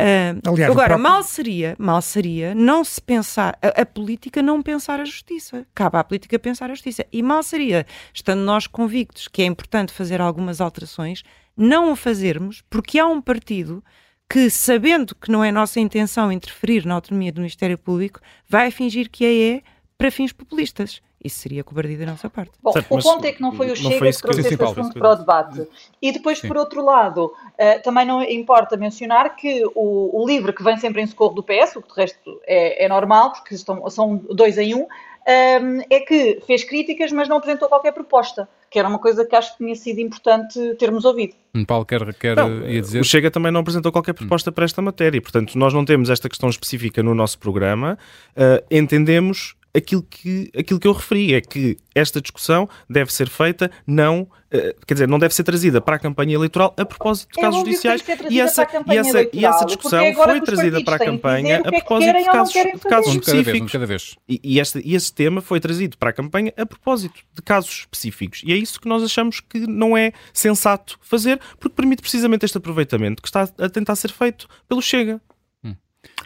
Uh, 0.00 0.40
Aliás, 0.50 0.72
agora, 0.72 0.88
próprio... 0.88 0.98
mal 0.98 1.22
seria, 1.22 1.76
mal 1.78 2.02
seria 2.02 2.52
não 2.52 2.82
se 2.82 3.00
pensar, 3.00 3.56
a, 3.62 3.82
a, 3.82 3.86
política 3.86 4.42
não 4.42 4.60
pensar 4.60 5.00
a 5.00 5.04
justiça. 5.04 5.64
Cabe 5.72 5.96
à 5.96 6.02
política 6.02 6.36
pensar 6.36 6.68
a 6.70 6.74
justiça. 6.74 7.06
E 7.12 7.22
mal 7.22 7.42
seria, 7.44 7.86
estando 8.12 8.40
nós 8.40 8.66
convictos 8.66 9.28
que 9.28 9.42
é 9.42 9.44
importante 9.46 9.92
fazer 9.92 10.20
algumas 10.20 10.60
alterações, 10.60 11.22
não 11.56 11.92
o 11.92 11.96
fazermos, 11.96 12.60
porque 12.68 12.98
há 12.98 13.06
um 13.06 13.20
partido 13.20 13.84
que, 14.28 14.50
sabendo 14.50 15.14
que 15.14 15.30
não 15.30 15.44
é 15.44 15.52
nossa 15.52 15.78
intenção 15.78 16.32
interferir 16.32 16.84
na 16.84 16.94
autonomia 16.94 17.30
do 17.30 17.40
Ministério 17.40 17.78
Público, 17.78 18.20
vai 18.48 18.72
fingir 18.72 19.08
que 19.08 19.24
a 19.24 19.56
é 19.56 19.62
para 19.96 20.10
fins 20.10 20.32
populistas. 20.32 21.00
Isso 21.24 21.38
seria 21.38 21.64
cobardia 21.64 21.96
da 21.96 22.04
nossa 22.04 22.28
parte. 22.28 22.52
Bom, 22.62 22.70
certo, 22.70 22.94
o 22.94 23.02
ponto 23.02 23.24
é 23.24 23.32
que 23.32 23.40
não 23.40 23.50
foi 23.52 23.70
o 23.70 23.76
Chega 23.76 24.12
que 24.12 24.18
trouxe 24.18 24.40
este 24.40 24.62
assunto 24.62 24.92
para 24.92 25.12
o 25.12 25.16
debate. 25.16 25.66
E 26.02 26.12
depois, 26.12 26.38
Sim. 26.38 26.48
por 26.48 26.58
outro 26.58 26.84
lado, 26.84 27.32
uh, 27.34 27.82
também 27.82 28.04
não 28.04 28.22
importa 28.22 28.76
mencionar 28.76 29.34
que 29.34 29.64
o, 29.74 30.22
o, 30.22 30.26
livro 30.26 30.52
que 30.52 30.62
vem 30.62 30.76
sempre 30.76 31.00
em 31.00 31.06
socorro 31.06 31.34
do 31.34 31.42
PS, 31.42 31.76
o 31.76 31.82
que 31.82 31.88
de 31.88 32.00
resto 32.00 32.40
é, 32.46 32.84
é 32.84 32.88
normal, 32.88 33.32
porque 33.32 33.54
estão, 33.54 33.88
são 33.88 34.16
dois 34.16 34.58
em 34.58 34.74
um, 34.74 34.80
um, 34.80 34.86
ehm, 35.26 35.80
é 35.88 36.00
que 36.00 36.42
fez 36.46 36.62
críticas, 36.62 37.10
mas 37.10 37.26
não 37.26 37.38
apresentou 37.38 37.68
qualquer 37.68 37.92
proposta, 37.92 38.46
que 38.70 38.78
era 38.78 38.86
uma 38.86 38.98
coisa 38.98 39.24
que 39.24 39.34
acho 39.34 39.52
que 39.52 39.64
tinha 39.64 39.74
sido 39.74 40.00
importante 40.00 40.74
termos 40.74 41.06
ouvido. 41.06 41.34
Hum, 41.54 41.64
Paulo 41.64 41.86
quer, 41.86 42.12
quer 42.14 42.36
não, 42.36 42.68
ia 42.68 42.82
dizer. 42.82 43.00
O 43.00 43.04
Chega 43.04 43.30
também 43.30 43.50
não 43.50 43.60
apresentou 43.60 43.90
qualquer 43.90 44.12
proposta 44.12 44.52
para 44.52 44.66
esta 44.66 44.82
matéria, 44.82 45.22
portanto, 45.22 45.56
nós 45.56 45.72
não 45.72 45.86
temos 45.86 46.10
esta 46.10 46.28
questão 46.28 46.50
específica 46.50 47.02
no 47.02 47.14
nosso 47.14 47.38
programa. 47.38 47.98
Uh, 48.36 48.62
entendemos 48.70 49.56
aquilo 49.74 50.02
que, 50.02 50.50
aquilo 50.56 50.78
que 50.78 50.86
eu 50.86 50.92
referi, 50.92 51.34
é 51.34 51.40
que 51.40 51.76
esta 51.94 52.20
discussão 52.20 52.68
deve 52.88 53.12
ser 53.12 53.28
feita, 53.28 53.70
não, 53.86 54.28
eh, 54.50 54.74
quer 54.86 54.94
dizer, 54.94 55.08
não 55.08 55.18
deve 55.18 55.34
ser 55.34 55.42
trazida 55.42 55.80
para 55.80 55.96
a 55.96 55.98
campanha 55.98 56.34
eleitoral 56.34 56.72
a 56.76 56.84
propósito 56.84 57.32
de 57.32 57.40
é 57.40 57.42
casos 57.42 57.60
judiciais. 57.60 58.04
E 58.30 58.40
essa, 58.40 58.66
e, 58.86 58.96
essa, 58.96 59.28
e 59.32 59.44
essa 59.44 59.64
discussão 59.64 60.14
foi 60.14 60.40
trazida 60.40 60.82
para 60.84 60.96
a 60.96 60.98
campanha 60.98 61.62
a 61.64 61.68
é 61.68 61.80
propósito 61.80 62.18
de 62.18 62.24
casos, 62.24 62.52
de 62.52 62.78
casos 62.78 63.14
específicos. 63.14 63.44
Cada 63.44 63.52
vez, 63.52 63.72
cada 63.72 63.86
vez. 63.86 64.16
E, 64.28 64.40
e, 64.42 64.60
este, 64.60 64.80
e 64.84 64.94
esse 64.94 65.12
tema 65.12 65.40
foi 65.40 65.58
trazido 65.58 65.98
para 65.98 66.10
a 66.10 66.12
campanha 66.12 66.52
a 66.56 66.64
propósito 66.64 67.20
de 67.32 67.42
casos 67.42 67.80
específicos. 67.80 68.42
E 68.44 68.52
é 68.52 68.56
isso 68.56 68.80
que 68.80 68.88
nós 68.88 69.02
achamos 69.02 69.40
que 69.40 69.66
não 69.66 69.96
é 69.96 70.12
sensato 70.32 70.98
fazer, 71.00 71.40
porque 71.58 71.74
permite 71.74 72.00
precisamente 72.00 72.44
este 72.44 72.58
aproveitamento 72.58 73.20
que 73.20 73.28
está 73.28 73.48
a 73.58 73.68
tentar 73.68 73.96
ser 73.96 74.12
feito 74.12 74.48
pelo 74.68 74.80
Chega. 74.80 75.20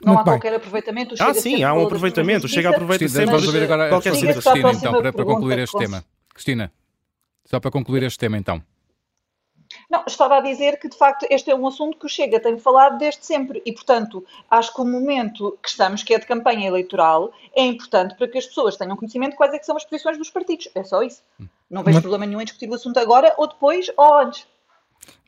Não 0.02 0.14
Muito 0.14 0.20
há 0.20 0.24
bem. 0.24 0.32
qualquer 0.34 0.54
aproveitamento. 0.54 1.14
ah, 1.18 1.34
sim, 1.34 1.62
há 1.62 1.74
um 1.74 1.84
aproveitamento. 1.84 2.48
Chega 2.48 2.68
a 2.68 2.72
aproveitar 2.72 3.08
sempre 3.08 3.26
vamos 3.26 3.46
ouvir 3.46 3.62
agora 3.64 3.88
qualquer 3.88 4.10
Cristina, 4.10 4.32
Cristina 4.34 4.72
então, 4.72 4.92
para, 4.92 5.12
para 5.12 5.24
concluir 5.24 5.58
este 5.58 5.78
tema. 5.78 6.04
Cristina, 6.32 6.72
só 7.44 7.58
para 7.58 7.70
concluir 7.70 8.02
este 8.02 8.18
tema, 8.18 8.36
então. 8.36 8.62
Não, 9.90 10.04
estava 10.06 10.38
a 10.38 10.40
dizer 10.40 10.78
que 10.78 10.88
de 10.88 10.96
facto 10.96 11.26
este 11.30 11.50
é 11.50 11.54
um 11.54 11.66
assunto 11.66 11.98
que 11.98 12.06
o 12.06 12.08
Chega 12.08 12.40
tem 12.40 12.58
falado 12.58 12.98
desde 12.98 13.24
sempre 13.24 13.62
e, 13.64 13.72
portanto, 13.72 14.24
acho 14.50 14.74
que 14.74 14.80
o 14.80 14.84
momento 14.84 15.58
que 15.62 15.68
estamos, 15.68 16.02
que 16.02 16.14
é 16.14 16.18
de 16.18 16.26
campanha 16.26 16.66
eleitoral, 16.66 17.32
é 17.54 17.64
importante 17.64 18.14
para 18.14 18.28
que 18.28 18.38
as 18.38 18.46
pessoas 18.46 18.76
tenham 18.76 18.96
conhecimento 18.96 19.32
de 19.32 19.36
quais 19.36 19.52
é 19.52 19.58
que 19.58 19.66
são 19.66 19.76
as 19.76 19.84
posições 19.84 20.16
dos 20.16 20.30
partidos. 20.30 20.68
É 20.74 20.84
só 20.84 21.02
isso. 21.02 21.22
Não 21.70 21.82
vejo 21.82 21.96
Mas... 21.96 22.02
problema 22.02 22.26
nenhum 22.26 22.40
em 22.40 22.44
discutir 22.44 22.68
o 22.68 22.74
assunto 22.74 22.98
agora 22.98 23.34
ou 23.36 23.46
depois 23.46 23.90
ou 23.96 24.14
antes. 24.14 24.46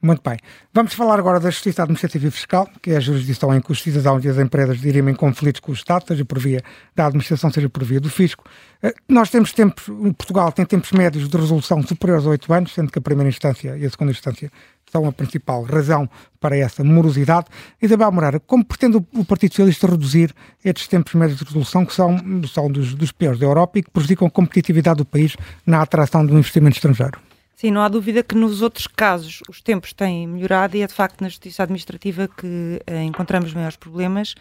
Muito 0.02 0.22
bem. 0.26 0.38
Vamos 0.72 0.94
falar 0.94 1.18
agora 1.18 1.38
da 1.38 1.50
Justiça 1.50 1.82
Administrativa 1.82 2.26
e 2.26 2.30
Fiscal, 2.30 2.66
que 2.80 2.90
é 2.90 2.96
a 2.96 3.00
jurisdição 3.00 3.54
em 3.54 3.60
que 3.60 3.70
os 3.70 3.82
cidadãos 3.82 4.24
e 4.24 4.28
as 4.28 4.38
empresas 4.38 4.80
dirimem 4.80 5.14
conflitos 5.14 5.60
com 5.60 5.72
o 5.72 5.74
Estado, 5.74 6.06
seja 6.08 6.24
por 6.24 6.38
via 6.38 6.62
da 6.96 7.06
administração, 7.06 7.50
seja 7.50 7.68
por 7.68 7.84
via 7.84 8.00
do 8.00 8.08
fisco. 8.08 8.44
Eh, 8.82 8.94
nós 9.06 9.28
temos 9.28 9.52
tempos, 9.52 9.84
Portugal 10.16 10.50
tem 10.52 10.64
tempos 10.64 10.90
médios 10.92 11.28
de 11.28 11.36
resolução 11.36 11.82
superiores 11.82 12.26
a 12.26 12.30
8 12.30 12.52
anos, 12.52 12.72
sendo 12.72 12.90
que 12.90 12.98
a 12.98 13.02
primeira 13.02 13.28
instância 13.28 13.76
e 13.76 13.84
a 13.84 13.90
segunda 13.90 14.12
instância 14.12 14.50
são 14.90 15.06
a 15.06 15.12
principal 15.12 15.62
razão 15.64 16.08
para 16.40 16.56
essa 16.56 16.82
morosidade. 16.82 17.48
Isabel 17.80 18.10
Moreira, 18.10 18.40
como 18.40 18.64
pretende 18.64 18.96
o 18.96 19.24
Partido 19.24 19.52
Socialista 19.52 19.86
reduzir 19.86 20.34
estes 20.64 20.88
tempos 20.88 21.12
médios 21.12 21.38
de 21.38 21.44
resolução, 21.44 21.84
que 21.84 21.92
são, 21.92 22.16
são 22.52 22.72
dos, 22.72 22.94
dos 22.94 23.12
piores 23.12 23.38
da 23.38 23.44
Europa 23.44 23.78
e 23.78 23.82
que 23.82 23.90
prejudicam 23.90 24.26
a 24.26 24.30
competitividade 24.30 24.96
do 24.96 25.04
país 25.04 25.36
na 25.66 25.82
atração 25.82 26.24
do 26.24 26.32
investimento 26.32 26.76
estrangeiro? 26.76 27.29
Sim, 27.60 27.72
não 27.72 27.82
há 27.82 27.88
dúvida 27.88 28.22
que 28.22 28.34
nos 28.34 28.62
outros 28.62 28.86
casos 28.86 29.42
os 29.46 29.60
tempos 29.60 29.92
têm 29.92 30.26
melhorado 30.26 30.78
e 30.78 30.80
é 30.80 30.86
de 30.86 30.94
facto 30.94 31.20
na 31.20 31.28
justiça 31.28 31.62
administrativa 31.62 32.26
que 32.26 32.46
uh, 32.90 33.02
encontramos 33.02 33.52
maiores 33.52 33.76
problemas 33.76 34.34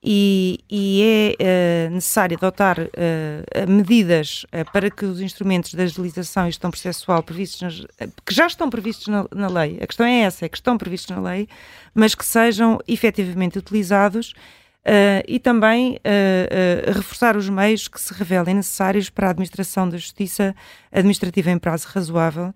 e, 0.00 0.60
e 0.70 1.36
é 1.40 1.88
uh, 1.88 1.90
necessário 1.90 2.36
adotar 2.36 2.78
uh, 2.78 3.68
medidas 3.68 4.46
para 4.72 4.88
que 4.88 5.04
os 5.04 5.20
instrumentos 5.20 5.74
da 5.74 5.82
agilização 5.82 6.44
e 6.46 6.52
gestão 6.52 6.70
processual 6.70 7.24
previstos 7.24 7.60
nas, 7.60 8.08
que 8.24 8.32
já 8.32 8.46
estão 8.46 8.70
previstos 8.70 9.08
na, 9.08 9.26
na, 9.34 9.48
lei, 9.48 9.80
a 9.82 9.86
questão 9.88 10.06
é 10.06 10.20
essa, 10.20 10.46
é 10.46 10.48
que 10.48 10.56
estão 10.56 10.78
previstos 10.78 11.16
na 11.16 11.20
lei, 11.20 11.48
mas 11.92 12.14
que 12.14 12.24
sejam 12.24 12.78
efetivamente 12.86 13.58
utilizados 13.58 14.32
Uh, 14.80 15.20
e 15.28 15.38
também 15.38 15.96
uh, 15.96 15.98
uh, 15.98 16.92
reforçar 16.92 17.36
os 17.36 17.50
meios 17.50 17.86
que 17.86 18.00
se 18.00 18.14
revelem 18.14 18.54
necessários 18.54 19.10
para 19.10 19.26
a 19.26 19.30
administração 19.30 19.86
da 19.86 19.98
justiça 19.98 20.54
administrativa 20.90 21.50
em 21.50 21.58
prazo 21.58 21.86
razoável. 21.88 22.54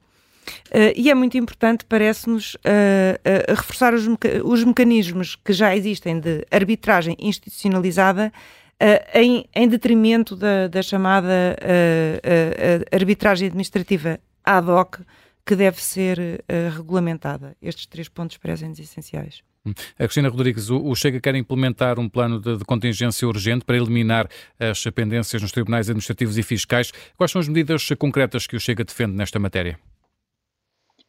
e 0.96 1.10
é 1.10 1.14
muito 1.14 1.36
importante, 1.36 1.84
parece-nos, 1.86 2.56
reforçar 3.48 3.94
os, 3.94 4.06
meca 4.06 4.44
os, 4.44 4.62
mecanismos 4.62 5.36
que 5.36 5.52
já 5.54 5.74
existem 5.74 6.20
de 6.20 6.46
arbitragem 6.50 7.16
institucionalizada 7.18 8.30
em, 9.14 9.46
em, 9.54 9.68
detrimento 9.68 10.36
da, 10.36 10.68
da 10.68 10.82
chamada 10.82 11.56
arbitragem 12.92 13.48
administrativa 13.48 14.20
ad 14.44 14.70
hoc, 14.70 15.00
que 15.46 15.56
deve 15.56 15.82
ser 15.82 16.44
regulamentada. 16.76 17.56
Estes 17.62 17.86
três 17.86 18.08
pontos 18.08 18.36
parecem-nos 18.36 18.78
essenciais. 18.78 19.42
A 19.66 20.04
Cristina 20.04 20.28
Rodrigues, 20.28 20.68
o 20.68 20.94
Chega 20.94 21.18
quer 21.20 21.34
implementar 21.34 21.98
um 21.98 22.06
plano 22.06 22.38
de, 22.38 22.58
de, 22.58 22.64
contingência 22.66 23.26
urgente 23.26 23.64
para 23.64 23.76
eliminar 23.76 24.28
as 24.60 24.84
pendências 24.94 25.40
nos 25.40 25.52
tribunais 25.52 25.88
administrativos 25.88 26.36
e 26.36 26.42
fiscais. 26.42 26.92
Quais 27.16 27.30
são 27.30 27.40
as 27.40 27.48
medidas 27.48 27.88
concretas 27.98 28.46
que 28.46 28.56
o 28.56 28.60
Chega 28.60 28.84
defende 28.84 29.12
nesta 29.16 29.38
matéria? 29.38 29.78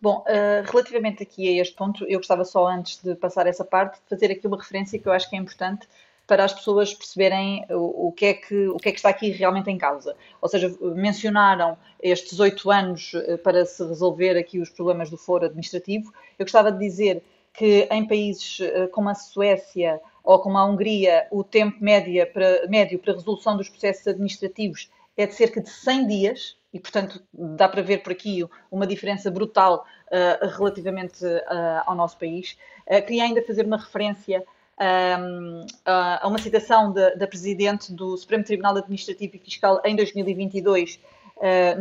Bom, 0.01 0.23
uh, 0.27 0.71
relativamente 0.71 1.21
aqui 1.23 1.59
a 1.59 1.61
este 1.61 1.75
ponto, 1.75 2.05
eu 2.05 2.19
gostava 2.19 2.45
só 2.45 2.67
antes 2.67 3.01
de 3.03 3.15
passar 3.15 3.45
essa 3.45 3.65
parte 3.65 3.95
de 3.95 4.09
fazer 4.09 4.31
aqui 4.31 4.47
uma 4.47 4.57
referência 4.57 4.99
que 4.99 5.07
eu 5.07 5.11
acho 5.11 5.29
que 5.29 5.35
é 5.35 5.39
importante 5.39 5.87
para 6.27 6.43
as 6.43 6.53
pessoas 6.53 6.93
perceberem 6.93 7.65
o, 7.69 8.07
o, 8.07 8.11
que 8.11 8.25
é 8.25 8.33
que, 8.33 8.67
o 8.69 8.77
que 8.77 8.89
é 8.89 8.91
que 8.91 8.97
está 8.97 9.09
aqui 9.09 9.29
realmente 9.29 9.69
em 9.69 9.77
causa. 9.77 10.15
Ou 10.41 10.49
seja, 10.49 10.75
mencionaram 10.81 11.77
estes 12.01 12.39
oito 12.39 12.71
anos 12.71 13.13
eh, 13.13 13.37
para 13.37 13.63
se 13.65 13.85
resolver 13.85 14.35
aqui 14.37 14.59
os 14.59 14.69
problemas 14.69 15.09
do 15.09 15.17
foro 15.17 15.45
administrativo. 15.45 16.11
Eu 16.39 16.45
gostava 16.45 16.71
de 16.71 16.79
dizer 16.79 17.21
que 17.57 17.87
em 17.91 18.05
países 18.07 18.59
eh, 18.61 18.87
como 18.87 19.09
a 19.09 19.15
Suécia 19.15 20.01
ou 20.23 20.39
como 20.39 20.57
a 20.57 20.65
Hungria, 20.65 21.27
o 21.31 21.43
tempo 21.43 21.77
média 21.83 22.25
para, 22.25 22.67
médio 22.67 22.99
para 22.99 23.13
resolução 23.13 23.55
dos 23.55 23.69
processos 23.69 24.07
administrativos 24.07 24.89
é 25.15 25.25
de 25.25 25.33
cerca 25.33 25.61
de 25.61 25.69
100 25.69 26.07
dias, 26.07 26.57
e 26.73 26.79
portanto 26.79 27.23
dá 27.33 27.69
para 27.69 27.81
ver 27.81 28.03
por 28.03 28.11
aqui 28.11 28.43
uma 28.69 28.85
diferença 28.85 29.31
brutal 29.31 29.85
uh, 30.07 30.47
relativamente 30.57 31.23
uh, 31.25 31.83
ao 31.85 31.95
nosso 31.95 32.17
país. 32.17 32.57
Uh, 32.85 33.01
queria 33.01 33.23
ainda 33.23 33.41
fazer 33.43 33.65
uma 33.65 33.77
referência 33.77 34.43
um, 34.77 35.65
a 35.85 36.27
uma 36.27 36.37
citação 36.37 36.91
da 36.91 37.25
Presidente 37.25 37.93
do 37.93 38.17
Supremo 38.17 38.43
Tribunal 38.43 38.75
Administrativo 38.75 39.37
e 39.37 39.39
Fiscal 39.39 39.81
em 39.85 39.95
2022, 39.95 40.99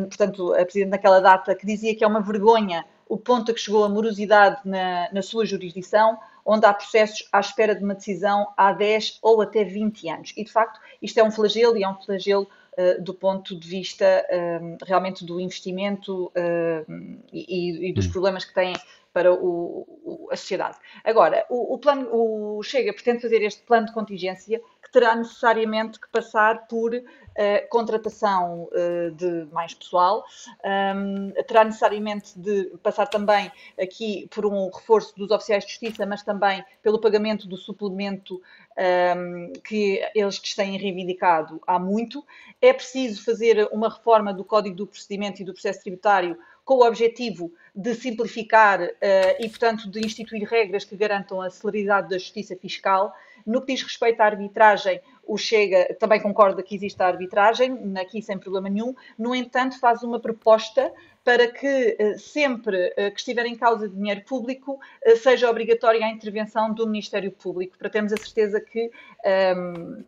portanto, 0.08 0.54
a 0.54 0.64
Presidente 0.64 0.90
naquela 0.90 1.18
data, 1.18 1.56
que 1.56 1.66
dizia 1.66 1.96
que 1.96 2.04
é 2.04 2.06
uma 2.06 2.20
vergonha 2.20 2.84
o 3.08 3.16
ponto 3.16 3.50
a 3.50 3.54
que 3.54 3.60
chegou 3.60 3.84
a 3.84 3.88
morosidade 3.88 4.60
na, 4.64 5.10
na 5.12 5.22
sua 5.22 5.44
jurisdição, 5.44 6.18
onde 6.44 6.66
há 6.66 6.74
processos 6.74 7.26
à 7.32 7.40
espera 7.40 7.74
de 7.74 7.82
uma 7.82 7.94
decisão 7.94 8.52
há 8.56 8.72
10 8.72 9.18
ou 9.22 9.40
até 9.40 9.64
20 9.64 10.08
anos. 10.08 10.32
E, 10.36 10.44
de 10.44 10.52
facto, 10.52 10.78
isto 11.00 11.18
é 11.18 11.24
um 11.24 11.30
flagelo 11.30 11.76
e 11.76 11.82
é 11.82 11.88
um 11.88 11.94
flagelo 11.94 12.46
uh, 12.76 13.02
do 13.02 13.14
ponto 13.14 13.58
de 13.58 13.66
vista 13.66 14.04
uh, 14.04 14.84
realmente 14.84 15.24
do 15.24 15.40
investimento 15.40 16.26
uh, 16.26 17.20
e, 17.32 17.88
e, 17.88 17.92
dos 17.92 18.06
hum. 18.06 18.12
problemas 18.12 18.44
que 18.44 18.54
têm 18.54 18.74
para 19.14 19.32
o, 19.32 19.86
o, 20.04 20.28
a 20.32 20.36
sociedade. 20.36 20.76
Agora, 21.04 21.46
o, 21.48 21.78
plano, 21.78 22.08
o 22.12 22.62
Chega 22.64 22.92
pretende 22.92 23.22
fazer 23.22 23.42
este 23.42 23.62
plano 23.62 23.86
de 23.86 23.94
contingência 23.94 24.60
que 24.82 24.90
terá 24.90 25.14
necessariamente 25.14 26.00
que 26.00 26.08
passar 26.08 26.66
por 26.66 26.92
uh, 26.92 27.68
contratação 27.70 28.64
uh, 28.64 29.12
de 29.12 29.46
mais 29.52 29.72
pessoal, 29.72 30.24
um, 30.96 31.30
terá 31.46 31.64
necessariamente 31.64 32.36
de 32.36 32.76
passar 32.82 33.06
também 33.06 33.50
aqui 33.80 34.28
por 34.34 34.44
um 34.44 34.68
reforço 34.68 35.14
dos 35.16 35.30
oficiais 35.30 35.64
de 35.64 35.70
justiça, 35.70 36.04
mas 36.04 36.24
também 36.24 36.64
pelo 36.82 37.00
pagamento 37.00 37.46
do 37.46 37.56
suplemento 37.56 38.42
um, 39.16 39.52
que 39.62 40.02
eles 40.12 40.40
têm 40.40 40.76
reivindicado 40.76 41.62
há 41.66 41.78
muito. 41.78 42.24
É 42.60 42.72
preciso 42.72 43.24
fazer 43.24 43.68
uma 43.70 43.88
reforma 43.88 44.34
do 44.34 44.44
Código 44.44 44.74
do 44.74 44.86
Procedimento 44.88 45.40
e 45.40 45.44
do 45.44 45.52
Processo 45.52 45.82
Tributário 45.82 46.36
com 46.64 46.74
o 46.74 46.86
objetivo 46.86 47.52
de 47.74 47.94
simplificar 47.94 48.80
uh, 48.80 48.90
e, 49.38 49.48
portanto, 49.48 49.90
de 49.90 50.00
instituir 50.04 50.48
regras 50.48 50.84
que 50.84 50.96
garantam 50.96 51.40
a 51.40 51.50
celeridade 51.50 52.08
da 52.08 52.18
justiça 52.18 52.56
fiscal 52.56 53.12
No 53.46 53.60
que 53.60 53.74
diz 53.74 53.82
respeito 53.82 54.20
à 54.20 54.24
arbitragem, 54.24 55.00
o 55.22 55.36
Chega 55.36 55.94
também 55.98 56.20
concorda 56.20 56.62
que 56.62 56.74
existe 56.74 57.02
a 57.02 57.06
arbitragem, 57.06 57.94
aqui 57.98 58.22
sem 58.22 58.38
problema 58.38 58.70
nenhum, 58.70 58.94
no 59.18 59.34
entanto, 59.34 59.78
faz 59.78 60.02
uma 60.02 60.18
proposta 60.18 60.92
para 61.22 61.48
que 61.48 61.96
eh, 61.98 62.18
sempre 62.18 62.92
eh, 62.96 63.10
que 63.10 63.18
estiver 63.18 63.46
em 63.46 63.56
causa 63.56 63.88
de 63.88 63.96
dinheiro 63.96 64.22
público 64.22 64.78
seja 65.16 65.50
obrigatória 65.50 66.04
a 66.04 66.10
intervenção 66.10 66.72
do 66.72 66.86
Ministério 66.86 67.32
Público, 67.32 67.76
para 67.78 67.90
termos 67.90 68.12
a 68.12 68.16
certeza 68.16 68.60
que. 68.60 68.90
Um, 69.24 69.28
ehm, 69.28 70.04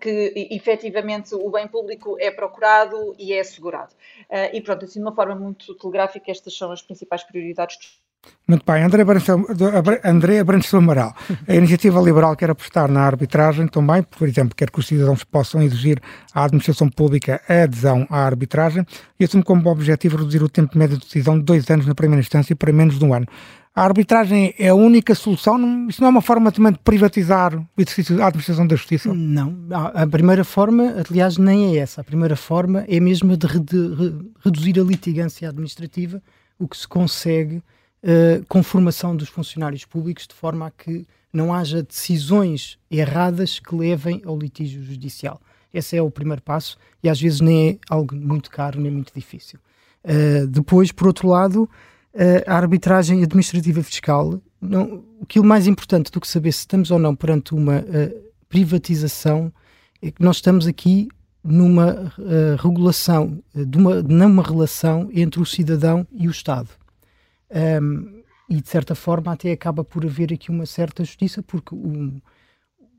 que 0.00 0.48
efetivamente 0.50 1.34
o 1.34 1.50
bem 1.50 1.66
público 1.66 2.16
é 2.18 2.30
procurado 2.30 3.14
e 3.18 3.32
é 3.32 3.40
assegurado. 3.40 3.92
Uh, 4.28 4.54
e 4.54 4.60
pronto, 4.60 4.84
assim 4.84 5.00
de 5.00 5.04
uma 5.06 5.14
forma 5.14 5.34
muito 5.34 5.74
telegráfica, 5.74 6.30
estas 6.30 6.56
são 6.56 6.70
as 6.70 6.82
principais 6.82 7.24
prioridades 7.24 8.00
muito 8.46 8.64
bem, 8.66 8.82
André 8.82 10.40
Abrantes 10.40 10.74
Amaral. 10.74 11.14
A 11.48 11.54
iniciativa 11.54 12.00
liberal 12.00 12.36
quer 12.36 12.50
apostar 12.50 12.90
na 12.90 13.00
arbitragem 13.00 13.68
também, 13.68 14.02
por 14.02 14.28
exemplo, 14.28 14.54
quer 14.56 14.70
que 14.70 14.78
os 14.78 14.86
cidadãos 14.86 15.22
possam 15.22 15.62
exigir 15.62 16.02
à 16.34 16.44
administração 16.44 16.90
pública 16.90 17.40
a 17.48 17.62
adesão 17.62 18.06
à 18.10 18.26
arbitragem 18.26 18.84
e 19.18 19.24
assume 19.24 19.44
como 19.44 19.70
objetivo 19.70 20.18
reduzir 20.18 20.42
o 20.42 20.48
tempo 20.48 20.76
médio 20.76 20.98
de 20.98 21.04
decisão 21.06 21.38
de 21.38 21.44
dois 21.44 21.70
anos 21.70 21.86
na 21.86 21.94
primeira 21.94 22.20
instância 22.20 22.54
para 22.56 22.72
menos 22.72 22.98
de 22.98 23.04
um 23.04 23.14
ano. 23.14 23.26
A 23.74 23.84
arbitragem 23.84 24.52
é 24.58 24.68
a 24.68 24.74
única 24.74 25.14
solução? 25.14 25.88
Isso 25.88 26.00
não 26.00 26.08
é 26.08 26.10
uma 26.10 26.20
forma 26.20 26.50
também 26.50 26.72
de 26.72 26.78
privatizar 26.80 27.56
o 27.56 27.80
exercício 27.80 28.16
da 28.16 28.26
administração 28.26 28.66
da 28.66 28.74
justiça? 28.74 29.14
Não. 29.14 29.56
A 29.94 30.06
primeira 30.06 30.42
forma, 30.44 30.96
aliás, 31.08 31.38
nem 31.38 31.76
é 31.76 31.78
essa. 31.78 32.00
A 32.00 32.04
primeira 32.04 32.34
forma 32.34 32.84
é 32.88 32.98
mesmo 32.98 33.36
de, 33.36 33.46
reduzir 34.44 34.78
a 34.80 34.82
litigância 34.82 35.48
administrativa, 35.48 36.20
o 36.58 36.66
que 36.66 36.76
se 36.76 36.86
consegue 36.86 37.56
uh, 38.02 38.44
com 38.48 38.60
formação 38.60 39.14
dos 39.14 39.28
funcionários 39.28 39.84
públicos, 39.84 40.26
de 40.26 40.34
forma 40.34 40.66
a 40.66 40.70
que 40.70 41.06
não 41.32 41.54
haja 41.54 41.80
decisões 41.80 42.76
erradas 42.90 43.60
que 43.60 43.74
levem 43.74 44.20
ao 44.26 44.36
litígio 44.36 44.82
judicial. 44.82 45.40
Esse 45.72 45.96
é 45.96 46.02
o 46.02 46.10
primeiro 46.10 46.42
passo 46.42 46.76
e 47.02 47.08
às 47.08 47.20
vezes 47.20 47.40
nem 47.40 47.70
é 47.70 47.78
algo 47.88 48.16
muito 48.16 48.50
caro 48.50 48.80
nem 48.80 48.90
muito 48.90 49.12
difícil. 49.14 49.60
Uh, 50.04 50.46
depois, 50.48 50.90
por 50.90 51.06
outro 51.06 51.28
lado, 51.28 51.70
a 52.46 52.54
arbitragem 52.54 53.22
administrativa 53.22 53.82
fiscal, 53.82 54.40
não, 54.60 55.04
aquilo 55.22 55.44
mais 55.44 55.66
importante 55.66 56.10
do 56.10 56.20
que 56.20 56.28
saber 56.28 56.52
se 56.52 56.60
estamos 56.60 56.90
ou 56.90 56.98
não 56.98 57.14
perante 57.14 57.54
uma 57.54 57.84
privatização 58.48 59.52
é 60.02 60.10
que 60.10 60.22
nós 60.22 60.36
estamos 60.36 60.66
aqui 60.66 61.08
numa 61.42 62.12
regulação, 62.60 63.42
de 63.54 63.78
uma, 63.78 64.02
numa 64.02 64.42
relação 64.42 65.08
entre 65.12 65.40
o 65.40 65.46
cidadão 65.46 66.06
e 66.12 66.26
o 66.26 66.30
Estado. 66.30 66.68
Um, 67.50 68.20
e 68.50 68.60
de 68.60 68.68
certa 68.68 68.96
forma 68.96 69.32
até 69.32 69.52
acaba 69.52 69.84
por 69.84 70.04
haver 70.04 70.32
aqui 70.32 70.50
uma 70.50 70.66
certa 70.66 71.04
justiça, 71.04 71.40
porque 71.40 71.72
o, 71.72 72.20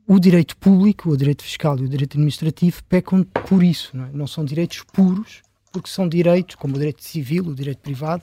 o 0.06 0.18
direito 0.18 0.56
público, 0.56 1.10
o 1.10 1.16
direito 1.16 1.42
fiscal 1.42 1.78
e 1.78 1.84
o 1.84 1.88
direito 1.88 2.16
administrativo 2.16 2.82
pecam 2.84 3.22
por 3.22 3.62
isso, 3.62 3.94
não, 3.94 4.06
é? 4.06 4.10
não 4.12 4.26
são 4.26 4.46
direitos 4.46 4.82
puros, 4.92 5.42
porque 5.70 5.90
são 5.90 6.08
direitos, 6.08 6.54
como 6.56 6.74
o 6.74 6.78
direito 6.78 7.04
civil, 7.04 7.46
o 7.46 7.54
direito 7.54 7.78
privado, 7.80 8.22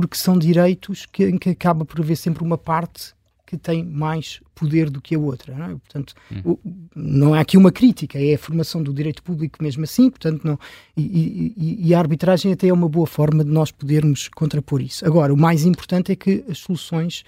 porque 0.00 0.16
são 0.16 0.38
direitos 0.38 1.06
que, 1.06 1.24
em 1.24 1.38
que 1.38 1.50
acaba 1.50 1.84
por 1.84 2.00
haver 2.00 2.16
sempre 2.16 2.44
uma 2.44 2.58
parte 2.58 3.14
que 3.46 3.56
tem 3.56 3.84
mais 3.84 4.40
poder 4.54 4.90
do 4.90 5.00
que 5.00 5.14
a 5.14 5.18
outra. 5.18 5.54
Não 5.54 5.66
é? 5.66 5.68
Portanto, 5.68 6.14
hum. 6.44 6.56
não 6.94 7.32
há 7.32 7.40
aqui 7.40 7.56
uma 7.56 7.70
crítica, 7.70 8.18
é 8.18 8.34
a 8.34 8.38
formação 8.38 8.82
do 8.82 8.92
direito 8.92 9.22
público 9.22 9.62
mesmo 9.62 9.84
assim, 9.84 10.10
portanto, 10.10 10.42
não, 10.44 10.58
e, 10.96 11.54
e, 11.56 11.88
e, 11.88 11.94
a 11.94 11.98
arbitragem 11.98 12.52
até 12.52 12.68
é 12.68 12.72
uma 12.72 12.88
boa 12.88 13.06
forma 13.06 13.44
de 13.44 13.50
nós 13.50 13.70
podermos 13.70 14.28
contrapor 14.28 14.82
isso. 14.82 15.06
Agora, 15.06 15.32
o 15.32 15.36
mais 15.36 15.64
importante 15.64 16.10
é 16.10 16.16
que 16.16 16.44
as 16.48 16.58
soluções 16.58 17.24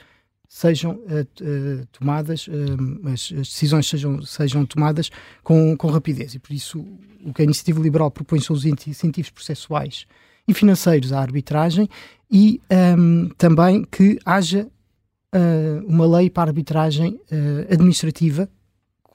sejam 0.49 0.93
uh, 0.93 1.43
uh, 1.43 1.87
tomadas, 1.93 2.49
uh, 2.49 3.09
as, 3.13 3.33
as, 3.33 3.49
decisões 3.49 3.87
sejam, 3.87 4.23
sejam 4.23 4.67
tomadas 4.67 5.11
com, 5.45 5.77
com 5.77 5.89
rapidez. 5.89 6.35
E 6.35 6.39
por 6.39 6.53
isso 6.53 6.85
o 7.25 7.33
que 7.33 7.43
a 7.43 7.45
Iniciativa 7.45 7.81
Liberal 7.81 8.11
propõe 8.11 8.41
são 8.41 8.57
os 8.57 8.65
incentivos 8.65 9.31
processuais 9.31 10.07
e 10.47 10.55
financeiros 10.55 11.13
à 11.13 11.21
arbitragem 11.21 11.89
e 12.31 12.61
um, 12.99 13.29
também 13.37 13.85
que 13.85 14.19
haja 14.25 14.69
uh, 15.35 15.87
uma 15.87 16.19
lei 16.19 16.31
para 16.31 16.51
arbitragem 16.51 17.21
uh, 17.31 17.73
administrativa, 17.73 18.49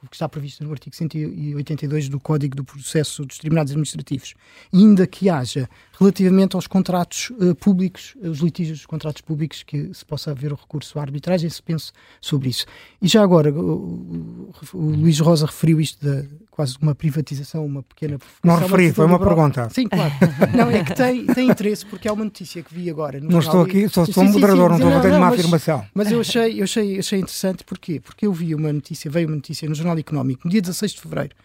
que 0.10 0.16
está 0.16 0.28
prevista 0.28 0.64
no 0.64 0.72
artigo 0.72 0.94
182 0.96 2.10
do 2.10 2.20
Código 2.20 2.56
do 2.56 2.64
Processo 2.64 3.26
dos 3.26 3.38
Tribunais 3.38 3.72
Administrativos, 3.72 4.34
e 4.72 4.80
ainda 4.80 5.08
que 5.08 5.30
haja, 5.30 5.70
relativamente 6.04 6.56
aos 6.56 6.68
contratos 6.68 7.32
uh, 7.32 7.56
públicos, 7.56 8.16
os 8.22 8.40
litígios 8.40 8.80
dos 8.80 8.86
contratos 8.86 9.22
públicos, 9.22 9.64
que 9.64 9.94
se 9.94 10.06
possa 10.06 10.32
haver 10.32 10.52
o 10.52 10.56
recurso 10.56 11.00
à 11.00 11.02
arbitragem, 11.02 11.50
se 11.50 11.62
pense 11.62 11.92
sobre 12.20 12.50
isso. 12.50 12.66
E 13.02 13.08
já 13.08 13.24
agora, 13.24 13.52
o, 13.52 14.52
o, 14.74 14.78
o 14.78 14.90
Luís 14.92 15.20
Rosa 15.20 15.46
referiu 15.46 15.80
isto 15.80 16.06
de 16.06 16.28
quase 16.52 16.78
uma 16.82 16.94
privatização, 16.94 17.66
uma 17.66 17.82
pequena. 17.82 18.18
Não 18.44 18.58
referi, 18.58 18.92
foi 18.92 19.06
uma 19.06 19.20
pergunta. 19.20 19.70
Sim, 19.70 19.88
claro. 19.88 20.14
não, 20.56 20.70
é 20.70 20.84
que 20.84 20.94
tem, 20.94 21.26
tem 21.28 21.50
interesse, 21.50 21.86
porque 21.86 22.08
há 22.08 22.14
uma 22.14 22.26
notícia 22.26 22.62
que 22.62 22.74
vi 22.74 22.90
agora. 22.90 23.20
não 23.20 23.40
estou 23.40 23.62
aqui, 23.62 23.88
só 23.90 24.06
sou 24.06 24.24
um 24.24 24.32
moderador, 24.32 24.72
sim, 24.72 24.78
sim, 24.78 24.84
não 24.84 24.90
estou 24.90 25.02
fazendo 25.02 25.18
uma 25.18 25.30
mas, 25.30 25.40
afirmação. 25.40 25.86
Mas 25.94 26.12
eu 26.12 26.20
achei, 26.20 26.60
eu 26.60 26.64
achei, 26.66 27.00
achei 27.00 27.20
interessante, 27.20 27.64
porquê? 27.64 28.00
Porque 28.00 28.28
eu 28.28 28.34
vi 28.34 28.54
uma 28.54 28.72
notícia, 28.72 29.10
veio 29.10 29.28
uma 29.28 29.36
notícia 29.36 29.68
no 29.68 29.74
Jornal 29.74 29.98
Económico, 29.98 30.42
no 30.46 30.52
dia 30.52 30.62
16 30.62 30.92
de 30.92 31.02
fevereiro 31.02 31.36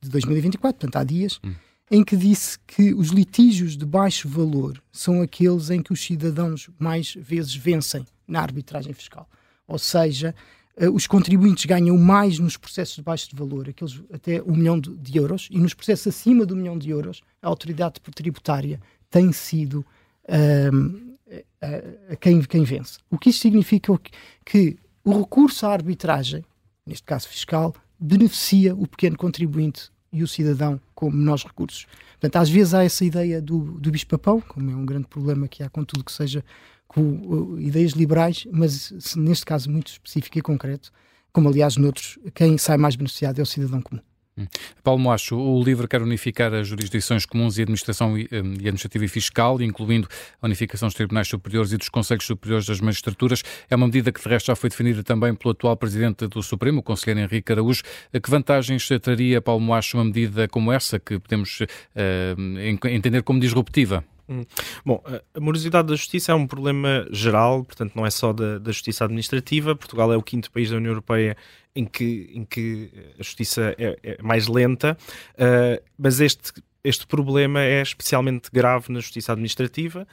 de 0.00 0.08
2024, 0.10 0.78
portanto 0.78 0.96
há 0.96 1.04
dias. 1.04 1.40
Hum. 1.44 1.54
Em 1.90 2.04
que 2.04 2.16
disse 2.16 2.58
que 2.66 2.92
os 2.92 3.08
litígios 3.08 3.76
de 3.76 3.86
baixo 3.86 4.28
valor 4.28 4.82
são 4.92 5.22
aqueles 5.22 5.70
em 5.70 5.82
que 5.82 5.92
os 5.92 6.04
cidadãos 6.04 6.68
mais 6.78 7.14
vezes 7.14 7.54
vencem 7.54 8.04
na 8.26 8.40
arbitragem 8.40 8.92
fiscal. 8.92 9.26
Ou 9.66 9.78
seja, 9.78 10.34
uh, 10.76 10.90
os 10.90 11.06
contribuintes 11.06 11.64
ganham 11.64 11.96
mais 11.96 12.38
nos 12.38 12.58
processos 12.58 12.96
de 12.96 13.02
baixo 13.02 13.30
de 13.30 13.36
valor, 13.36 13.68
aqueles 13.68 14.02
até 14.12 14.42
um 14.42 14.54
milhão 14.54 14.78
de, 14.78 15.16
euros, 15.16 15.48
e 15.50 15.58
nos 15.58 15.72
processos 15.72 16.08
acima 16.08 16.44
do 16.44 16.54
milhão 16.54 16.78
de 16.78 16.90
euros, 16.90 17.22
a 17.40 17.48
autoridade 17.48 18.00
tributária 18.14 18.78
tem 19.10 19.32
sido 19.32 19.84
uh, 20.24 21.16
a, 21.60 22.12
a 22.12 22.16
quem, 22.16 22.42
quem 22.42 22.64
vence. 22.64 22.98
O 23.10 23.18
que 23.18 23.30
isto 23.30 23.40
significa 23.40 23.96
que, 23.98 24.10
que 24.44 24.78
o 25.02 25.18
recurso 25.18 25.66
à 25.66 25.72
arbitragem, 25.72 26.44
neste 26.86 27.04
caso 27.04 27.28
fiscal, 27.28 27.74
beneficia 27.98 28.74
o 28.74 28.86
pequeno 28.86 29.16
contribuinte 29.16 29.90
e 30.12 30.22
o 30.22 30.28
cidadão 30.28 30.80
com 30.94 31.10
menores 31.10 31.44
recursos. 31.44 31.86
Portanto, 32.12 32.36
às 32.36 32.50
vezes 32.50 32.74
há 32.74 32.84
essa 32.84 33.04
ideia 33.04 33.40
do, 33.40 33.58
do 33.78 33.90
bicho-papão, 33.90 34.40
como 34.40 34.70
é 34.70 34.74
um 34.74 34.84
grande 34.84 35.06
problema 35.06 35.46
que 35.46 35.62
há 35.62 35.68
com 35.68 35.84
tudo 35.84 36.04
que 36.04 36.12
seja 36.12 36.44
com 36.86 37.02
uh, 37.02 37.60
ideias 37.60 37.92
liberais, 37.92 38.46
mas 38.50 38.92
se, 38.98 39.18
neste 39.18 39.44
caso 39.44 39.70
muito 39.70 39.88
específico 39.88 40.38
e 40.38 40.42
concreto, 40.42 40.90
como 41.32 41.48
aliás 41.48 41.76
noutros, 41.76 42.18
quem 42.34 42.56
sai 42.58 42.78
mais 42.78 42.96
beneficiado 42.96 43.38
é 43.38 43.42
o 43.42 43.46
cidadão 43.46 43.82
comum. 43.82 44.00
Hum. 44.38 44.46
Paulo 44.84 45.00
Moacho, 45.00 45.36
o 45.36 45.62
livro 45.62 45.88
quer 45.88 46.00
unificar 46.00 46.54
as 46.54 46.68
jurisdições 46.68 47.26
comuns 47.26 47.58
e 47.58 47.62
administração 47.62 48.12
hum, 48.12 48.18
e 48.18 48.28
administrativa 48.32 49.04
e 49.04 49.08
fiscal, 49.08 49.60
incluindo 49.60 50.06
a 50.40 50.46
unificação 50.46 50.86
dos 50.88 50.94
tribunais 50.94 51.26
superiores 51.26 51.72
e 51.72 51.76
dos 51.76 51.88
conselhos 51.88 52.24
superiores 52.24 52.66
das 52.66 52.80
magistraturas. 52.80 53.42
É 53.68 53.74
uma 53.74 53.86
medida 53.86 54.12
que, 54.12 54.22
de 54.22 54.28
resto, 54.28 54.46
já 54.46 54.56
foi 54.56 54.70
definida 54.70 55.02
também 55.02 55.34
pelo 55.34 55.52
atual 55.52 55.76
presidente 55.76 56.26
do 56.28 56.42
Supremo, 56.42 56.80
o 56.80 56.82
conselheiro 56.82 57.28
Henrique 57.28 57.50
Araújo. 57.52 57.82
Que 58.12 58.30
vantagens 58.30 58.88
traria, 59.02 59.40
Paulo 59.40 59.60
Moacho, 59.60 59.96
uma 59.96 60.04
medida 60.04 60.46
como 60.46 60.70
essa, 60.70 60.98
que 60.98 61.18
podemos 61.18 61.60
uh, 61.60 62.88
entender 62.88 63.22
como 63.22 63.40
disruptiva? 63.40 64.04
Hum. 64.28 64.44
Bom, 64.84 65.02
a 65.34 65.40
morosidade 65.40 65.88
da 65.88 65.96
justiça 65.96 66.32
é 66.32 66.34
um 66.34 66.46
problema 66.46 67.08
geral, 67.10 67.64
portanto, 67.64 67.94
não 67.94 68.04
é 68.04 68.10
só 68.10 68.32
da, 68.32 68.58
da, 68.58 68.70
justiça 68.70 69.04
administrativa. 69.04 69.74
Portugal 69.74 70.12
é 70.12 70.16
o 70.16 70.22
quinto 70.22 70.50
país 70.50 70.70
da 70.70 70.76
União 70.76 70.90
Europeia 70.90 71.36
em 71.74 71.86
que, 71.86 72.30
em 72.34 72.44
que 72.44 72.90
a 73.18 73.22
justiça 73.22 73.74
é, 73.78 73.98
é 74.02 74.22
mais 74.22 74.46
lenta, 74.46 74.98
uh, 75.34 75.82
mas 75.96 76.20
este, 76.20 76.52
este 76.84 77.06
problema 77.06 77.62
é 77.62 77.80
especialmente 77.80 78.50
grave 78.52 78.92
na 78.92 79.00
justiça 79.00 79.32
administrativa, 79.32 80.06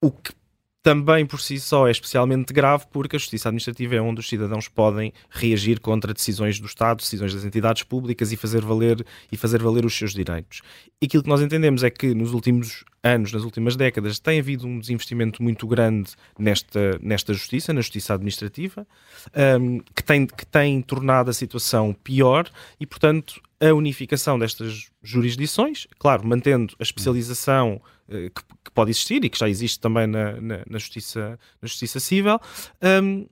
o 0.00 0.10
que 0.10 0.32
também 0.88 1.26
por 1.26 1.38
si 1.38 1.60
só 1.60 1.86
é 1.86 1.90
especialmente 1.90 2.50
grave 2.50 2.86
porque 2.90 3.16
a 3.16 3.18
justiça 3.18 3.50
administrativa 3.50 3.94
é 3.94 4.00
onde 4.00 4.20
os 4.20 4.28
cidadãos 4.28 4.68
podem 4.68 5.12
reagir 5.28 5.80
contra 5.80 6.14
decisões 6.14 6.58
do 6.58 6.64
Estado, 6.64 6.96
decisões 6.96 7.34
das 7.34 7.44
entidades 7.44 7.82
públicas 7.82 8.32
e 8.32 8.38
fazer 8.38 8.62
valer 8.64 9.04
e 9.30 9.36
fazer 9.36 9.62
valer 9.62 9.84
os 9.84 9.94
seus 9.94 10.14
direitos. 10.14 10.62
E 10.98 11.04
aquilo 11.04 11.22
que 11.22 11.28
nós 11.28 11.42
entendemos 11.42 11.84
é 11.84 11.90
que 11.90 12.14
nos 12.14 12.32
últimos 12.32 12.86
anos, 13.04 13.32
nas 13.34 13.42
últimas 13.44 13.76
décadas, 13.76 14.18
tem 14.18 14.40
havido 14.40 14.66
um 14.66 14.78
desinvestimento 14.78 15.42
muito 15.42 15.66
grande 15.66 16.12
nesta, 16.38 16.98
nesta 17.02 17.34
justiça, 17.34 17.70
na 17.74 17.82
justiça 17.82 18.14
administrativa, 18.14 18.86
um, 19.60 19.80
que, 19.94 20.02
tem, 20.02 20.26
que 20.26 20.46
tem 20.46 20.80
tornado 20.80 21.28
a 21.28 21.34
situação 21.34 21.94
pior 22.02 22.48
e, 22.80 22.86
portanto, 22.86 23.42
a 23.60 23.74
unificação 23.74 24.38
destas 24.38 24.90
jurisdições, 25.02 25.86
claro, 25.98 26.26
mantendo 26.26 26.74
a 26.78 26.82
especialização 26.82 27.80
uh, 28.08 28.30
que, 28.30 28.42
pode 28.78 28.92
existir 28.92 29.24
e 29.24 29.28
que 29.28 29.36
já 29.36 29.48
existe 29.48 29.80
também 29.80 30.06
na, 30.06 30.40
na, 30.40 30.58
na 30.70 30.78
justiça, 30.78 31.36
na 31.60 31.66
justiça 31.66 31.98
civil, 31.98 32.38
um, 33.02 33.26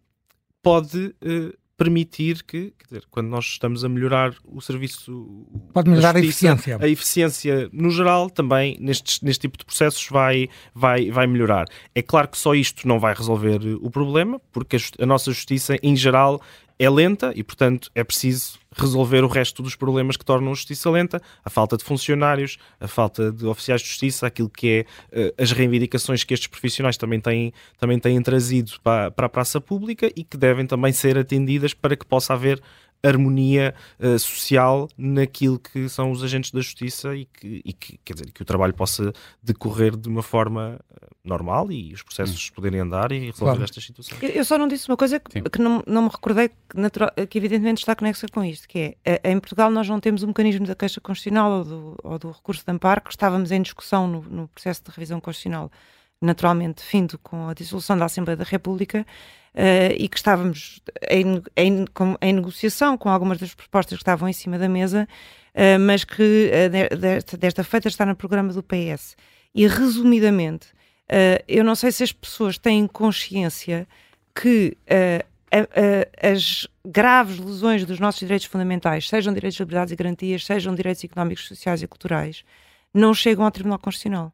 pode 0.60 1.14
uh, 1.22 1.56
permitir 1.76 2.42
que, 2.42 2.72
quer 2.76 2.84
dizer, 2.86 3.02
quando 3.08 3.28
nós 3.28 3.44
estamos 3.44 3.84
a 3.84 3.88
melhorar 3.88 4.34
o 4.44 4.60
serviço. 4.60 5.46
Pode 5.72 5.88
melhorar 5.88 6.20
justiça, 6.20 6.48
a 6.48 6.52
eficiência. 6.52 6.78
A 6.80 6.88
eficiência, 6.88 7.70
no 7.72 7.90
geral, 7.92 8.28
também 8.28 8.76
neste, 8.80 9.24
neste 9.24 9.42
tipo 9.42 9.56
de 9.56 9.64
processos 9.64 10.08
vai, 10.10 10.48
vai, 10.74 11.12
vai 11.12 11.28
melhorar. 11.28 11.66
É 11.94 12.02
claro 12.02 12.26
que 12.26 12.38
só 12.38 12.52
isto 12.52 12.88
não 12.88 12.98
vai 12.98 13.14
resolver 13.14 13.60
o 13.80 13.88
problema, 13.88 14.40
porque 14.50 14.76
a, 14.76 15.04
a 15.04 15.06
nossa 15.06 15.30
justiça, 15.30 15.76
em 15.80 15.94
geral, 15.94 16.42
é 16.78 16.90
lenta 16.90 17.32
e, 17.34 17.42
portanto, 17.42 17.90
é 17.94 18.04
preciso 18.04 18.58
resolver 18.76 19.24
o 19.24 19.28
resto 19.28 19.62
dos 19.62 19.74
problemas 19.74 20.16
que 20.16 20.24
tornam 20.24 20.52
a 20.52 20.54
justiça 20.54 20.90
lenta, 20.90 21.20
a 21.44 21.48
falta 21.48 21.76
de 21.76 21.84
funcionários, 21.84 22.58
a 22.78 22.86
falta 22.86 23.32
de 23.32 23.46
oficiais 23.46 23.80
de 23.80 23.88
justiça, 23.88 24.26
aquilo 24.26 24.50
que 24.50 24.86
é 25.12 25.28
uh, 25.28 25.34
as 25.42 25.50
reivindicações 25.50 26.24
que 26.24 26.34
estes 26.34 26.48
profissionais 26.48 26.96
também 26.96 27.18
têm, 27.18 27.52
também 27.78 27.98
têm 27.98 28.20
trazido 28.20 28.72
para, 28.82 29.10
para 29.10 29.26
a 29.26 29.28
praça 29.30 29.60
pública 29.60 30.10
e 30.14 30.22
que 30.22 30.36
devem 30.36 30.66
também 30.66 30.92
ser 30.92 31.16
atendidas 31.16 31.72
para 31.72 31.96
que 31.96 32.04
possa 32.04 32.34
haver 32.34 32.60
harmonia 33.08 33.74
uh, 33.98 34.18
social 34.18 34.88
naquilo 34.96 35.58
que 35.58 35.88
são 35.88 36.10
os 36.10 36.22
agentes 36.22 36.50
da 36.50 36.60
justiça 36.60 37.14
e 37.14 37.24
que, 37.26 37.62
e 37.64 37.72
que, 37.72 37.98
quer 38.04 38.14
dizer, 38.14 38.32
que 38.32 38.42
o 38.42 38.44
trabalho 38.44 38.74
possa 38.74 39.12
decorrer 39.42 39.96
de 39.96 40.08
uma 40.08 40.22
forma 40.22 40.78
eh, 40.90 41.06
normal 41.24 41.70
e 41.70 41.92
os 41.92 42.02
processos 42.02 42.48
hum. 42.50 42.54
poderem 42.54 42.80
andar 42.80 43.12
e 43.12 43.18
resolver 43.18 43.52
claro. 43.52 43.64
estas 43.64 43.84
situações. 43.84 44.22
Eu 44.22 44.44
só 44.44 44.58
não 44.58 44.68
disse 44.68 44.88
uma 44.88 44.96
coisa 44.96 45.20
que, 45.20 45.40
que 45.42 45.58
não, 45.60 45.82
não, 45.86 46.02
me 46.02 46.08
recordei, 46.08 46.48
que, 46.48 46.76
natural, 46.76 47.10
que, 47.28 47.38
evidentemente 47.38 47.80
está 47.80 47.94
conexa 47.94 48.26
com 48.28 48.44
isto, 48.44 48.68
que 48.68 48.78
é, 48.78 48.96
eh, 49.04 49.30
em 49.32 49.38
Portugal 49.38 49.70
nós 49.70 49.88
não 49.88 50.00
temos 50.00 50.22
o 50.22 50.26
um 50.26 50.28
mecanismo 50.28 50.66
da 50.66 50.74
queixa 50.74 51.00
constitucional 51.00 51.58
ou 51.58 51.64
do, 51.64 51.96
ou 52.02 52.18
do 52.18 52.30
recurso 52.30 52.64
de 52.64 52.72
amparo, 52.72 53.00
que 53.02 53.10
estávamos 53.10 53.50
em 53.50 53.62
discussão 53.62 54.06
no, 54.08 54.22
no 54.22 54.48
processo 54.48 54.82
de 54.84 54.90
revisão 54.90 55.20
constitucional, 55.20 55.70
naturalmente 56.20 56.82
findo 56.82 57.18
com 57.18 57.48
a 57.48 57.54
dissolução 57.54 57.96
da 57.96 58.06
Assembleia 58.06 58.36
da 58.36 58.44
República, 58.44 59.06
uh, 59.56 59.94
e 59.96 60.08
que 60.08 60.16
estávamos 60.16 60.80
em, 61.08 61.42
em, 61.56 61.84
com, 61.86 62.16
em, 62.20 62.32
negociação 62.34 62.96
com 62.96 63.08
algumas 63.08 63.38
das 63.38 63.54
propostas 63.54 63.96
que 63.98 64.02
estavam 64.02 64.28
em 64.28 64.32
cima 64.32 64.58
da 64.58 64.68
mesa, 64.68 65.08
uh, 65.54 65.80
mas 65.80 66.04
que 66.04 66.50
uh, 66.52 66.96
desta, 66.96 67.36
desta 67.36 67.64
feita 67.64 67.88
está 67.88 68.04
no 68.04 68.14
programa 68.14 68.52
do 68.52 68.62
PS. 68.62 69.16
E 69.54 69.66
resumidamente, 69.66 70.68
eu 71.48 71.64
não 71.64 71.74
sei 71.74 71.90
se 71.90 72.02
as 72.02 72.12
pessoas 72.12 72.58
têm 72.58 72.86
consciência 72.86 73.88
que 74.34 74.76
as 76.22 76.68
graves 76.84 77.38
lesões 77.38 77.86
dos 77.86 77.98
nossos 77.98 78.20
direitos 78.20 78.46
fundamentais, 78.46 79.08
sejam 79.08 79.32
direitos 79.32 79.56
de 79.56 79.62
liberdades 79.62 79.92
e 79.92 79.96
garantias, 79.96 80.44
sejam 80.44 80.74
direitos 80.74 81.02
económicos, 81.02 81.48
sociais 81.48 81.80
e 81.80 81.86
culturais, 81.86 82.44
não 82.92 83.14
chegam 83.14 83.46
ao 83.46 83.50
Tribunal 83.50 83.78
Constitucional 83.78 84.30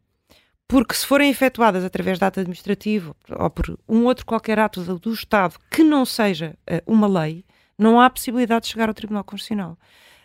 porque 0.72 0.94
se 0.94 1.06
forem 1.06 1.28
efetuadas 1.28 1.84
através 1.84 2.18
de 2.18 2.24
ato 2.24 2.40
administrativo 2.40 3.14
ou 3.28 3.50
por 3.50 3.78
um 3.86 4.06
outro 4.06 4.24
qualquer 4.24 4.58
ato 4.58 4.80
do, 4.80 4.98
do 4.98 5.12
Estado 5.12 5.56
que 5.70 5.84
não 5.84 6.06
seja 6.06 6.56
uh, 6.62 6.80
uma 6.90 7.06
lei, 7.06 7.44
não 7.76 8.00
há 8.00 8.08
possibilidade 8.08 8.64
de 8.64 8.72
chegar 8.72 8.88
ao 8.88 8.94
Tribunal 8.94 9.22
Constitucional. 9.22 9.72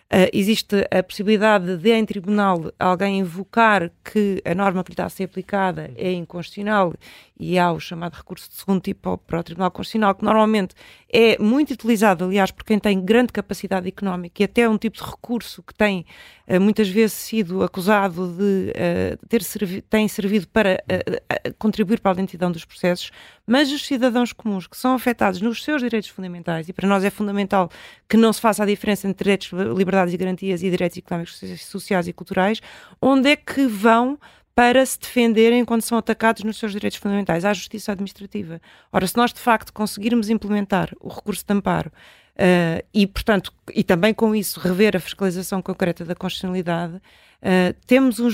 Uh, 0.05 0.31
existe 0.31 0.87
a 0.89 1.03
possibilidade 1.03 1.75
de, 1.75 1.91
em 1.91 2.05
tribunal, 2.05 2.71
alguém 2.79 3.19
invocar 3.19 3.91
que 4.01 4.41
a 4.45 4.55
norma 4.55 4.85
que 4.85 4.91
lhe 4.91 4.93
está 4.93 5.03
a 5.03 5.09
ser 5.09 5.25
aplicada 5.25 5.91
é 5.97 6.13
inconstitucional 6.13 6.93
e 7.39 7.59
há 7.59 7.71
o 7.71 7.79
chamado 7.79 8.15
recurso 8.15 8.49
de 8.49 8.55
segundo 8.55 8.81
tipo 8.81 9.17
para 9.19 9.39
o 9.39 9.43
Tribunal 9.43 9.69
Constitucional, 9.69 10.15
que 10.15 10.25
normalmente 10.25 10.73
é 11.11 11.37
muito 11.37 11.71
utilizado, 11.71 12.25
aliás, 12.25 12.51
por 12.51 12.63
quem 12.63 12.79
tem 12.79 12.99
grande 12.99 13.31
capacidade 13.31 13.87
económica 13.87 14.41
e 14.41 14.45
até 14.45 14.67
um 14.67 14.77
tipo 14.77 14.97
de 14.97 15.03
recurso 15.03 15.61
que 15.61 15.73
tem 15.73 16.05
uh, 16.47 16.59
muitas 16.59 16.89
vezes 16.89 17.13
sido 17.13 17.63
acusado 17.63 18.27
de 18.29 18.71
uh, 18.71 19.27
ter 19.27 19.43
servi 19.43 19.81
tem 19.81 20.07
servido 20.07 20.47
para 20.47 20.83
uh, 20.83 21.53
contribuir 21.59 21.99
para 21.99 22.11
a 22.11 22.15
lentidão 22.15 22.51
dos 22.51 22.65
processos, 22.65 23.11
mas 23.45 23.71
os 23.71 23.85
cidadãos 23.85 24.33
comuns 24.33 24.67
que 24.67 24.75
são 24.75 24.95
afetados 24.95 25.39
nos 25.39 25.63
seus 25.63 25.81
direitos 25.81 26.09
fundamentais, 26.09 26.67
e 26.67 26.73
para 26.73 26.87
nós 26.87 27.03
é 27.03 27.09
fundamental 27.09 27.69
que 28.09 28.17
não 28.17 28.33
se 28.33 28.41
faça 28.41 28.63
a 28.63 28.65
diferença 28.65 29.07
entre 29.07 29.23
direitos, 29.23 29.51
liberdades 29.77 30.13
e 30.13 30.17
garantias 30.17 30.63
e 30.63 30.69
direitos 30.69 30.97
económicos, 30.97 31.39
sociais 31.61 32.07
e 32.07 32.13
culturais, 32.13 32.61
onde 33.01 33.29
é 33.29 33.35
que 33.35 33.67
vão 33.67 34.17
para 34.57 34.83
se 34.83 34.99
defenderem 34.99 35.63
quando 35.63 35.83
são 35.83 35.99
atacados 35.99 36.43
nos 36.43 36.57
seus 36.57 36.71
direitos 36.71 36.97
fundamentais, 36.97 37.45
à 37.45 37.53
justiça 37.53 37.91
administrativa. 37.91 38.59
Ora, 38.91 39.05
se 39.05 39.15
nós 39.15 39.31
de 39.31 39.39
facto 39.39 39.71
conseguirmos 39.71 40.31
implementar 40.31 40.89
o 40.99 41.09
recurso 41.09 41.45
de 41.45 41.53
amparo 41.53 41.91
uh, 41.91 42.83
e, 42.91 43.05
portanto, 43.05 43.53
e 43.71 43.83
também 43.83 44.15
com 44.15 44.33
isso 44.33 44.59
rever 44.59 44.97
a 44.97 44.99
fiscalização 44.99 45.61
concreta 45.61 46.03
da 46.03 46.15
constitucionalidade, 46.15 46.99
Uh, 47.37 47.71
temos 47.85 48.19
um, 48.19 48.27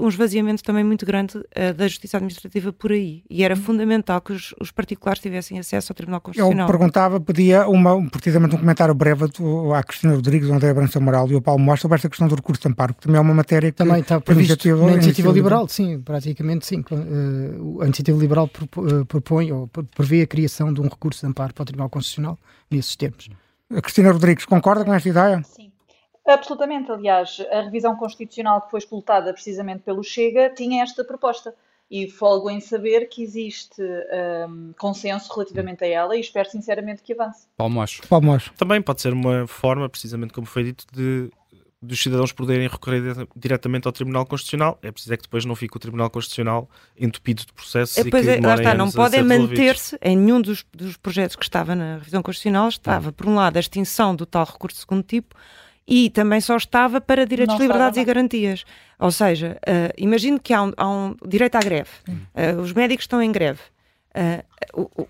um 0.00 0.08
esvaziamento 0.08 0.64
também 0.64 0.82
muito 0.82 1.06
grande 1.06 1.38
uh, 1.38 1.74
da 1.76 1.86
justiça 1.86 2.16
administrativa 2.16 2.72
por 2.72 2.90
aí 2.90 3.22
e 3.30 3.44
era 3.44 3.54
fundamental 3.54 4.20
que 4.20 4.32
os, 4.32 4.52
os, 4.60 4.72
particulares 4.72 5.22
tivessem 5.22 5.60
acesso 5.60 5.92
ao 5.92 5.94
Tribunal 5.94 6.20
Constitucional. 6.20 6.66
Eu 6.66 6.70
perguntava, 6.72 7.20
pedia 7.20 7.68
uma, 7.68 8.10
precisamente 8.10 8.56
um 8.56 8.58
comentário 8.58 8.92
breve 8.94 9.28
do, 9.28 9.72
à 9.72 9.82
Cristina 9.84 10.14
Rodrigues, 10.14 10.50
André 10.50 10.74
Branca 10.74 10.98
Moral 10.98 11.30
e 11.30 11.34
ao 11.34 11.40
Paulo 11.40 11.60
Mostra 11.60 11.82
sobre 11.82 11.96
esta 11.96 12.08
questão 12.08 12.26
do 12.26 12.34
recurso 12.34 12.60
de 12.60 12.68
amparo, 12.68 12.94
que 12.94 13.02
também 13.02 13.18
é 13.18 13.20
uma 13.20 13.32
matéria 13.32 13.70
que 13.70 13.76
também 13.76 14.00
está 14.00 14.20
previsto 14.20 14.76
na 14.76 14.92
iniciativa 14.94 15.30
liberal, 15.30 15.68
sim, 15.68 16.00
praticamente 16.00 16.66
sim. 16.66 16.80
Uh, 16.90 17.80
a 17.82 17.84
iniciativa 17.84 18.18
liberal 18.18 18.50
propõe 19.06 19.52
ou 19.52 19.68
prevê 19.68 20.22
a 20.22 20.26
criação 20.26 20.72
de 20.72 20.80
um 20.80 20.88
recurso 20.88 21.20
de 21.20 21.26
amparo 21.28 21.54
para 21.54 21.62
o 21.62 21.66
Tribunal 21.66 21.88
Constitucional 21.88 22.36
nesses 22.68 22.96
termos. 22.96 23.28
A 23.72 23.80
Cristina 23.80 24.10
Rodrigues 24.10 24.44
concorda 24.44 24.84
com 24.84 24.92
esta 24.92 25.08
ideia? 25.08 25.42
Sim. 25.44 25.70
Absolutamente, 26.28 26.92
aliás, 26.92 27.44
a 27.50 27.62
revisão 27.62 27.96
constitucional 27.96 28.60
que 28.62 28.70
foi 28.70 28.78
explotada 28.78 29.32
precisamente 29.32 29.82
pelo 29.82 30.04
Chega 30.04 30.50
tinha 30.50 30.82
esta 30.82 31.02
proposta 31.02 31.54
e 31.90 32.06
folgo 32.06 32.50
em 32.50 32.60
saber 32.60 33.08
que 33.08 33.22
existe 33.22 33.82
um, 33.82 34.74
consenso 34.78 35.32
relativamente 35.32 35.84
a 35.84 35.86
ela 35.86 36.14
e 36.14 36.20
espero 36.20 36.50
sinceramente 36.50 37.02
que 37.02 37.14
avance. 37.14 37.46
Palmo 37.56 37.80
acho. 37.80 38.02
Também 38.58 38.82
pode 38.82 39.00
ser 39.00 39.12
uma 39.12 39.46
forma, 39.46 39.88
precisamente 39.88 40.34
como 40.34 40.46
foi 40.46 40.64
dito, 40.64 40.84
de 40.92 41.30
dos 41.80 42.02
cidadãos 42.02 42.32
poderem 42.32 42.66
recorrer 42.66 43.00
diretamente 43.36 43.86
ao 43.86 43.92
Tribunal 43.92 44.26
Constitucional. 44.26 44.78
É 44.82 44.90
preciso 44.90 45.14
é 45.14 45.16
que 45.16 45.22
depois 45.22 45.44
não 45.44 45.54
fique 45.54 45.76
o 45.76 45.78
Tribunal 45.78 46.10
Constitucional 46.10 46.68
entupido 46.98 47.46
de 47.46 47.52
processos 47.52 47.96
é, 47.96 48.00
e 48.00 48.10
que 48.10 48.16
é, 48.16 48.40
lá 48.40 48.56
está, 48.56 48.74
não 48.74 48.90
podem 48.90 49.22
manter-se 49.22 49.96
em 50.02 50.16
nenhum 50.16 50.40
dos, 50.40 50.64
dos 50.74 50.96
projetos 50.96 51.36
que 51.36 51.44
estava 51.44 51.76
na 51.76 51.98
revisão 51.98 52.20
constitucional 52.20 52.68
estava, 52.68 53.12
por 53.12 53.26
um 53.26 53.36
lado, 53.36 53.56
a 53.56 53.60
extinção 53.60 54.14
do 54.14 54.26
tal 54.26 54.44
recurso 54.44 54.74
de 54.74 54.80
segundo 54.80 55.04
tipo 55.04 55.36
e 55.88 56.10
também 56.10 56.40
só 56.40 56.56
estava 56.56 57.00
para 57.00 57.24
direitos, 57.24 57.54
não 57.54 57.62
liberdades 57.62 57.98
e 57.98 58.04
garantias. 58.04 58.64
Ou 58.98 59.10
seja, 59.10 59.58
uh, 59.66 59.94
imagino 59.96 60.38
que 60.38 60.52
há 60.52 60.62
um, 60.62 60.72
há 60.76 60.88
um, 60.88 61.16
direito 61.26 61.56
à 61.56 61.60
greve, 61.60 61.88
uh, 62.06 62.60
os 62.60 62.74
médicos 62.74 63.04
estão 63.04 63.22
em 63.22 63.32
greve. 63.32 63.60
Uh, 64.18 64.42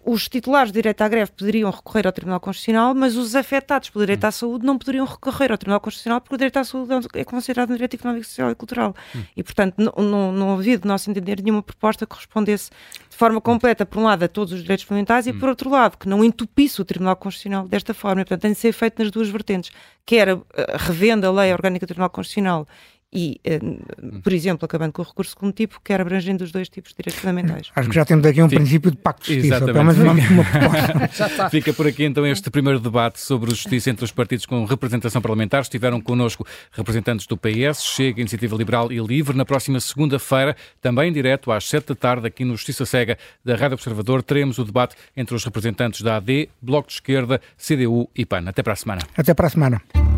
os 0.05 0.29
titulares 0.29 0.71
de 0.71 0.75
direito 0.79 1.01
à 1.01 1.09
greve 1.09 1.33
poderiam 1.33 1.71
recorrer 1.71 2.07
ao 2.07 2.13
Tribunal 2.13 2.39
Constitucional, 2.41 2.95
mas 2.95 3.17
os 3.17 3.35
afetados 3.35 3.89
pelo 3.89 4.05
direito 4.05 4.25
à 4.25 4.31
saúde 4.31 4.67
não 4.67 4.77
poderiam 4.77 5.07
recorrer 5.07 5.51
ao 5.51 5.57
Tribunal 5.57 5.81
Constitucional 5.81 6.21
porque 6.21 6.35
o 6.35 6.39
direito 6.39 6.59
à 6.59 6.65
saúde 6.65 6.93
é 7.15 7.25
considerado 7.25 7.71
um 7.71 7.73
direito 7.73 7.95
económico, 7.95 8.27
social 8.27 8.51
e 8.51 8.55
cultural. 8.55 8.95
Hum. 9.17 9.23
E, 9.35 9.43
portanto, 9.43 9.77
não, 9.79 10.31
não, 10.33 10.55
havia, 10.55 10.77
de 10.77 10.87
nosso 10.87 11.11
entender, 11.11 11.43
nenhuma 11.43 11.63
proposta 11.63 12.07
que 12.07 12.15
respondesse 12.17 12.71
de 13.09 13.17
forma 13.17 13.41
completa, 13.41 13.87
por 13.87 13.99
um 13.99 14.05
lado, 14.05 14.25
a 14.25 14.29
todos 14.29 14.53
os 14.53 14.61
direitos 14.61 14.85
fundamentais 14.85 15.27
e, 15.27 15.31
hum. 15.31 15.39
por 15.39 15.49
outro 15.49 15.71
lado, 15.71 15.97
que 15.97 16.07
não 16.07 16.23
entupisse 16.23 16.83
o 16.83 16.85
Tribunal 16.85 17.17
Constitucional 17.17 17.67
desta 17.67 17.95
forma. 17.95 18.21
E, 18.21 18.25
portanto, 18.25 18.43
tem 18.43 18.53
de 18.53 18.59
ser 18.59 18.73
feito 18.73 19.03
nas 19.03 19.11
duas 19.11 19.29
vertentes, 19.31 19.71
quer 20.05 20.29
eh, 20.29 20.39
revendo 20.77 21.27
a 21.27 21.31
lei 21.31 21.51
orgânica 21.53 21.87
do 21.87 21.89
Tribunal 21.89 22.11
Constitucional 22.11 22.69
e, 23.13 23.41
uh, 23.47 24.21
por 24.21 24.33
exemplo, 24.33 24.65
acabando 24.67 24.93
com 24.93 25.03
o 25.03 25.05
recurso 25.05 25.37
como 25.37 25.51
tipo, 25.51 25.81
quer 25.83 26.01
abrangendo 26.01 26.45
os 26.45 26.53
dois 26.53 26.69
tipos 26.69 26.91
de 26.91 26.97
direitos 26.99 27.21
fundamentais. 27.21 27.71
Acho 27.75 27.89
que 27.89 27.95
já 27.95 28.05
temos 28.05 28.25
aqui 28.27 28.43
um 28.43 28.49
Fica. 28.49 28.61
princípio 28.61 28.91
de 28.91 28.97
pacto 28.99 29.27
de 29.27 29.41
justiça, 29.41 29.73
menos 29.73 29.99
uma, 29.99 30.13
uma 30.13 30.45
proposta. 30.45 31.49
Fica 31.51 31.73
por 31.73 31.87
aqui 31.87 32.05
então 32.05 32.27
este 32.27 32.51
primeiro 32.51 32.79
debate 32.79 33.21
sobre 33.21 33.51
a 33.51 33.55
justiça 33.55 33.91
entre 33.91 34.05
os 34.05 34.13
partidos 34.13 34.45
com 34.45 34.65
representação 34.65 35.23
parlamentar. 35.23 35.63
Estiveram 35.63 36.01
connosco 36.01 36.47
representantes 36.73 37.27
do 37.27 37.37
PS, 37.37 37.83
Chega, 37.83 38.21
Iniciativa 38.21 38.55
Liberal 38.57 38.93
e 38.93 38.99
Livre. 38.99 39.37
Na 39.37 39.45
próxima 39.45 39.81
segunda-feira, 39.81 40.55
também 40.81 41.11
direto 41.11 41.51
às 41.51 41.69
sete 41.69 41.89
da 41.89 41.95
tarde, 41.95 42.27
aqui 42.27 42.45
no 42.45 42.57
Justiça 42.57 42.85
Cega 42.85 43.17
da 43.45 43.57
Rádio 43.57 43.75
Observador, 43.75 44.23
teremos 44.23 44.59
o 44.59 44.65
debate 44.65 44.95
entre 45.17 45.35
os 45.35 45.45
representantes 45.45 46.03
da 46.03 46.17
AD, 46.17 46.51
Bloco 46.61 46.89
de 46.89 46.95
Esquerda, 46.95 47.41
CDU 47.57 48.11
e 48.15 48.27
PAN. 48.27 48.45
Até 48.47 48.63
para 48.63 48.75
a 48.75 48.77
semana. 48.77 49.03
Até 49.17 49.33
para 49.33 49.47
a 49.47 49.51
semana. 49.51 50.18